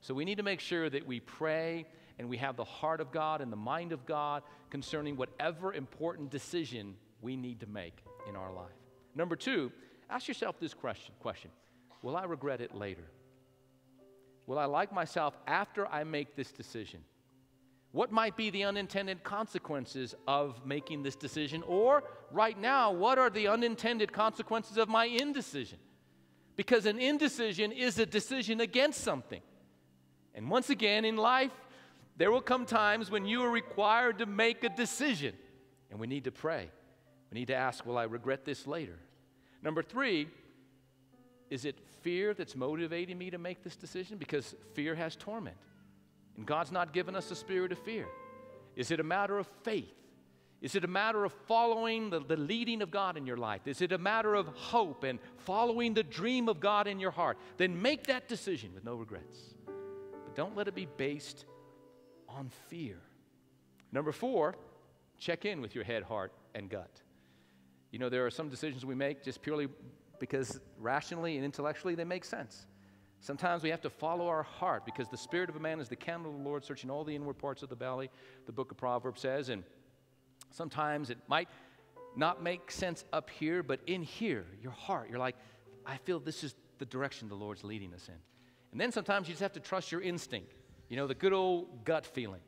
So 0.00 0.14
we 0.14 0.24
need 0.24 0.36
to 0.36 0.44
make 0.44 0.60
sure 0.60 0.88
that 0.88 1.04
we 1.04 1.18
pray 1.18 1.84
and 2.18 2.28
we 2.28 2.36
have 2.38 2.56
the 2.56 2.64
heart 2.64 3.00
of 3.00 3.12
God 3.12 3.40
and 3.40 3.52
the 3.52 3.56
mind 3.56 3.92
of 3.92 4.06
God 4.06 4.42
concerning 4.70 5.16
whatever 5.16 5.72
important 5.74 6.30
decision 6.30 6.94
we 7.20 7.36
need 7.36 7.60
to 7.60 7.66
make 7.66 8.02
in 8.28 8.36
our 8.36 8.52
life. 8.52 8.72
Number 9.14 9.36
two, 9.36 9.70
ask 10.10 10.28
yourself 10.28 10.58
this 10.58 10.74
question, 10.74 11.14
question 11.20 11.50
Will 12.02 12.16
I 12.16 12.24
regret 12.24 12.60
it 12.60 12.74
later? 12.74 13.04
Will 14.46 14.58
I 14.58 14.64
like 14.66 14.92
myself 14.92 15.36
after 15.46 15.86
I 15.88 16.04
make 16.04 16.36
this 16.36 16.52
decision? 16.52 17.00
What 17.92 18.12
might 18.12 18.36
be 18.36 18.50
the 18.50 18.64
unintended 18.64 19.24
consequences 19.24 20.14
of 20.28 20.64
making 20.66 21.02
this 21.02 21.16
decision? 21.16 21.62
Or 21.66 22.04
right 22.30 22.58
now, 22.58 22.92
what 22.92 23.18
are 23.18 23.30
the 23.30 23.48
unintended 23.48 24.12
consequences 24.12 24.76
of 24.76 24.88
my 24.88 25.06
indecision? 25.06 25.78
Because 26.56 26.84
an 26.86 26.98
indecision 26.98 27.72
is 27.72 27.98
a 27.98 28.04
decision 28.06 28.60
against 28.60 29.00
something. 29.02 29.40
And 30.34 30.50
once 30.50 30.68
again, 30.68 31.06
in 31.06 31.16
life, 31.16 31.52
there 32.16 32.30
will 32.30 32.40
come 32.40 32.64
times 32.64 33.10
when 33.10 33.26
you 33.26 33.42
are 33.42 33.50
required 33.50 34.18
to 34.18 34.26
make 34.26 34.64
a 34.64 34.70
decision, 34.70 35.34
and 35.90 36.00
we 36.00 36.06
need 36.06 36.24
to 36.24 36.32
pray. 36.32 36.70
We 37.30 37.38
need 37.40 37.48
to 37.48 37.54
ask, 37.56 37.84
Will 37.84 37.98
I 37.98 38.04
regret 38.04 38.44
this 38.44 38.66
later? 38.66 38.96
Number 39.62 39.82
three, 39.82 40.28
is 41.50 41.64
it 41.64 41.78
fear 42.00 42.32
that's 42.34 42.56
motivating 42.56 43.18
me 43.18 43.30
to 43.30 43.38
make 43.38 43.62
this 43.62 43.76
decision? 43.76 44.16
Because 44.16 44.54
fear 44.74 44.94
has 44.94 45.14
torment, 45.14 45.56
and 46.36 46.46
God's 46.46 46.72
not 46.72 46.92
given 46.92 47.14
us 47.14 47.30
a 47.30 47.34
spirit 47.34 47.70
of 47.72 47.78
fear. 47.80 48.06
Is 48.76 48.90
it 48.90 49.00
a 49.00 49.04
matter 49.04 49.38
of 49.38 49.46
faith? 49.62 49.92
Is 50.62 50.74
it 50.74 50.84
a 50.84 50.88
matter 50.88 51.22
of 51.24 51.34
following 51.46 52.08
the, 52.08 52.18
the 52.20 52.36
leading 52.36 52.80
of 52.80 52.90
God 52.90 53.18
in 53.18 53.26
your 53.26 53.36
life? 53.36 53.66
Is 53.66 53.82
it 53.82 53.92
a 53.92 53.98
matter 53.98 54.34
of 54.34 54.46
hope 54.48 55.04
and 55.04 55.18
following 55.36 55.92
the 55.92 56.02
dream 56.02 56.48
of 56.48 56.60
God 56.60 56.86
in 56.86 56.98
your 56.98 57.10
heart? 57.10 57.36
Then 57.58 57.80
make 57.82 58.06
that 58.06 58.26
decision 58.26 58.72
with 58.74 58.82
no 58.84 58.94
regrets. 58.94 59.36
But 59.66 60.34
don't 60.34 60.56
let 60.56 60.66
it 60.66 60.74
be 60.74 60.88
based 60.96 61.44
on 62.36 62.50
fear. 62.68 62.98
Number 63.92 64.12
four, 64.12 64.54
check 65.18 65.44
in 65.46 65.60
with 65.60 65.74
your 65.74 65.84
head, 65.84 66.02
heart, 66.02 66.32
and 66.54 66.68
gut. 66.68 67.00
You 67.90 67.98
know, 67.98 68.08
there 68.10 68.26
are 68.26 68.30
some 68.30 68.48
decisions 68.48 68.84
we 68.84 68.94
make 68.94 69.22
just 69.24 69.40
purely 69.42 69.68
because 70.20 70.60
rationally 70.78 71.36
and 71.36 71.44
intellectually 71.44 71.94
they 71.94 72.04
make 72.04 72.24
sense. 72.24 72.66
Sometimes 73.20 73.62
we 73.62 73.70
have 73.70 73.80
to 73.80 73.90
follow 73.90 74.28
our 74.28 74.42
heart 74.42 74.84
because 74.84 75.08
the 75.08 75.16
spirit 75.16 75.48
of 75.48 75.56
a 75.56 75.60
man 75.60 75.80
is 75.80 75.88
the 75.88 75.96
candle 75.96 76.30
of 76.32 76.36
the 76.38 76.44
Lord, 76.44 76.64
searching 76.64 76.90
all 76.90 77.02
the 77.04 77.14
inward 77.14 77.38
parts 77.38 77.62
of 77.62 77.70
the 77.70 77.76
belly, 77.76 78.10
the 78.44 78.52
book 78.52 78.70
of 78.70 78.76
Proverbs 78.76 79.20
says. 79.22 79.48
And 79.48 79.64
sometimes 80.50 81.08
it 81.08 81.18
might 81.26 81.48
not 82.14 82.42
make 82.42 82.70
sense 82.70 83.04
up 83.12 83.30
here, 83.30 83.62
but 83.62 83.80
in 83.86 84.02
here, 84.02 84.44
your 84.60 84.72
heart, 84.72 85.08
you're 85.08 85.18
like, 85.18 85.36
I 85.86 85.96
feel 85.98 86.20
this 86.20 86.44
is 86.44 86.54
the 86.78 86.84
direction 86.84 87.28
the 87.28 87.34
Lord's 87.34 87.64
leading 87.64 87.94
us 87.94 88.08
in. 88.08 88.14
And 88.72 88.80
then 88.80 88.92
sometimes 88.92 89.28
you 89.28 89.32
just 89.32 89.42
have 89.42 89.54
to 89.54 89.60
trust 89.60 89.90
your 89.90 90.02
instinct. 90.02 90.52
You 90.88 90.96
know, 90.96 91.06
the 91.06 91.14
good 91.14 91.32
old 91.32 91.84
gut 91.84 92.06
feeling. 92.06 92.40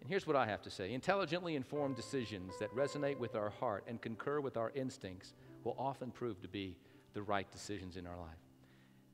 And 0.00 0.08
here's 0.10 0.26
what 0.26 0.36
I 0.36 0.46
have 0.46 0.62
to 0.62 0.70
say 0.70 0.92
intelligently 0.92 1.56
informed 1.56 1.96
decisions 1.96 2.54
that 2.58 2.74
resonate 2.74 3.18
with 3.18 3.34
our 3.36 3.50
heart 3.50 3.84
and 3.86 4.00
concur 4.00 4.40
with 4.40 4.56
our 4.56 4.70
instincts 4.74 5.32
will 5.62 5.76
often 5.78 6.10
prove 6.10 6.40
to 6.42 6.48
be 6.48 6.76
the 7.14 7.22
right 7.22 7.50
decisions 7.50 7.96
in 7.96 8.06
our 8.06 8.16
life. 8.18 8.36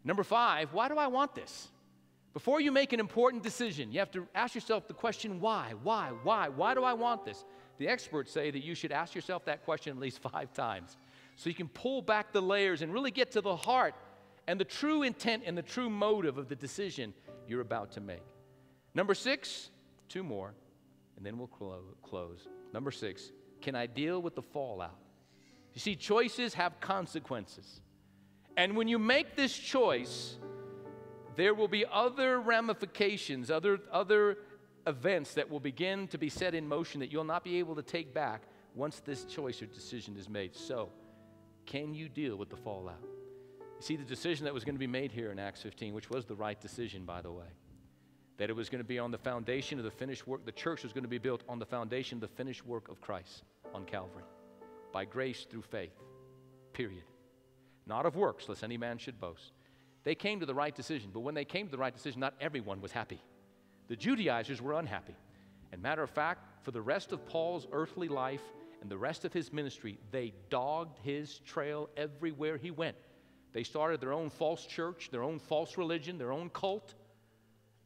Number 0.05 0.25
five, 0.25 0.73
why 0.73 0.89
do 0.89 0.97
I 0.97 1.07
want 1.07 1.35
this? 1.35 1.69
Before 2.33 2.61
you 2.61 2.73
make 2.73 2.93
an 2.93 3.01
important 3.01 3.43
decision, 3.43 3.93
you 3.93 3.99
have 3.99 4.11
to 4.13 4.27
ask 4.35 4.55
yourself 4.55 4.89
the 4.89 4.95
question 4.95 5.41
why, 5.41 5.75
why, 5.83 6.09
why, 6.23 6.49
why 6.49 6.75
do 6.75 6.83
I 6.83 6.95
want 6.95 7.25
this? 7.25 7.45
The 7.79 7.89
experts 7.89 8.33
say 8.33 8.51
that 8.51 8.65
you 8.65 8.75
should 8.75 8.93
ask 8.93 9.15
yourself 9.15 9.45
that 9.47 9.65
question 9.65 9.93
at 9.97 10.01
least 10.01 10.21
five 10.33 10.53
times 10.55 10.97
so 11.37 11.49
you 11.51 11.55
can 11.55 11.69
pull 11.69 12.03
back 12.03 12.33
the 12.33 12.41
layers 12.43 12.83
and 12.83 12.93
really 12.93 13.11
get 13.11 13.33
to 13.33 13.41
the 13.41 13.55
heart 13.57 13.95
and 14.47 14.59
the 14.59 14.65
true 14.65 15.03
intent 15.03 15.43
and 15.45 15.57
the 15.57 15.63
true 15.63 15.91
motive 15.91 16.39
of 16.39 16.49
the 16.49 16.57
decision 16.57 17.13
you're 17.51 17.61
about 17.61 17.91
to 17.93 18.01
make. 18.01 18.23
Number 18.95 19.13
six, 19.15 19.71
two 20.09 20.23
more, 20.23 20.55
and 21.17 21.27
then 21.27 21.37
we'll 21.37 21.49
clo- 21.49 21.83
close. 22.03 22.47
Number 22.73 22.91
six, 22.93 23.33
can 23.61 23.75
I 23.75 23.87
deal 23.87 24.23
with 24.23 24.37
the 24.37 24.43
fallout? 24.43 24.99
You 25.75 25.81
see, 25.81 25.97
choices 25.97 26.55
have 26.55 26.81
consequences. 26.81 27.81
And 28.57 28.77
when 28.77 28.89
you 28.89 28.99
make 28.99 29.37
this 29.37 29.57
choice, 29.57 30.37
there 31.37 31.55
will 31.55 31.69
be 31.69 31.85
other 31.91 32.41
ramifications, 32.41 33.51
other, 33.51 33.79
other 33.93 34.39
events 34.87 35.35
that 35.35 35.51
will 35.51 35.61
begin 35.61 36.07
to 36.09 36.19
be 36.19 36.29
set 36.29 36.55
in 36.55 36.67
motion 36.69 37.01
that 37.01 37.11
you'll 37.13 37.25
not 37.25 37.43
be 37.45 37.59
able 37.59 37.75
to 37.77 37.83
take 37.83 38.15
back 38.15 38.43
once 38.77 39.01
this 39.01 39.25
choice 39.25 39.61
or 39.61 39.67
decision 39.67 40.17
is 40.17 40.29
made. 40.29 40.55
So, 40.55 40.89
can 41.67 41.95
you 41.95 42.09
deal 42.09 42.37
with 42.37 42.49
the 42.51 42.57
fallout? 42.57 43.03
You 43.81 43.85
see 43.85 43.97
the 43.97 44.05
decision 44.05 44.45
that 44.45 44.53
was 44.53 44.63
going 44.63 44.75
to 44.75 44.79
be 44.79 44.87
made 44.87 45.11
here 45.11 45.33
in 45.33 45.39
Acts 45.39 45.63
15, 45.63 45.95
which 45.95 46.11
was 46.11 46.27
the 46.27 46.35
right 46.35 46.61
decision, 46.61 47.07
by 47.07 47.23
the 47.23 47.33
way, 47.33 47.47
that 48.37 48.51
it 48.51 48.53
was 48.55 48.69
going 48.69 48.83
to 48.83 48.87
be 48.87 48.99
on 48.99 49.11
the 49.11 49.17
foundation 49.17 49.79
of 49.79 49.87
the 49.87 49.91
finished 49.91 50.27
work. 50.27 50.45
The 50.45 50.53
church 50.53 50.83
was 50.83 50.93
going 50.93 51.05
to 51.05 51.09
be 51.09 51.17
built 51.17 51.43
on 51.49 51.59
the 51.59 51.65
foundation 51.65 52.19
of 52.19 52.21
the 52.21 52.29
finished 52.29 52.67
work 52.67 52.91
of 52.91 53.01
Christ 53.01 53.43
on 53.73 53.87
Calvary 53.87 54.25
by 54.93 55.07
grace 55.07 55.47
through 55.49 55.63
faith, 55.63 55.95
period. 56.75 57.05
Not 57.87 58.05
of 58.05 58.17
works, 58.17 58.51
lest 58.51 58.65
any 58.65 58.77
man 58.77 58.99
should 58.99 59.19
boast. 59.19 59.53
They 60.05 60.15
came 60.15 60.41
to 60.41 60.47
the 60.47 60.55
right 60.55 60.75
decision, 60.75 61.09
but 61.15 61.21
when 61.21 61.35
they 61.35 61.47
came 61.47 61.65
to 61.67 61.73
the 61.73 61.79
right 61.79 61.95
decision, 61.95 62.21
not 62.21 62.35
everyone 62.39 62.83
was 62.83 62.93
happy. 62.93 63.23
The 63.89 63.97
Judaizers 63.97 64.61
were 64.61 64.75
unhappy. 64.75 65.17
And 65.73 65.81
matter 65.81 66.03
of 66.03 66.11
fact, 66.11 66.45
for 66.65 66.71
the 66.71 66.83
rest 66.83 67.13
of 67.13 67.27
Paul's 67.27 67.67
earthly 67.73 68.09
life 68.09 68.43
and 68.83 68.91
the 68.91 68.99
rest 68.99 69.25
of 69.25 69.33
his 69.33 69.51
ministry, 69.55 69.99
they 70.11 70.35
dogged 70.51 70.99
his 70.99 71.39
trail 71.47 71.89
everywhere 71.97 72.59
he 72.59 72.71
went. 72.71 72.97
They 73.53 73.63
started 73.65 74.01
their 74.01 74.13
own 74.13 74.31
false 74.31 74.65
church, 74.65 75.09
their 75.11 75.23
own 75.23 75.39
false 75.39 75.77
religion, 75.77 76.19
their 76.19 76.33
own 76.33 76.51
cult, 76.51 76.95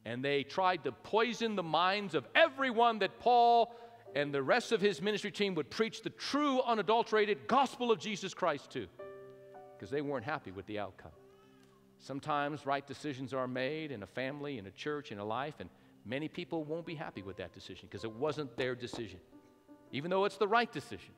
and 0.04 0.22
they 0.22 0.42
tried 0.42 0.84
to 0.84 0.92
poison 0.92 1.56
the 1.56 1.62
minds 1.62 2.14
of 2.14 2.26
everyone 2.34 2.98
that 2.98 3.18
Paul 3.18 3.74
and 4.14 4.32
the 4.32 4.42
rest 4.42 4.70
of 4.72 4.80
his 4.80 5.00
ministry 5.00 5.30
team 5.32 5.54
would 5.54 5.70
preach 5.70 6.02
the 6.02 6.10
true, 6.10 6.60
unadulterated 6.62 7.46
gospel 7.48 7.90
of 7.90 7.98
Jesus 7.98 8.34
Christ 8.34 8.70
to 8.72 8.86
because 9.76 9.90
they 9.90 10.02
weren't 10.02 10.24
happy 10.24 10.52
with 10.52 10.66
the 10.66 10.78
outcome. 10.78 11.10
Sometimes 11.98 12.66
right 12.66 12.86
decisions 12.86 13.32
are 13.32 13.48
made 13.48 13.90
in 13.90 14.02
a 14.02 14.06
family, 14.06 14.58
in 14.58 14.66
a 14.66 14.70
church, 14.70 15.10
in 15.10 15.18
a 15.18 15.24
life, 15.24 15.54
and 15.58 15.70
many 16.04 16.28
people 16.28 16.64
won't 16.64 16.84
be 16.84 16.94
happy 16.94 17.22
with 17.22 17.38
that 17.38 17.54
decision 17.54 17.88
because 17.90 18.04
it 18.04 18.12
wasn't 18.12 18.54
their 18.58 18.74
decision, 18.74 19.18
even 19.90 20.10
though 20.10 20.26
it's 20.26 20.36
the 20.36 20.46
right 20.46 20.70
decision, 20.70 21.14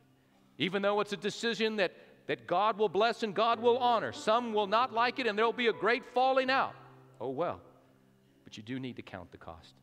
even 0.58 0.80
though 0.80 1.00
it's 1.00 1.12
a 1.12 1.16
decision 1.16 1.76
that 1.76 1.90
that 2.26 2.46
God 2.46 2.78
will 2.78 2.88
bless 2.88 3.22
and 3.22 3.34
God 3.34 3.60
will 3.60 3.78
honor. 3.78 4.12
Some 4.12 4.52
will 4.52 4.66
not 4.66 4.92
like 4.92 5.18
it 5.18 5.26
and 5.26 5.38
there 5.38 5.44
will 5.46 5.52
be 5.52 5.68
a 5.68 5.72
great 5.72 6.04
falling 6.14 6.50
out. 6.50 6.74
Oh 7.20 7.30
well. 7.30 7.60
But 8.44 8.56
you 8.56 8.62
do 8.62 8.78
need 8.78 8.96
to 8.96 9.02
count 9.02 9.30
the 9.32 9.38
cost. 9.38 9.74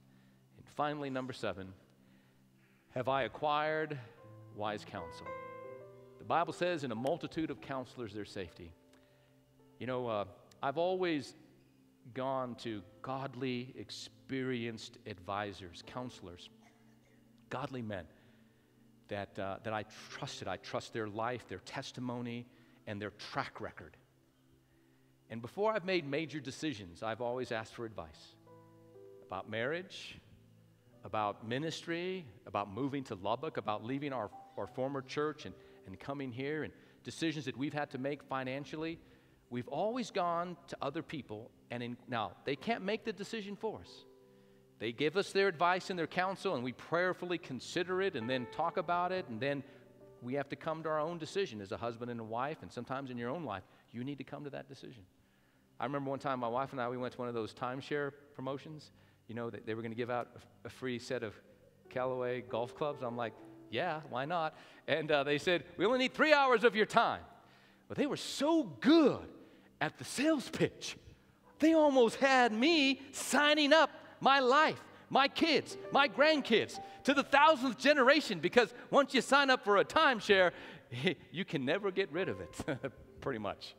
And 0.57 0.67
finally, 0.75 1.09
number 1.09 1.33
seven 1.33 1.73
have 2.91 3.07
I 3.07 3.23
acquired 3.23 3.97
wise 4.55 4.85
counsel? 4.85 5.25
The 6.19 6.25
Bible 6.25 6.53
says, 6.53 6.83
in 6.83 6.91
a 6.91 6.95
multitude 6.95 7.49
of 7.49 7.59
counselors, 7.59 8.13
there's 8.13 8.29
safety. 8.31 8.71
You 9.79 9.87
know, 9.87 10.07
uh, 10.07 10.25
I've 10.61 10.77
always 10.77 11.33
gone 12.13 12.53
to 12.55 12.83
godly, 13.01 13.73
experienced 13.77 14.99
advisors, 15.07 15.83
counselors, 15.87 16.49
godly 17.49 17.81
men 17.81 18.05
that, 19.09 19.37
uh, 19.39 19.57
that 19.63 19.73
I 19.73 19.85
trusted. 20.09 20.47
I 20.47 20.57
trust 20.57 20.93
their 20.93 21.07
life, 21.07 21.47
their 21.47 21.59
testimony, 21.59 22.45
and 22.87 23.01
their 23.01 23.11
track 23.31 23.59
record. 23.61 23.95
And 25.29 25.41
before 25.41 25.73
I've 25.73 25.85
made 25.85 26.07
major 26.09 26.39
decisions, 26.39 27.01
I've 27.03 27.21
always 27.21 27.51
asked 27.51 27.73
for 27.75 27.85
advice 27.85 28.35
about 29.25 29.49
marriage, 29.49 30.19
about 31.03 31.47
ministry, 31.47 32.25
about 32.45 32.71
moving 32.73 33.03
to 33.05 33.15
Lubbock, 33.15 33.57
about 33.57 33.83
leaving 33.83 34.13
our, 34.13 34.29
our 34.57 34.67
former 34.67 35.01
church 35.01 35.45
and, 35.45 35.55
and 35.87 35.99
coming 35.99 36.31
here, 36.31 36.63
and 36.63 36.73
decisions 37.03 37.45
that 37.45 37.57
we've 37.57 37.73
had 37.73 37.89
to 37.91 37.97
make 37.97 38.23
financially. 38.23 38.99
We've 39.49 39.67
always 39.67 40.11
gone 40.11 40.55
to 40.67 40.77
other 40.81 41.01
people, 41.01 41.51
and 41.71 41.81
in, 41.81 41.97
now 42.07 42.33
they 42.45 42.55
can't 42.55 42.83
make 42.83 43.03
the 43.05 43.13
decision 43.13 43.55
for 43.55 43.79
us. 43.79 43.89
They 44.79 44.91
give 44.91 45.17
us 45.17 45.31
their 45.31 45.47
advice 45.47 45.89
and 45.89 45.97
their 45.99 46.07
counsel, 46.07 46.55
and 46.55 46.63
we 46.63 46.71
prayerfully 46.71 47.37
consider 47.37 48.01
it 48.01 48.15
and 48.15 48.29
then 48.29 48.47
talk 48.51 48.77
about 48.77 49.11
it. 49.11 49.27
And 49.29 49.39
then 49.39 49.63
we 50.21 50.33
have 50.35 50.49
to 50.49 50.55
come 50.55 50.83
to 50.83 50.89
our 50.89 50.99
own 50.99 51.17
decision 51.17 51.61
as 51.61 51.71
a 51.71 51.77
husband 51.77 52.09
and 52.11 52.19
a 52.19 52.23
wife. 52.23 52.57
And 52.61 52.71
sometimes 52.71 53.11
in 53.11 53.17
your 53.17 53.29
own 53.29 53.43
life, 53.43 53.63
you 53.91 54.03
need 54.03 54.17
to 54.17 54.23
come 54.23 54.43
to 54.45 54.49
that 54.51 54.67
decision. 54.67 55.03
I 55.79 55.85
remember 55.85 56.09
one 56.09 56.19
time 56.19 56.39
my 56.39 56.47
wife 56.47 56.71
and 56.71 56.81
I, 56.81 56.87
we 56.89 56.97
went 56.97 57.13
to 57.13 57.19
one 57.19 57.27
of 57.27 57.33
those 57.33 57.53
timeshare 57.53 58.11
promotions. 58.35 58.91
You 59.27 59.35
know, 59.35 59.49
they 59.49 59.73
were 59.73 59.81
going 59.81 59.91
to 59.91 59.97
give 59.97 60.09
out 60.09 60.29
a 60.65 60.69
free 60.69 60.99
set 60.99 61.23
of 61.23 61.33
Callaway 61.89 62.41
golf 62.41 62.75
clubs. 62.75 63.03
I'm 63.03 63.17
like, 63.17 63.33
yeah, 63.69 64.01
why 64.09 64.25
not? 64.25 64.55
And 64.87 65.11
uh, 65.11 65.23
they 65.23 65.37
said, 65.37 65.63
we 65.77 65.85
only 65.85 65.99
need 65.99 66.13
three 66.13 66.33
hours 66.33 66.63
of 66.63 66.75
your 66.75 66.85
time. 66.85 67.21
But 67.87 67.97
they 67.97 68.05
were 68.05 68.17
so 68.17 68.63
good 68.63 69.19
at 69.81 69.97
the 69.97 70.03
sales 70.05 70.49
pitch. 70.49 70.95
They 71.59 71.73
almost 71.73 72.17
had 72.17 72.51
me 72.51 73.01
signing 73.11 73.73
up 73.73 73.89
my 74.23 74.39
life, 74.39 74.81
my 75.09 75.27
kids, 75.27 75.77
my 75.91 76.07
grandkids, 76.07 76.79
to 77.03 77.13
the 77.13 77.21
thousandth 77.23 77.77
generation, 77.77 78.39
because 78.39 78.73
once 78.89 79.13
you 79.13 79.21
sign 79.21 79.49
up 79.49 79.63
for 79.65 79.77
a 79.77 79.85
timeshare, 79.85 80.51
you 81.31 81.43
can 81.45 81.65
never 81.65 81.91
get 81.91 82.11
rid 82.11 82.29
of 82.29 82.39
it, 82.39 82.91
pretty 83.21 83.39
much. 83.39 83.75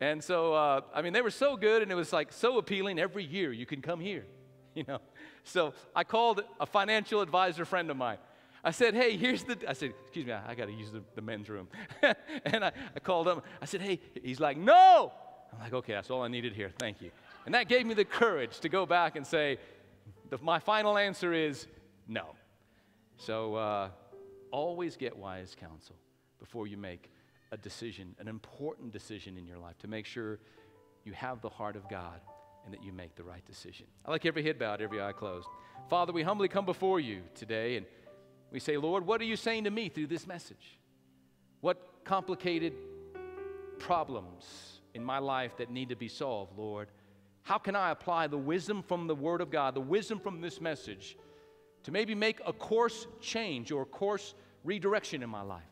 And 0.00 0.22
so, 0.22 0.54
uh, 0.54 0.80
I 0.94 1.02
mean, 1.02 1.12
they 1.12 1.20
were 1.22 1.30
so 1.30 1.56
good, 1.56 1.82
and 1.82 1.90
it 1.90 1.94
was 1.94 2.12
like 2.12 2.32
so 2.32 2.58
appealing. 2.58 2.98
Every 2.98 3.24
year, 3.24 3.52
you 3.52 3.66
can 3.66 3.82
come 3.82 3.98
here, 4.00 4.24
you 4.74 4.84
know. 4.88 5.00
So 5.44 5.74
I 5.94 6.04
called 6.04 6.42
a 6.60 6.66
financial 6.66 7.20
advisor 7.20 7.64
friend 7.64 7.90
of 7.90 7.96
mine. 7.96 8.18
I 8.64 8.70
said, 8.70 8.94
hey, 8.94 9.16
here's 9.16 9.42
the, 9.42 9.58
I 9.68 9.72
said, 9.72 9.92
excuse 10.04 10.24
me, 10.26 10.32
I, 10.32 10.52
I 10.52 10.54
got 10.54 10.66
to 10.66 10.72
use 10.72 10.92
the, 10.92 11.02
the, 11.16 11.20
men's 11.22 11.48
room. 11.48 11.66
and 12.44 12.64
I, 12.64 12.70
I 12.94 13.00
called 13.00 13.26
him. 13.26 13.42
I 13.60 13.64
said, 13.64 13.80
hey, 13.80 13.98
he's 14.22 14.38
like, 14.38 14.56
no. 14.56 15.12
I'm 15.52 15.58
like, 15.58 15.74
okay, 15.74 15.94
that's 15.94 16.10
all 16.10 16.22
I 16.22 16.28
needed 16.28 16.52
here. 16.52 16.70
Thank 16.78 17.02
you. 17.02 17.10
And 17.44 17.54
that 17.54 17.68
gave 17.68 17.86
me 17.86 17.94
the 17.94 18.04
courage 18.04 18.60
to 18.60 18.68
go 18.68 18.86
back 18.86 19.16
and 19.16 19.26
say, 19.26 19.58
the, 20.30 20.38
my 20.40 20.58
final 20.58 20.96
answer 20.96 21.32
is 21.32 21.66
no. 22.06 22.30
So 23.16 23.54
uh, 23.56 23.88
always 24.50 24.96
get 24.96 25.16
wise 25.16 25.56
counsel 25.58 25.96
before 26.38 26.66
you 26.66 26.76
make 26.76 27.10
a 27.50 27.56
decision, 27.56 28.14
an 28.18 28.28
important 28.28 28.92
decision 28.92 29.36
in 29.36 29.46
your 29.46 29.58
life, 29.58 29.76
to 29.78 29.88
make 29.88 30.06
sure 30.06 30.38
you 31.04 31.12
have 31.12 31.40
the 31.40 31.48
heart 31.48 31.76
of 31.76 31.88
God 31.88 32.20
and 32.64 32.72
that 32.72 32.82
you 32.82 32.92
make 32.92 33.16
the 33.16 33.24
right 33.24 33.44
decision. 33.44 33.86
I 34.06 34.10
like 34.12 34.24
every 34.24 34.42
head 34.42 34.58
bowed, 34.58 34.80
every 34.80 35.02
eye 35.02 35.12
closed. 35.12 35.48
Father, 35.90 36.12
we 36.12 36.22
humbly 36.22 36.46
come 36.48 36.64
before 36.64 37.00
you 37.00 37.22
today 37.34 37.76
and 37.76 37.86
we 38.52 38.60
say, 38.60 38.76
Lord, 38.76 39.04
what 39.04 39.20
are 39.20 39.24
you 39.24 39.36
saying 39.36 39.64
to 39.64 39.70
me 39.70 39.88
through 39.88 40.06
this 40.06 40.26
message? 40.28 40.78
What 41.60 42.02
complicated 42.04 42.72
problems 43.80 44.78
in 44.94 45.02
my 45.02 45.18
life 45.18 45.56
that 45.56 45.70
need 45.70 45.88
to 45.88 45.96
be 45.96 46.08
solved, 46.08 46.56
Lord? 46.56 46.88
How 47.42 47.58
can 47.58 47.74
I 47.74 47.90
apply 47.90 48.28
the 48.28 48.38
wisdom 48.38 48.82
from 48.82 49.06
the 49.06 49.14
Word 49.14 49.40
of 49.40 49.50
God, 49.50 49.74
the 49.74 49.80
wisdom 49.80 50.20
from 50.20 50.40
this 50.40 50.60
message, 50.60 51.16
to 51.82 51.90
maybe 51.90 52.14
make 52.14 52.40
a 52.46 52.52
course 52.52 53.06
change 53.20 53.72
or 53.72 53.82
a 53.82 53.86
course 53.86 54.34
redirection 54.64 55.22
in 55.22 55.30
my 55.30 55.42
life? 55.42 55.62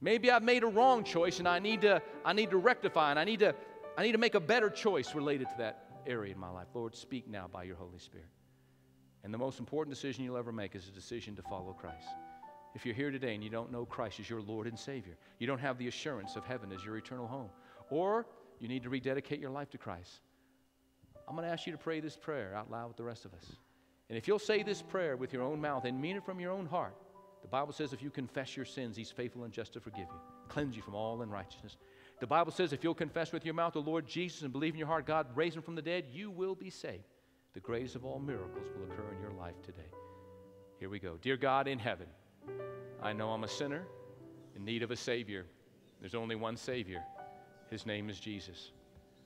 Maybe 0.00 0.30
I've 0.30 0.42
made 0.42 0.62
a 0.62 0.66
wrong 0.68 1.04
choice 1.04 1.38
and 1.38 1.48
I 1.48 1.58
need 1.58 1.80
to, 1.82 2.00
I 2.24 2.32
need 2.32 2.50
to 2.50 2.56
rectify 2.56 3.10
and 3.10 3.18
I 3.18 3.24
need 3.24 3.40
to, 3.40 3.54
I 3.96 4.02
need 4.02 4.12
to 4.12 4.18
make 4.18 4.34
a 4.34 4.40
better 4.40 4.70
choice 4.70 5.14
related 5.14 5.48
to 5.50 5.54
that 5.58 5.86
area 6.06 6.34
in 6.34 6.40
my 6.40 6.50
life. 6.50 6.68
Lord, 6.74 6.94
speak 6.94 7.28
now 7.28 7.48
by 7.50 7.64
your 7.64 7.76
Holy 7.76 7.98
Spirit. 7.98 8.28
And 9.24 9.32
the 9.32 9.38
most 9.38 9.60
important 9.60 9.94
decision 9.94 10.24
you'll 10.24 10.36
ever 10.36 10.50
make 10.52 10.74
is 10.74 10.88
a 10.88 10.92
decision 10.92 11.36
to 11.36 11.42
follow 11.42 11.72
Christ. 11.72 12.08
If 12.74 12.84
you're 12.86 12.94
here 12.94 13.10
today 13.10 13.34
and 13.34 13.44
you 13.44 13.50
don't 13.50 13.70
know 13.70 13.84
Christ 13.84 14.18
as 14.18 14.30
your 14.30 14.40
Lord 14.40 14.66
and 14.66 14.76
Savior, 14.78 15.16
you 15.38 15.46
don't 15.46 15.60
have 15.60 15.78
the 15.78 15.88
assurance 15.88 16.34
of 16.36 16.44
heaven 16.44 16.72
as 16.72 16.84
your 16.84 16.96
eternal 16.96 17.26
home, 17.26 17.50
or 17.90 18.26
you 18.58 18.66
need 18.66 18.82
to 18.84 18.88
rededicate 18.88 19.38
your 19.40 19.50
life 19.50 19.70
to 19.70 19.78
Christ. 19.78 20.20
I'm 21.32 21.36
going 21.36 21.48
to 21.48 21.52
ask 21.54 21.64
you 21.64 21.72
to 21.72 21.78
pray 21.78 21.98
this 22.00 22.14
prayer 22.14 22.54
out 22.54 22.70
loud 22.70 22.88
with 22.88 22.98
the 22.98 23.04
rest 23.04 23.24
of 23.24 23.32
us. 23.32 23.56
And 24.10 24.18
if 24.18 24.28
you'll 24.28 24.38
say 24.38 24.62
this 24.62 24.82
prayer 24.82 25.16
with 25.16 25.32
your 25.32 25.40
own 25.42 25.58
mouth 25.62 25.86
and 25.86 25.98
mean 25.98 26.16
it 26.18 26.26
from 26.26 26.38
your 26.38 26.50
own 26.52 26.66
heart, 26.66 26.94
the 27.40 27.48
Bible 27.48 27.72
says 27.72 27.94
if 27.94 28.02
you 28.02 28.10
confess 28.10 28.54
your 28.54 28.66
sins, 28.66 28.98
He's 28.98 29.10
faithful 29.10 29.44
and 29.44 29.50
just 29.50 29.72
to 29.72 29.80
forgive 29.80 30.08
you, 30.12 30.20
cleanse 30.50 30.76
you 30.76 30.82
from 30.82 30.94
all 30.94 31.22
unrighteousness. 31.22 31.78
The 32.20 32.26
Bible 32.26 32.52
says 32.52 32.74
if 32.74 32.84
you'll 32.84 32.92
confess 32.92 33.32
with 33.32 33.46
your 33.46 33.54
mouth 33.54 33.72
the 33.72 33.80
Lord 33.80 34.06
Jesus 34.06 34.42
and 34.42 34.52
believe 34.52 34.74
in 34.74 34.78
your 34.78 34.88
heart 34.88 35.06
God 35.06 35.26
raised 35.34 35.56
him 35.56 35.62
from 35.62 35.74
the 35.74 35.80
dead, 35.80 36.04
you 36.12 36.30
will 36.30 36.54
be 36.54 36.68
saved. 36.68 37.08
The 37.54 37.60
greatest 37.60 37.96
of 37.96 38.04
all 38.04 38.18
miracles 38.18 38.66
will 38.76 38.84
occur 38.92 39.14
in 39.14 39.22
your 39.22 39.32
life 39.32 39.54
today. 39.62 39.88
Here 40.80 40.90
we 40.90 40.98
go. 40.98 41.16
Dear 41.22 41.38
God 41.38 41.66
in 41.66 41.78
heaven, 41.78 42.08
I 43.02 43.14
know 43.14 43.30
I'm 43.30 43.44
a 43.44 43.48
sinner 43.48 43.86
in 44.54 44.66
need 44.66 44.82
of 44.82 44.90
a 44.90 44.96
Savior. 44.96 45.46
There's 45.98 46.14
only 46.14 46.36
one 46.36 46.58
Savior. 46.58 47.02
His 47.70 47.86
name 47.86 48.10
is 48.10 48.20
Jesus. 48.20 48.72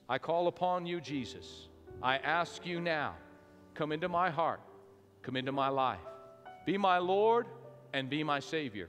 I 0.07 0.17
call 0.19 0.47
upon 0.47 0.85
you, 0.85 1.01
Jesus 1.01 1.67
I 2.01 2.17
ask 2.17 2.63
you 2.65 2.79
now, 2.79 3.15
come 3.73 3.91
into 3.91 4.07
my 4.07 4.29
heart, 4.29 4.61
come 5.23 5.35
into 5.35 5.51
my 5.51 5.69
life. 5.69 5.99
Be 6.65 6.77
my 6.77 6.99
Lord 6.99 7.47
and 7.93 8.07
be 8.09 8.23
my 8.23 8.39
Savior. 8.39 8.87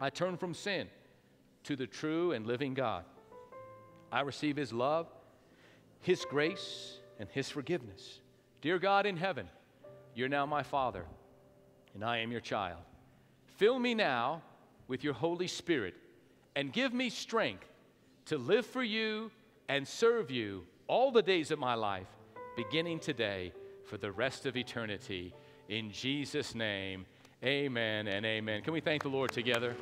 I 0.00 0.10
turn 0.10 0.36
from 0.36 0.52
sin 0.54 0.88
to 1.64 1.76
the 1.76 1.86
true 1.86 2.32
and 2.32 2.46
living 2.46 2.74
God. 2.74 3.04
I 4.12 4.20
receive 4.20 4.56
His 4.56 4.70
love, 4.72 5.06
His 6.00 6.24
grace, 6.28 6.98
and 7.18 7.28
His 7.30 7.48
forgiveness. 7.48 8.20
Dear 8.60 8.78
God 8.78 9.06
in 9.06 9.16
heaven, 9.16 9.48
you're 10.14 10.28
now 10.28 10.44
my 10.44 10.62
Father, 10.62 11.06
and 11.94 12.04
I 12.04 12.18
am 12.18 12.30
your 12.32 12.40
child. 12.40 12.80
Fill 13.56 13.78
me 13.78 13.94
now 13.94 14.42
with 14.88 15.04
your 15.04 15.14
Holy 15.14 15.46
Spirit 15.46 15.94
and 16.56 16.70
give 16.72 16.92
me 16.92 17.08
strength 17.08 17.64
to 18.26 18.36
live 18.36 18.66
for 18.66 18.82
you 18.82 19.30
and 19.70 19.86
serve 19.88 20.30
you 20.30 20.62
all 20.90 21.12
the 21.12 21.22
days 21.22 21.52
of 21.52 21.58
my 21.60 21.74
life, 21.74 22.08
beginning 22.56 22.98
today 22.98 23.52
for 23.84 23.96
the 23.96 24.10
rest 24.10 24.44
of 24.44 24.56
eternity. 24.56 25.32
In 25.68 25.92
Jesus' 25.92 26.52
name, 26.52 27.06
amen 27.44 28.08
and 28.08 28.26
amen. 28.26 28.62
Can 28.62 28.72
we 28.72 28.80
thank 28.80 29.04
the 29.04 29.08
Lord 29.08 29.30
together? 29.30 29.76